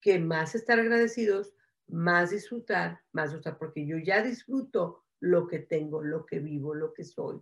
que 0.00 0.20
más 0.20 0.54
estar 0.54 0.78
agradecidos, 0.78 1.54
más 1.92 2.30
disfrutar, 2.30 3.00
más 3.12 3.32
gustar, 3.32 3.58
porque 3.58 3.86
yo 3.86 3.98
ya 3.98 4.22
disfruto 4.22 5.04
lo 5.20 5.46
que 5.46 5.60
tengo, 5.60 6.02
lo 6.02 6.26
que 6.26 6.40
vivo, 6.40 6.74
lo 6.74 6.92
que 6.92 7.04
soy, 7.04 7.40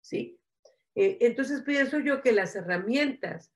¿sí? 0.00 0.40
Eh, 0.94 1.18
entonces 1.20 1.62
pienso 1.62 1.98
yo 1.98 2.22
que 2.22 2.32
las 2.32 2.56
herramientas 2.56 3.52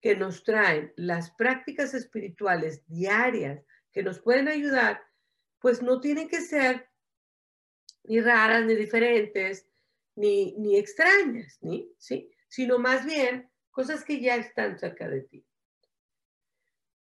que 0.00 0.16
nos 0.16 0.44
traen 0.44 0.92
las 0.96 1.30
prácticas 1.32 1.94
espirituales 1.94 2.86
diarias 2.86 3.64
que 3.92 4.02
nos 4.02 4.20
pueden 4.20 4.48
ayudar 4.48 5.02
pues 5.58 5.82
no 5.82 6.00
tienen 6.00 6.28
que 6.28 6.40
ser 6.40 6.88
ni 8.04 8.20
raras, 8.20 8.64
ni 8.66 8.74
diferentes, 8.74 9.68
ni, 10.16 10.56
ni 10.58 10.76
extrañas, 10.76 11.60
¿sí? 11.98 12.30
sino 12.48 12.78
más 12.78 13.06
bien 13.06 13.48
cosas 13.70 14.04
que 14.04 14.20
ya 14.20 14.36
están 14.36 14.78
cerca 14.78 15.08
de 15.08 15.22
ti. 15.22 15.46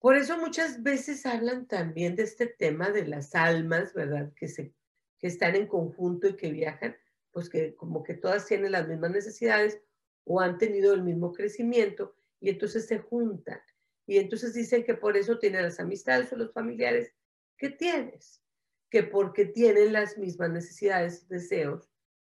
Por 0.02 0.16
eso 0.16 0.36
muchas 0.36 0.82
veces 0.82 1.24
hablan 1.26 1.68
también 1.68 2.16
de 2.16 2.24
este 2.24 2.48
tema 2.48 2.90
de 2.90 3.06
las 3.06 3.36
almas, 3.36 3.94
¿verdad? 3.94 4.32
Que, 4.34 4.48
se, 4.48 4.74
que 5.20 5.28
están 5.28 5.54
en 5.54 5.68
conjunto 5.68 6.26
y 6.26 6.34
que 6.34 6.50
viajan, 6.50 6.96
pues 7.30 7.48
que 7.48 7.76
como 7.76 8.02
que 8.02 8.14
todas 8.14 8.44
tienen 8.46 8.72
las 8.72 8.88
mismas 8.88 9.12
necesidades 9.12 9.80
o 10.24 10.40
han 10.40 10.58
tenido 10.58 10.92
el 10.92 11.04
mismo 11.04 11.32
crecimiento 11.32 12.16
y 12.40 12.50
entonces 12.50 12.86
se 12.86 12.98
juntan. 12.98 13.60
Y 14.04 14.18
entonces 14.18 14.54
dicen 14.54 14.82
que 14.82 14.94
por 14.94 15.16
eso 15.16 15.38
tienen 15.38 15.62
las 15.62 15.78
amistades 15.78 16.32
o 16.32 16.36
los 16.36 16.52
familiares 16.52 17.14
que 17.56 17.70
tienes 17.70 18.42
que 18.90 19.04
porque 19.04 19.46
tienen 19.46 19.92
las 19.92 20.18
mismas 20.18 20.50
necesidades, 20.50 21.28
deseos 21.28 21.88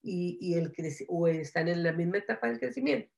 y, 0.02 0.38
y 0.40 0.54
el 0.54 0.72
o 1.08 1.26
están 1.26 1.66
en 1.66 1.82
la 1.82 1.92
misma 1.92 2.18
etapa 2.18 2.46
del 2.46 2.60
crecimiento. 2.60 3.12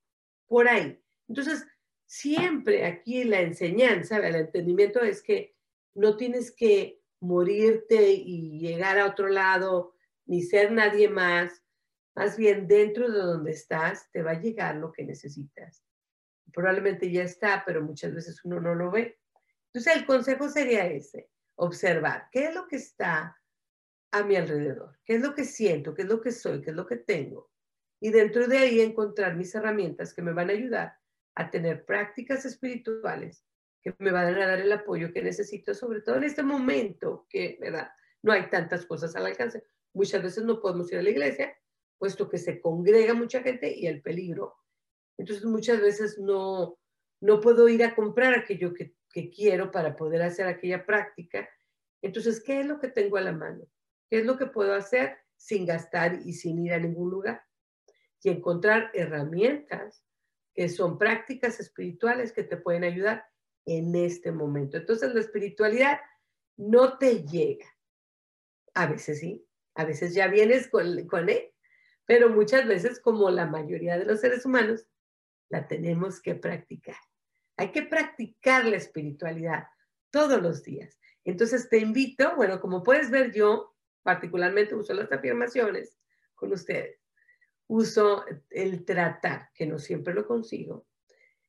Por 0.46 0.68
ahí. 0.68 0.98
Entonces, 1.28 1.66
siempre 2.08 2.86
aquí 2.86 3.22
la 3.24 3.42
enseñanza, 3.42 4.16
el 4.16 4.34
entendimiento 4.34 5.02
es 5.02 5.22
que 5.22 5.54
no 5.94 6.16
tienes 6.16 6.50
que 6.50 7.02
morirte 7.20 8.12
y 8.12 8.58
llegar 8.58 8.98
a 8.98 9.06
otro 9.06 9.28
lado, 9.28 9.94
ni 10.24 10.42
ser 10.42 10.72
nadie 10.72 11.08
más. 11.08 11.62
Más 12.16 12.36
bien, 12.36 12.66
dentro 12.66 13.10
de 13.10 13.18
donde 13.18 13.52
estás, 13.52 14.10
te 14.10 14.22
va 14.22 14.32
a 14.32 14.40
llegar 14.40 14.76
lo 14.76 14.90
que 14.90 15.04
necesitas. 15.04 15.84
Probablemente 16.52 17.12
ya 17.12 17.22
está, 17.22 17.62
pero 17.64 17.82
muchas 17.82 18.14
veces 18.14 18.42
uno 18.44 18.58
no 18.58 18.74
lo 18.74 18.90
ve. 18.90 19.18
Entonces, 19.66 19.96
el 19.96 20.06
consejo 20.06 20.48
sería 20.48 20.86
ese 20.86 21.28
observar 21.56 22.28
qué 22.32 22.46
es 22.46 22.54
lo 22.54 22.66
que 22.66 22.76
está 22.76 23.36
a 24.12 24.22
mi 24.22 24.36
alrededor, 24.36 24.98
qué 25.04 25.16
es 25.16 25.20
lo 25.20 25.34
que 25.34 25.44
siento, 25.44 25.94
qué 25.94 26.02
es 26.02 26.08
lo 26.08 26.20
que 26.22 26.32
soy, 26.32 26.62
qué 26.62 26.70
es 26.70 26.76
lo 26.76 26.86
que 26.86 26.96
tengo. 26.96 27.50
Y 28.00 28.10
dentro 28.10 28.46
de 28.46 28.58
ahí 28.58 28.80
encontrar 28.80 29.36
mis 29.36 29.54
herramientas 29.54 30.14
que 30.14 30.22
me 30.22 30.32
van 30.32 30.48
a 30.48 30.54
ayudar 30.54 30.98
a 31.38 31.50
tener 31.50 31.84
prácticas 31.84 32.44
espirituales 32.44 33.44
que 33.82 33.94
me 33.98 34.10
van 34.10 34.26
a 34.26 34.46
dar 34.46 34.60
el 34.60 34.72
apoyo 34.72 35.12
que 35.12 35.22
necesito, 35.22 35.74
sobre 35.74 36.00
todo 36.00 36.16
en 36.16 36.24
este 36.24 36.42
momento 36.42 37.26
que, 37.28 37.56
¿verdad? 37.60 37.90
No 38.22 38.32
hay 38.32 38.50
tantas 38.50 38.84
cosas 38.84 39.14
al 39.16 39.26
alcance. 39.26 39.62
Muchas 39.94 40.22
veces 40.22 40.44
no 40.44 40.60
podemos 40.60 40.90
ir 40.92 40.98
a 40.98 41.02
la 41.02 41.10
iglesia, 41.10 41.56
puesto 41.96 42.28
que 42.28 42.38
se 42.38 42.60
congrega 42.60 43.14
mucha 43.14 43.42
gente 43.42 43.74
y 43.74 43.86
el 43.86 44.02
peligro. 44.02 44.56
Entonces 45.16 45.44
muchas 45.44 45.80
veces 45.80 46.18
no, 46.18 46.78
no 47.20 47.40
puedo 47.40 47.68
ir 47.68 47.84
a 47.84 47.94
comprar 47.94 48.34
aquello 48.34 48.74
que 48.74 48.98
que 49.12 49.30
quiero 49.30 49.70
para 49.70 49.96
poder 49.96 50.22
hacer 50.22 50.46
aquella 50.46 50.84
práctica. 50.84 51.48
Entonces, 52.02 52.42
¿qué 52.42 52.60
es 52.60 52.66
lo 52.66 52.78
que 52.78 52.88
tengo 52.88 53.16
a 53.16 53.22
la 53.22 53.32
mano? 53.32 53.64
¿Qué 54.10 54.20
es 54.20 54.26
lo 54.26 54.36
que 54.36 54.46
puedo 54.46 54.74
hacer 54.74 55.18
sin 55.36 55.66
gastar 55.66 56.20
y 56.24 56.32
sin 56.32 56.58
ir 56.64 56.72
a 56.72 56.78
ningún 56.78 57.10
lugar? 57.10 57.42
Y 58.22 58.30
encontrar 58.30 58.90
herramientas 58.94 60.04
que 60.58 60.68
son 60.68 60.98
prácticas 60.98 61.60
espirituales 61.60 62.32
que 62.32 62.42
te 62.42 62.56
pueden 62.56 62.82
ayudar 62.82 63.24
en 63.64 63.94
este 63.94 64.32
momento. 64.32 64.76
Entonces, 64.76 65.14
la 65.14 65.20
espiritualidad 65.20 66.00
no 66.56 66.98
te 66.98 67.22
llega. 67.22 67.64
A 68.74 68.86
veces 68.86 69.20
sí, 69.20 69.46
a 69.76 69.84
veces 69.84 70.14
ya 70.14 70.26
vienes 70.26 70.66
con, 70.66 71.28
él, 71.28 71.54
pero 72.06 72.30
muchas 72.30 72.66
veces, 72.66 72.98
como 72.98 73.30
la 73.30 73.46
mayoría 73.46 73.96
de 73.96 74.04
los 74.04 74.18
seres 74.18 74.44
humanos, 74.44 74.84
la 75.48 75.68
tenemos 75.68 76.20
que 76.20 76.34
practicar. 76.34 76.96
Hay 77.56 77.70
que 77.70 77.84
practicar 77.84 78.64
la 78.64 78.78
espiritualidad 78.78 79.68
todos 80.10 80.42
los 80.42 80.64
días. 80.64 80.98
Entonces 81.22 81.68
te 81.68 81.78
invito, 81.78 82.34
bueno, 82.34 82.60
como 82.60 82.82
puedes 82.82 83.12
ver 83.12 83.32
yo 83.32 83.76
particularmente 84.02 84.74
uso 84.74 84.92
las 84.92 85.12
afirmaciones 85.12 86.00
con 86.34 86.52
ustedes, 86.52 86.98
uso 87.68 88.24
el 88.50 88.84
tratar, 88.84 89.50
que 89.54 89.66
no 89.66 89.78
siempre 89.78 90.14
lo 90.14 90.26
consigo. 90.26 90.86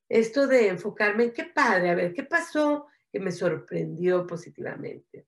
Esto 0.08 0.46
de 0.46 0.68
enfocarme 0.68 1.24
en 1.24 1.32
qué 1.32 1.44
padre, 1.44 1.90
a 1.90 1.94
ver, 1.94 2.12
¿qué 2.12 2.24
pasó 2.24 2.86
que 3.10 3.20
me 3.20 3.32
sorprendió 3.32 4.26
positivamente? 4.26 5.26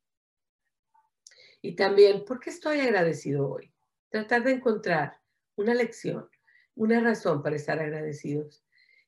Y 1.63 1.77
también, 1.77 2.25
¿por 2.25 2.41
qué 2.41 2.51
estoy 2.51 2.81
agradecido 2.81 3.49
hoy? 3.49 3.73
Tratar 4.11 4.43
de 4.43 4.53
encontrar 4.53 5.21
una 5.57 5.75
lección, 5.75 6.29
una 6.75 7.01
razón 7.01 7.43
para 7.43 7.57
estar 7.57 7.79
agradecidos. 7.79 8.65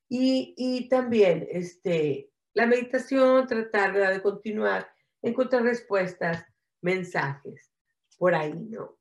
Y, 0.09 0.89
también 0.89 1.49
este, 1.51 2.30
la 2.53 2.66
meditación, 2.66 3.49
tratar 3.49 4.12
de 4.12 4.22
continuar, 4.22 4.89
encontrar 5.22 5.64
respuestas, 5.64 6.45
mensajes, 6.80 7.72
por 8.16 8.35
ahí, 8.35 8.55
¿no? 8.55 8.97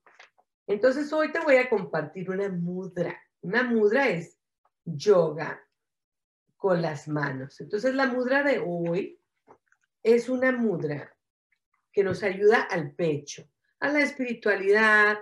Entonces 0.67 1.11
hoy 1.11 1.31
te 1.31 1.39
voy 1.39 1.57
a 1.57 1.69
compartir 1.69 2.29
una 2.29 2.49
mudra. 2.49 3.19
Una 3.41 3.63
mudra 3.63 4.07
es 4.09 4.37
yoga 4.85 5.61
con 6.55 6.81
las 6.81 7.07
manos. 7.07 7.59
Entonces 7.59 7.93
la 7.93 8.07
mudra 8.07 8.43
de 8.43 8.59
hoy 8.59 9.19
es 10.01 10.29
una 10.29 10.51
mudra 10.51 11.15
que 11.91 12.03
nos 12.03 12.23
ayuda 12.23 12.61
al 12.61 12.91
pecho, 12.93 13.49
a 13.79 13.89
la 13.89 14.01
espiritualidad, 14.01 15.19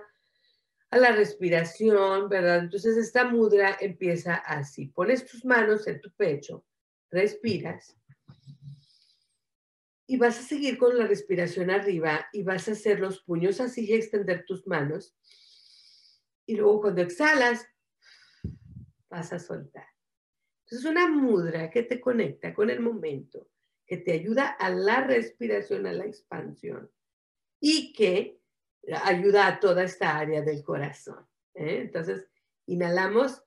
a 0.90 0.96
la 0.98 1.12
respiración, 1.12 2.28
¿verdad? 2.28 2.58
Entonces 2.58 2.96
esta 2.96 3.24
mudra 3.24 3.76
empieza 3.80 4.36
así. 4.36 4.86
Pones 4.86 5.26
tus 5.26 5.44
manos 5.44 5.86
en 5.86 6.00
tu 6.00 6.10
pecho, 6.12 6.64
respiras 7.10 7.96
y 10.06 10.16
vas 10.16 10.38
a 10.38 10.42
seguir 10.42 10.78
con 10.78 10.98
la 10.98 11.06
respiración 11.06 11.70
arriba 11.70 12.26
y 12.32 12.42
vas 12.42 12.68
a 12.68 12.72
hacer 12.72 13.00
los 13.00 13.20
puños 13.22 13.60
así 13.60 13.86
y 13.86 13.94
extender 13.94 14.44
tus 14.44 14.66
manos. 14.66 15.16
Y 16.46 16.56
luego 16.56 16.82
cuando 16.82 17.02
exhalas, 17.02 17.66
vas 19.08 19.32
a 19.32 19.38
soltar. 19.38 19.86
Entonces, 20.64 20.90
una 20.90 21.06
mudra 21.06 21.70
que 21.70 21.82
te 21.82 22.00
conecta 22.00 22.54
con 22.54 22.70
el 22.70 22.80
momento, 22.80 23.48
que 23.86 23.98
te 23.98 24.12
ayuda 24.12 24.48
a 24.48 24.70
la 24.70 25.04
respiración, 25.04 25.86
a 25.86 25.92
la 25.92 26.06
expansión 26.06 26.90
y 27.60 27.92
que 27.92 28.40
ayuda 29.02 29.46
a 29.46 29.60
toda 29.60 29.84
esta 29.84 30.18
área 30.18 30.42
del 30.42 30.64
corazón. 30.64 31.26
¿eh? 31.54 31.82
Entonces, 31.82 32.26
inhalamos. 32.66 33.42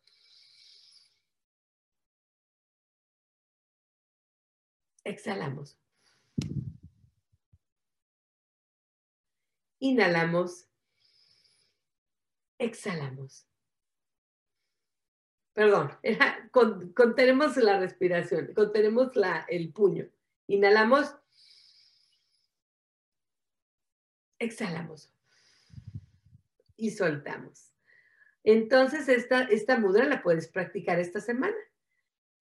Exhalamos. 5.04 5.78
Inhalamos. 9.80 10.68
Exhalamos. 12.58 13.48
Perdón, 15.54 15.92
contenemos 16.96 17.56
la 17.58 17.80
respiración, 17.80 18.54
contenemos 18.54 19.16
la, 19.16 19.46
el 19.48 19.72
puño. 19.72 20.10
Inhalamos. 20.48 21.16
Exhalamos. 24.40 25.14
Y 26.78 26.92
soltamos. 26.92 27.72
Entonces, 28.44 29.08
esta, 29.08 29.44
esta 29.44 29.78
mudra 29.78 30.06
la 30.06 30.22
puedes 30.22 30.48
practicar 30.48 31.00
esta 31.00 31.22
semana. 31.22 31.56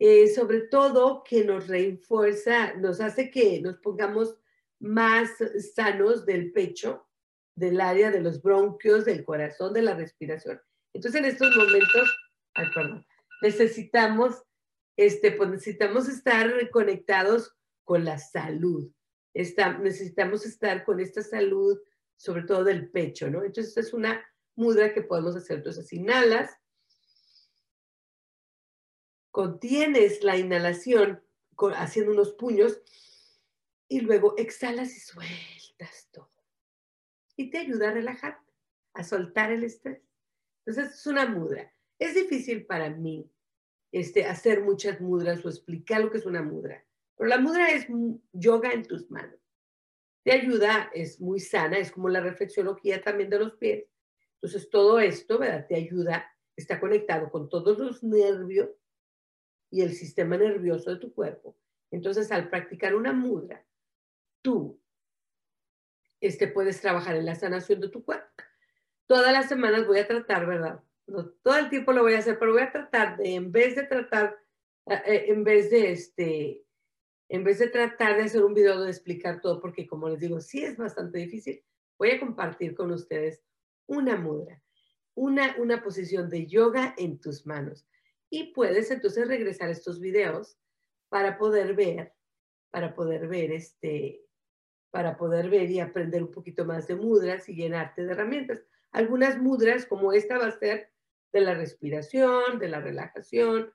Eh, 0.07 0.29
sobre 0.29 0.61
todo 0.61 1.25
que 1.25 1.45
nos 1.45 1.67
refuerza, 1.67 2.75
nos 2.75 3.01
hace 3.01 3.31
que 3.31 3.63
nos 3.63 3.79
pongamos 3.79 4.37
más 4.79 5.31
sanos 5.75 6.27
del 6.27 6.53
pecho, 6.53 7.09
del 7.57 7.81
área 7.81 8.11
de 8.11 8.21
los 8.21 8.43
bronquios, 8.43 9.07
del 9.07 9.25
corazón, 9.25 9.73
de 9.73 9.81
la 9.81 9.95
respiración. 9.95 10.61
Entonces, 10.93 11.19
en 11.19 11.25
estos 11.25 11.57
momentos, 11.57 12.19
perdón, 12.75 13.07
necesitamos, 13.41 14.43
este, 14.95 15.33
pues 15.33 15.49
necesitamos 15.49 16.07
estar 16.11 16.53
conectados 16.69 17.57
con 17.83 18.05
la 18.05 18.19
salud. 18.19 18.93
necesitamos 19.33 20.45
estar 20.45 20.85
con 20.85 21.01
esta 21.01 21.23
salud, 21.23 21.81
sobre 22.19 22.43
todo 22.43 22.63
del 22.63 22.91
pecho, 22.91 23.31
¿no? 23.31 23.43
Entonces, 23.43 23.75
es 23.79 23.95
una 23.95 24.23
mudra 24.55 24.93
que 24.93 25.01
podemos 25.01 25.35
hacer. 25.35 25.57
Entonces, 25.57 25.91
inhalas, 25.95 26.51
contienes 29.35 30.23
la 30.23 30.37
inhalación 30.37 31.21
haciendo 31.75 32.13
unos 32.13 32.35
puños 32.35 32.81
y 33.89 34.01
luego 34.01 34.37
exhalas 34.39 34.97
y 34.97 35.01
sueltas 35.01 36.09
todo. 36.13 36.31
Y 37.35 37.51
te 37.51 37.59
ayuda 37.59 37.89
a 37.89 37.95
relajarte, 37.95 38.53
a 38.93 39.03
soltar 39.03 39.51
el 39.51 39.65
estrés. 39.65 40.01
Entonces 40.65 40.95
es 40.95 41.07
una 41.09 41.27
mudra. 41.27 41.69
Es 41.99 42.15
difícil 42.15 42.65
para 42.65 42.91
mí 42.91 43.29
este, 43.91 44.25
hacer 44.25 44.63
muchas 44.63 45.01
mudras 45.01 45.45
o 45.45 45.49
explicar 45.49 46.01
lo 46.03 46.13
que 46.13 46.19
es 46.19 46.27
una 46.27 46.43
mudra. 46.43 46.87
Pero 47.17 47.29
la 47.29 47.39
mudra 47.39 47.73
es 47.73 47.89
yoga 48.33 48.71
en 48.71 48.85
tus 48.85 49.11
manos. 49.11 49.41
Te 50.23 50.31
ayuda, 50.31 50.93
es 50.95 51.21
muy 51.21 51.41
sana, 51.41 51.79
es 51.79 51.91
como 51.91 52.09
la 52.09 52.21
reflexología 52.21 53.03
también 53.03 53.31
de 53.31 53.41
los 53.41 53.55
pies. 53.55 53.85
Entonces 54.35 54.71
todo 54.71 55.01
esto, 55.01 55.41
¿verdad? 55.41 55.67
Te 55.67 55.75
ayuda, 55.75 56.25
está 56.55 56.79
conectado 56.79 57.33
con 57.33 57.49
todos 57.49 57.79
los 57.79 58.05
nervios 58.05 58.71
y 59.75 59.83
el 59.83 59.93
sistema 59.93 60.37
nervioso 60.37 60.91
de 60.91 61.01
tu 61.01 61.13
cuerpo. 61.13 61.57
Entonces, 61.91 62.31
al 62.31 62.49
practicar 62.49 62.95
una 62.95 63.13
mudra, 63.13 63.67
tú 64.41 64.81
este, 66.21 66.47
puedes 66.47 66.81
trabajar 66.81 67.17
en 67.17 67.27
la 67.27 67.35
sanación 67.35 67.81
de 67.81 67.89
tu 67.89 68.05
cuerpo. 68.05 68.31
Todas 69.09 69.33
las 69.33 69.49
semanas 69.49 69.85
voy 69.85 69.99
a 69.99 70.07
tratar, 70.07 70.47
¿verdad? 70.47 70.81
No, 71.09 71.27
todo 71.43 71.57
el 71.57 71.71
tiempo 71.71 71.93
lo 71.93 72.03
voy 72.03 72.15
a 72.15 72.21
hacer, 72.21 72.39
pero 72.39 72.53
voy 72.53 72.63
a 72.63 72.71
tratar 72.71 73.17
de, 73.17 73.35
en 73.35 73.51
vez 73.51 73.75
de 73.75 73.83
tratar, 73.83 74.39
eh, 74.87 75.03
eh, 75.07 75.25
en 75.31 75.43
vez 75.43 75.73
de 75.73 75.91
este, 75.91 76.65
en 77.29 77.43
vez 77.43 77.59
de 77.59 77.67
tratar 77.67 78.17
de 78.17 78.23
hacer 78.23 78.45
un 78.45 78.55
video 78.55 78.81
de 78.81 78.91
explicar 78.91 79.41
todo, 79.41 79.61
porque 79.61 79.89
como 79.89 80.09
les 80.09 80.21
digo, 80.21 80.41
sí 80.41 80.63
es 80.63 80.77
bastante 80.77 81.19
difícil, 81.19 81.65
voy 81.99 82.13
a 82.13 82.21
compartir 82.21 82.77
con 82.77 82.93
ustedes 82.93 83.43
una 83.87 84.17
mudra, 84.17 84.63
una, 85.15 85.57
una 85.59 85.83
posición 85.83 86.31
de 86.31 86.47
yoga 86.47 86.95
en 86.97 87.19
tus 87.19 87.45
manos 87.45 87.89
y 88.35 88.53
puedes 88.53 88.91
entonces 88.91 89.29
regresar 89.29 89.71
estos 89.71 90.01
videos 90.01 90.59
para 91.09 91.39
poder 91.39 91.75
ver, 91.75 92.13
para 92.73 92.93
poder 92.93 93.29
ver 93.29 93.53
este, 93.53 94.25
para 94.91 95.17
poder 95.17 95.49
ver 95.49 95.71
y 95.71 95.79
aprender 95.79 96.21
un 96.21 96.33
poquito 96.33 96.65
más 96.65 96.89
de 96.89 96.97
mudras 96.97 97.49
y 97.49 97.55
llenarte 97.55 98.05
de 98.05 98.11
herramientas. 98.11 98.65
Algunas 98.91 99.41
mudras, 99.41 99.87
como 99.87 100.13
esta, 100.13 100.37
va 100.37 100.49
a 100.49 100.59
ser 100.59 100.91
de 101.33 101.43
la 101.43 101.55
respiración, 101.55 102.59
de 102.59 102.69
la 102.69 102.81
relajación, 102.81 103.73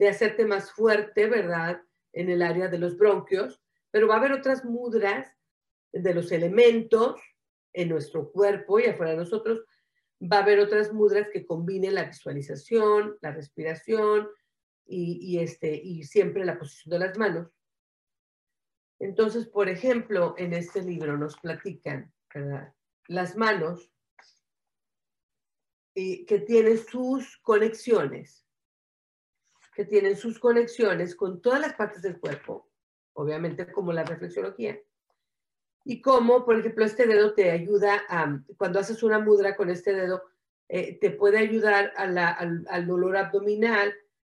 de 0.00 0.08
hacerte 0.08 0.46
más 0.46 0.72
fuerte, 0.72 1.28
¿verdad? 1.28 1.80
En 2.12 2.28
el 2.28 2.42
área 2.42 2.66
de 2.66 2.78
los 2.78 2.98
bronquios, 2.98 3.62
pero 3.92 4.08
va 4.08 4.14
a 4.14 4.18
haber 4.18 4.32
otras 4.32 4.64
mudras 4.64 5.32
de 5.92 6.12
los 6.12 6.32
elementos 6.32 7.20
en 7.72 7.88
nuestro 7.88 8.32
cuerpo 8.32 8.80
y 8.80 8.86
afuera 8.86 9.12
de 9.12 9.18
nosotros 9.18 9.64
va 10.30 10.38
a 10.38 10.42
haber 10.42 10.60
otras 10.60 10.92
mudras 10.92 11.28
que 11.32 11.46
combinen 11.46 11.94
la 11.94 12.04
visualización, 12.04 13.16
la 13.20 13.32
respiración 13.32 14.28
y, 14.86 15.38
este, 15.38 15.74
y 15.74 16.04
siempre 16.04 16.44
la 16.44 16.58
posición 16.58 16.92
de 16.92 17.06
las 17.06 17.18
manos. 17.18 17.48
Entonces, 19.00 19.48
por 19.48 19.68
ejemplo, 19.68 20.34
en 20.38 20.52
este 20.52 20.82
libro 20.82 21.16
nos 21.16 21.36
platican 21.38 22.12
las 23.08 23.36
manos 23.36 23.90
y 25.94 26.24
que 26.24 26.38
tienen 26.38 26.78
sus 26.78 27.38
conexiones, 27.38 28.46
que 29.74 29.84
tienen 29.84 30.16
sus 30.16 30.38
conexiones 30.38 31.16
con 31.16 31.42
todas 31.42 31.60
las 31.60 31.74
partes 31.74 32.02
del 32.02 32.20
cuerpo, 32.20 32.70
obviamente 33.14 33.70
como 33.72 33.92
la 33.92 34.04
reflexología, 34.04 34.78
y 35.84 36.00
cómo, 36.00 36.44
por 36.44 36.58
ejemplo, 36.58 36.84
este 36.84 37.06
dedo 37.06 37.34
te 37.34 37.50
ayuda 37.50 38.02
a, 38.08 38.40
cuando 38.56 38.78
haces 38.78 39.02
una 39.02 39.18
mudra 39.18 39.56
con 39.56 39.70
este 39.70 39.92
dedo, 39.92 40.22
eh, 40.68 40.98
te 40.98 41.10
puede 41.10 41.38
ayudar 41.38 41.92
al, 41.96 42.16
al, 42.18 42.86
dolor 42.86 43.16
abdominal, 43.16 43.94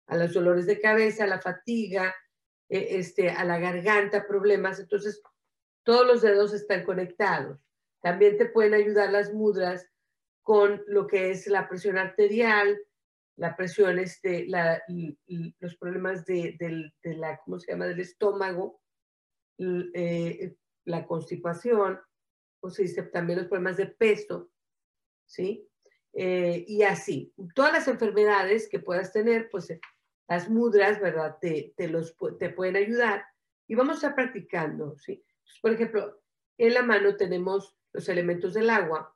a 0.08 0.18
los 0.18 0.34
dolores 0.34 0.66
de 0.66 0.80
cabeza, 0.80 1.26
a 1.26 1.28
la 1.28 1.42
fatiga, 1.42 2.16
eh, 2.70 2.88
este, 2.92 3.30
a 3.30 3.44
la 3.44 3.60
garganta, 3.60 4.26
problemas. 4.26 4.80
Entonces, 4.80 5.22
todos 5.84 6.08
los 6.08 6.22
dedos 6.22 6.54
están 6.54 6.86
conectados. 6.86 7.60
También 8.02 8.38
te 8.38 8.46
pueden 8.46 8.74
ayudar 8.74 9.12
las 9.12 9.34
mudras 9.34 9.88
con 10.42 10.82
lo 10.88 11.08
que 11.08 11.32
es 11.32 11.48
la 11.48 11.68
presión 11.70 11.98
arterial, 11.98 12.78
la 13.36 13.56
presión, 13.56 14.00
este, 14.00 14.46
la, 14.48 14.82
los 15.60 15.76
problemas 15.78 16.26
de, 16.26 16.56
de, 16.60 17.16
la, 17.16 17.38
¿cómo 17.44 17.60
se 17.60 17.72
llama?, 17.72 17.88
del 17.88 18.00
estómago, 18.00 18.82
eh, 19.58 20.56
la 20.86 21.06
constipación, 21.06 22.00
o 22.60 22.70
se 22.70 22.84
dice 22.84 23.04
también 23.04 23.40
los 23.40 23.48
problemas 23.48 23.78
de 23.78 23.88
peso, 23.88 24.52
¿sí? 25.26 25.68
Eh, 26.14 26.64
y 26.68 26.84
así, 26.84 27.34
todas 27.56 27.74
las 27.74 27.88
enfermedades 27.88 28.70
que 28.70 28.80
puedas 28.80 29.12
tener, 29.12 29.50
pues 29.50 29.70
eh, 29.70 29.82
las 30.28 30.50
mudras, 30.50 31.02
¿verdad? 31.02 31.38
Te, 31.42 31.74
te, 31.76 31.88
los, 31.88 32.16
te 32.40 32.50
pueden 32.50 32.76
ayudar 32.76 33.26
y 33.68 33.76
vamos 33.76 33.96
a 33.96 33.98
estar 33.98 34.16
practicando, 34.16 34.98
¿sí? 34.98 35.24
por 35.62 35.72
ejemplo, 35.72 36.22
en 36.58 36.74
la 36.74 36.84
mano 36.84 37.16
tenemos 37.16 37.76
los 37.92 38.08
elementos 38.10 38.54
del 38.54 38.70
agua, 38.70 39.16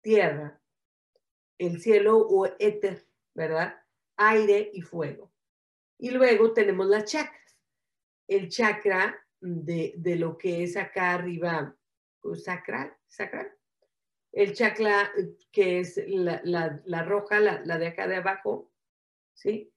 tierra, 0.00 0.60
el 1.58 1.80
cielo 1.80 2.18
o 2.18 2.46
éter, 2.58 3.06
¿verdad? 3.34 3.80
Aire 4.16 4.70
y 4.72 4.82
fuego. 4.82 5.32
Y 5.98 6.10
luego 6.10 6.52
tenemos 6.52 6.86
las 6.86 7.04
chakras. 7.04 7.56
El 8.26 8.48
chakra 8.48 9.23
de, 9.44 9.92
de 9.98 10.16
lo 10.16 10.38
que 10.38 10.62
es 10.62 10.76
acá 10.76 11.12
arriba, 11.12 11.76
pues, 12.20 12.44
sacral, 12.44 12.96
sacral. 13.06 13.52
El 14.32 14.54
chakra 14.54 15.12
que 15.52 15.80
es 15.80 16.00
la, 16.08 16.40
la, 16.44 17.02
roja, 17.04 17.38
la, 17.40 17.60
la, 17.64 17.78
de 17.78 17.88
acá 17.88 18.08
de 18.08 18.16
abajo, 18.16 18.72
¿sí? 19.34 19.70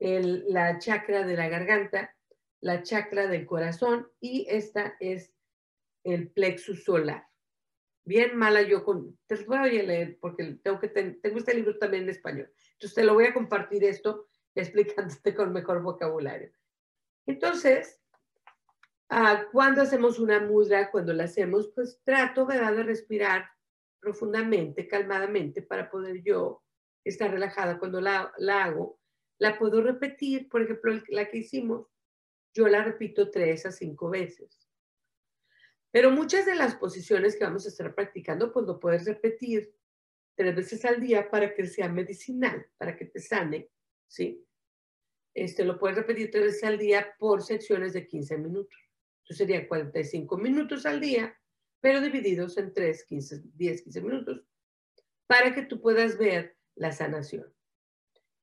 El, 0.00 0.44
la 0.52 0.78
chakra 0.78 1.24
de 1.24 1.36
la 1.36 1.48
garganta, 1.48 2.14
la 2.60 2.82
chakra 2.82 3.28
del 3.28 3.46
corazón 3.46 4.10
y 4.20 4.46
esta 4.50 4.96
es 4.98 5.32
el 6.02 6.28
plexus 6.30 6.84
solar. 6.84 7.26
Bien 8.04 8.36
mala 8.36 8.62
yo 8.62 8.84
con, 8.84 9.16
te 9.28 9.36
voy 9.44 9.56
a 9.56 9.82
leer 9.82 10.18
porque 10.20 10.58
tengo, 10.64 10.80
que 10.80 10.88
tengo 10.88 11.38
este 11.38 11.54
libro 11.54 11.78
también 11.78 12.02
en 12.02 12.10
español. 12.10 12.52
Entonces 12.72 12.94
te 12.96 13.04
lo 13.04 13.14
voy 13.14 13.26
a 13.26 13.34
compartir 13.34 13.84
esto 13.84 14.26
explicándote 14.56 15.32
con 15.34 15.52
mejor 15.52 15.80
vocabulario. 15.80 16.52
Entonces, 17.24 18.01
ah, 19.12 19.46
cuando 19.52 19.82
hacemos 19.82 20.18
una 20.18 20.40
mudra, 20.40 20.90
cuando 20.90 21.12
la 21.12 21.24
hacemos, 21.24 21.70
pues 21.74 22.00
trato 22.02 22.46
¿verdad? 22.46 22.74
de 22.74 22.82
respirar 22.82 23.48
profundamente, 24.00 24.88
calmadamente, 24.88 25.62
para 25.62 25.90
poder 25.90 26.22
yo 26.22 26.62
estar 27.04 27.30
relajada 27.30 27.78
cuando 27.78 28.00
la, 28.00 28.32
la 28.38 28.64
hago. 28.64 28.98
La 29.38 29.58
puedo 29.58 29.82
repetir, 29.82 30.48
por 30.48 30.62
ejemplo, 30.62 31.00
la 31.08 31.28
que 31.28 31.38
hicimos, 31.38 31.86
yo 32.54 32.68
la 32.68 32.82
repito 32.82 33.30
tres 33.30 33.66
a 33.66 33.72
cinco 33.72 34.10
veces. 34.10 34.68
Pero 35.90 36.10
muchas 36.10 36.46
de 36.46 36.54
las 36.54 36.74
posiciones 36.76 37.36
que 37.36 37.44
vamos 37.44 37.66
a 37.66 37.68
estar 37.68 37.94
practicando, 37.94 38.52
pues 38.52 38.66
lo 38.66 38.80
puedes 38.80 39.04
repetir 39.04 39.74
tres 40.34 40.56
veces 40.56 40.84
al 40.84 41.00
día 41.00 41.30
para 41.30 41.54
que 41.54 41.66
sea 41.66 41.88
medicinal, 41.88 42.66
para 42.78 42.96
que 42.96 43.04
te 43.04 43.20
sane, 43.20 43.70
¿sí? 44.08 44.46
Este, 45.34 45.64
lo 45.64 45.78
puedes 45.78 45.96
repetir 45.96 46.30
tres 46.30 46.44
veces 46.44 46.64
al 46.64 46.78
día 46.78 47.14
por 47.18 47.42
secciones 47.42 47.92
de 47.92 48.06
15 48.06 48.38
minutos. 48.38 48.81
Serían 49.32 49.66
45 49.66 50.36
minutos 50.38 50.86
al 50.86 51.00
día, 51.00 51.36
pero 51.80 52.00
divididos 52.00 52.56
en 52.58 52.72
3, 52.72 53.04
15, 53.04 53.42
10, 53.54 53.82
15 53.82 54.00
minutos, 54.00 54.44
para 55.26 55.54
que 55.54 55.62
tú 55.62 55.80
puedas 55.80 56.18
ver 56.18 56.56
la 56.74 56.92
sanación. 56.92 57.52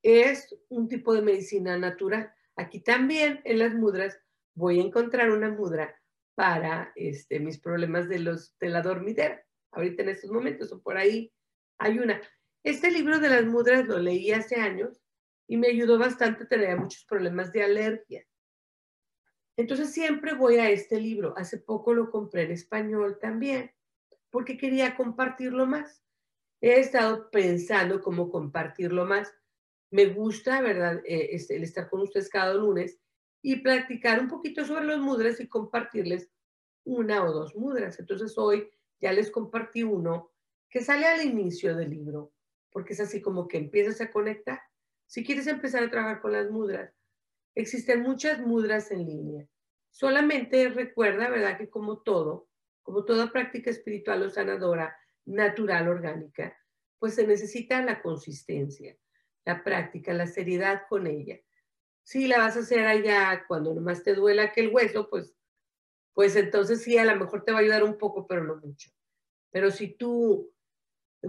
Es 0.01 0.55
un 0.69 0.87
tipo 0.87 1.13
de 1.13 1.21
medicina 1.21 1.77
natural. 1.77 2.33
Aquí 2.55 2.79
también 2.79 3.41
en 3.43 3.59
las 3.59 3.73
mudras 3.73 4.19
voy 4.53 4.79
a 4.79 4.83
encontrar 4.83 5.31
una 5.31 5.49
mudra 5.49 5.99
para 6.35 6.91
este, 6.95 7.39
mis 7.39 7.59
problemas 7.59 8.07
de, 8.07 8.19
los, 8.19 8.57
de 8.59 8.69
la 8.69 8.81
dormidera, 8.81 9.43
ahorita 9.71 10.03
en 10.03 10.09
estos 10.09 10.31
momentos, 10.31 10.71
o 10.71 10.81
por 10.81 10.97
ahí 10.97 11.33
hay 11.77 11.99
una. 11.99 12.21
Este 12.63 12.91
libro 12.91 13.19
de 13.19 13.29
las 13.29 13.45
mudras 13.45 13.85
lo 13.85 13.99
leí 13.99 14.31
hace 14.31 14.55
años 14.55 15.01
y 15.47 15.57
me 15.57 15.67
ayudó 15.67 15.97
bastante, 15.97 16.45
tenía 16.45 16.75
muchos 16.75 17.03
problemas 17.05 17.51
de 17.51 17.63
alergia. 17.63 18.25
Entonces 19.59 19.91
siempre 19.91 20.35
voy 20.35 20.55
a 20.55 20.69
este 20.69 21.01
libro. 21.01 21.33
Hace 21.35 21.57
poco 21.57 21.93
lo 21.93 22.09
compré 22.11 22.43
en 22.43 22.51
español 22.51 23.17
también, 23.19 23.73
porque 24.29 24.57
quería 24.57 24.95
compartirlo 24.95 25.65
más. 25.65 26.01
He 26.61 26.79
estado 26.79 27.29
pensando 27.29 28.01
cómo 28.01 28.29
compartirlo 28.29 29.03
más 29.03 29.33
me 29.91 30.05
gusta, 30.05 30.61
¿verdad?, 30.61 31.01
eh, 31.05 31.37
el 31.49 31.63
estar 31.63 31.89
con 31.89 31.99
ustedes 31.99 32.29
cada 32.29 32.53
lunes 32.53 33.01
y 33.41 33.57
practicar 33.57 34.21
un 34.21 34.29
poquito 34.29 34.63
sobre 34.63 34.85
los 34.85 34.99
mudras 34.99 35.41
y 35.41 35.49
compartirles 35.49 36.29
una 36.85 37.25
o 37.25 37.33
dos 37.33 37.53
mudras. 37.53 37.99
Entonces 37.99 38.37
hoy 38.37 38.69
ya 39.01 39.11
les 39.11 39.29
compartí 39.29 39.83
uno 39.83 40.31
que 40.69 40.79
sale 40.79 41.05
al 41.05 41.25
inicio 41.25 41.75
del 41.75 41.89
libro, 41.89 42.31
porque 42.71 42.93
es 42.93 43.01
así 43.01 43.21
como 43.21 43.49
que 43.49 43.57
empiezas 43.57 43.99
a 43.99 44.09
conectar. 44.09 44.61
Si 45.05 45.25
quieres 45.25 45.47
empezar 45.47 45.83
a 45.83 45.89
trabajar 45.89 46.21
con 46.21 46.31
las 46.31 46.49
mudras, 46.49 46.93
existen 47.61 48.01
muchas 48.01 48.39
mudras 48.39 48.91
en 48.91 49.05
línea. 49.05 49.47
Solamente 49.89 50.69
recuerda, 50.69 51.29
¿verdad?, 51.29 51.57
que 51.57 51.69
como 51.69 51.99
todo, 52.01 52.49
como 52.83 53.05
toda 53.05 53.31
práctica 53.31 53.69
espiritual 53.69 54.23
o 54.23 54.29
sanadora, 54.29 54.95
natural, 55.25 55.87
orgánica, 55.87 56.57
pues 56.97 57.15
se 57.15 57.25
necesita 57.25 57.81
la 57.83 58.01
consistencia 58.01 58.97
la 59.49 59.63
práctica, 59.63 60.13
la 60.13 60.27
seriedad 60.27 60.83
con 60.87 61.07
ella. 61.07 61.39
Si 62.03 62.27
la 62.27 62.39
vas 62.39 62.55
a 62.55 62.59
hacer 62.59 62.85
allá 62.85 63.45
cuando 63.47 63.73
nomás 63.73 64.03
te 64.03 64.13
duela 64.13 64.51
que 64.51 64.61
el 64.61 64.69
hueso, 64.69 65.09
pues, 65.09 65.35
pues 66.13 66.35
entonces 66.35 66.83
sí, 66.83 66.97
a 66.97 67.05
lo 67.05 67.15
mejor 67.15 67.43
te 67.43 67.51
va 67.51 67.59
a 67.59 67.61
ayudar 67.61 67.83
un 67.83 67.97
poco, 67.97 68.27
pero 68.27 68.43
no 68.43 68.57
mucho. 68.57 68.91
Pero 69.51 69.71
si 69.71 69.95
tú, 69.95 70.51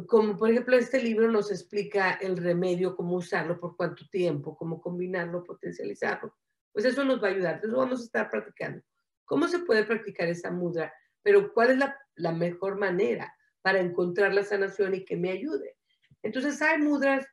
como 0.07 0.36
por 0.36 0.51
ejemplo 0.51 0.76
este 0.76 1.03
libro 1.03 1.30
nos 1.30 1.51
explica 1.51 2.12
el 2.14 2.36
remedio, 2.36 2.95
cómo 2.95 3.16
usarlo, 3.16 3.59
por 3.59 3.76
cuánto 3.76 4.07
tiempo, 4.09 4.57
cómo 4.57 4.80
combinarlo, 4.80 5.45
potencializarlo, 5.45 6.36
pues 6.72 6.84
eso 6.84 7.05
nos 7.05 7.22
va 7.22 7.28
a 7.28 7.30
ayudar. 7.32 7.55
Entonces 7.57 7.76
vamos 7.76 8.01
a 8.01 8.05
estar 8.05 8.30
practicando. 8.30 8.82
¿Cómo 9.24 9.49
se 9.49 9.61
puede 9.61 9.84
practicar 9.84 10.28
esa 10.28 10.51
mudra? 10.51 10.93
Pero 11.22 11.53
¿cuál 11.53 11.70
es 11.70 11.78
la, 11.78 11.97
la 12.16 12.32
mejor 12.32 12.78
manera 12.78 13.34
para 13.62 13.80
encontrar 13.80 14.32
la 14.32 14.45
sanación 14.45 14.95
y 14.95 15.05
que 15.05 15.16
me 15.16 15.30
ayude? 15.30 15.76
Entonces 16.22 16.61
hay 16.62 16.78
mudras 16.78 17.26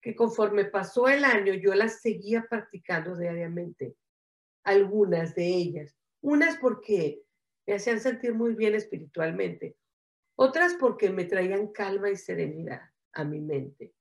que 0.00 0.14
conforme 0.14 0.64
pasó 0.64 1.08
el 1.08 1.24
año 1.24 1.54
yo 1.54 1.74
las 1.74 2.00
seguía 2.00 2.46
practicando 2.48 3.16
diariamente, 3.16 3.96
algunas 4.64 5.34
de 5.34 5.46
ellas. 5.46 5.96
Unas 6.20 6.56
porque 6.58 7.22
me 7.66 7.74
hacían 7.74 8.00
sentir 8.00 8.34
muy 8.34 8.54
bien 8.54 8.74
espiritualmente, 8.74 9.76
otras 10.40 10.74
porque 10.74 11.10
me 11.10 11.24
traían 11.24 11.68
calma 11.68 12.10
y 12.10 12.16
serenidad 12.16 12.82
a 13.12 13.24
mi 13.24 13.40
mente, 13.40 13.92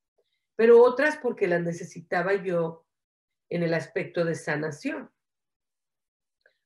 pero 0.55 0.83
otras 0.83 1.17
porque 1.17 1.47
las 1.47 1.63
necesitaba 1.63 2.35
yo 2.35 2.85
en 3.49 3.63
el 3.63 3.73
aspecto 3.73 4.23
de 4.23 4.35
sanación, 4.35 5.09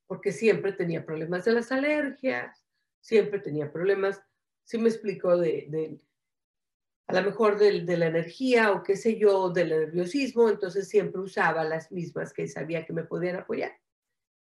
porque 0.08 0.34
siempre 0.34 0.74
tenía 0.74 1.06
problemas 1.06 1.46
de 1.46 1.54
las 1.54 1.72
alergias, 1.72 2.66
siempre 3.00 3.40
tenía 3.40 3.72
problemas, 3.72 4.22
si 4.66 4.78
me 4.78 4.90
explico, 4.90 5.38
de, 5.38 5.68
de 5.70 6.02
a 7.08 7.14
lo 7.22 7.24
mejor 7.24 7.58
de, 7.58 7.82
de, 7.82 7.98
la 7.98 8.08
energía 8.08 8.74
o 8.74 8.84
qué 8.84 8.98
sé 8.98 9.18
yo, 9.18 9.52
del 9.52 9.70
nerviosismo, 9.70 10.50
entonces 10.50 10.90
siempre 10.90 11.22
usaba 11.22 11.64
las 11.64 11.92
mismas 11.92 12.34
que 12.34 12.48
sabía 12.48 12.86
que 12.86 12.94
me 12.94 13.04
podían 13.04 13.38
apoyar. 13.38 13.72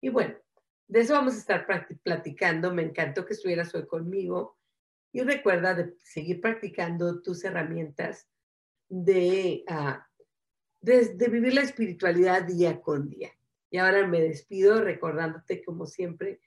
Y 0.01 0.09
bueno, 0.09 0.37
de 0.87 1.01
eso 1.01 1.13
vamos 1.13 1.35
a 1.35 1.39
estar 1.39 1.67
platicando. 2.03 2.73
Me 2.73 2.83
encantó 2.83 3.27
que 3.27 3.35
estuvieras 3.35 3.75
hoy 3.75 3.87
conmigo. 3.87 4.58
Y 5.13 5.23
recuerda 5.23 5.75
de 5.75 5.95
seguir 5.99 6.41
practicando 6.41 7.23
tus 7.23 7.45
herramientas 7.45 8.29
de, 8.89 9.65
uh, 9.69 9.99
de, 10.81 11.15
de 11.15 11.29
vivir 11.29 11.55
la 11.55 11.63
espiritualidad 11.63 12.45
día 12.45 12.81
con 12.81 13.09
día. 13.09 13.33
Y 13.71 13.79
ahora 13.79 14.07
me 14.07 14.21
despido 14.21 14.83
recordándote, 14.83 15.65
como 15.65 15.87
siempre, 15.87 16.41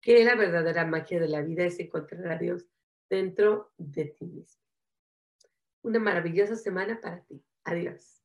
que 0.00 0.24
la 0.24 0.34
verdadera 0.34 0.86
magia 0.86 1.20
de 1.20 1.28
la 1.28 1.42
vida 1.42 1.64
es 1.64 1.78
encontrar 1.80 2.26
a 2.30 2.38
Dios 2.38 2.66
dentro 3.08 3.72
de 3.78 4.06
ti 4.06 4.26
mismo 4.26 4.68
una 5.82 5.98
maravillosa 5.98 6.56
semana 6.56 7.00
para 7.00 7.20
ti. 7.24 7.42
Adiós. 7.64 8.17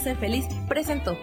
Ser 0.00 0.16
feliz 0.16 0.46
presentó. 0.68 1.16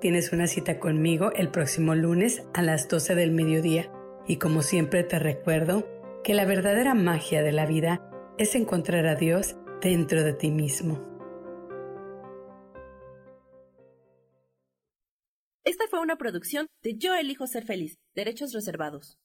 Tienes 0.00 0.32
una 0.32 0.46
cita 0.46 0.78
conmigo 0.78 1.32
el 1.32 1.50
próximo 1.50 1.96
lunes 1.96 2.44
a 2.54 2.62
las 2.62 2.88
12 2.88 3.16
del 3.16 3.32
mediodía 3.32 3.90
y 4.28 4.36
como 4.36 4.62
siempre 4.62 5.02
te 5.02 5.18
recuerdo 5.18 5.88
que 6.22 6.34
la 6.34 6.44
verdadera 6.44 6.94
magia 6.94 7.42
de 7.42 7.52
la 7.52 7.66
vida 7.66 8.00
es 8.38 8.54
encontrar 8.54 9.06
a 9.06 9.16
Dios 9.16 9.56
dentro 9.82 10.22
de 10.22 10.34
ti 10.34 10.52
mismo. 10.52 11.04
Esta 15.64 15.84
fue 15.90 16.00
una 16.00 16.16
producción 16.16 16.68
de 16.82 16.96
Yo 16.96 17.14
elijo 17.14 17.46
ser 17.46 17.64
feliz, 17.64 17.98
derechos 18.14 18.52
reservados. 18.52 19.18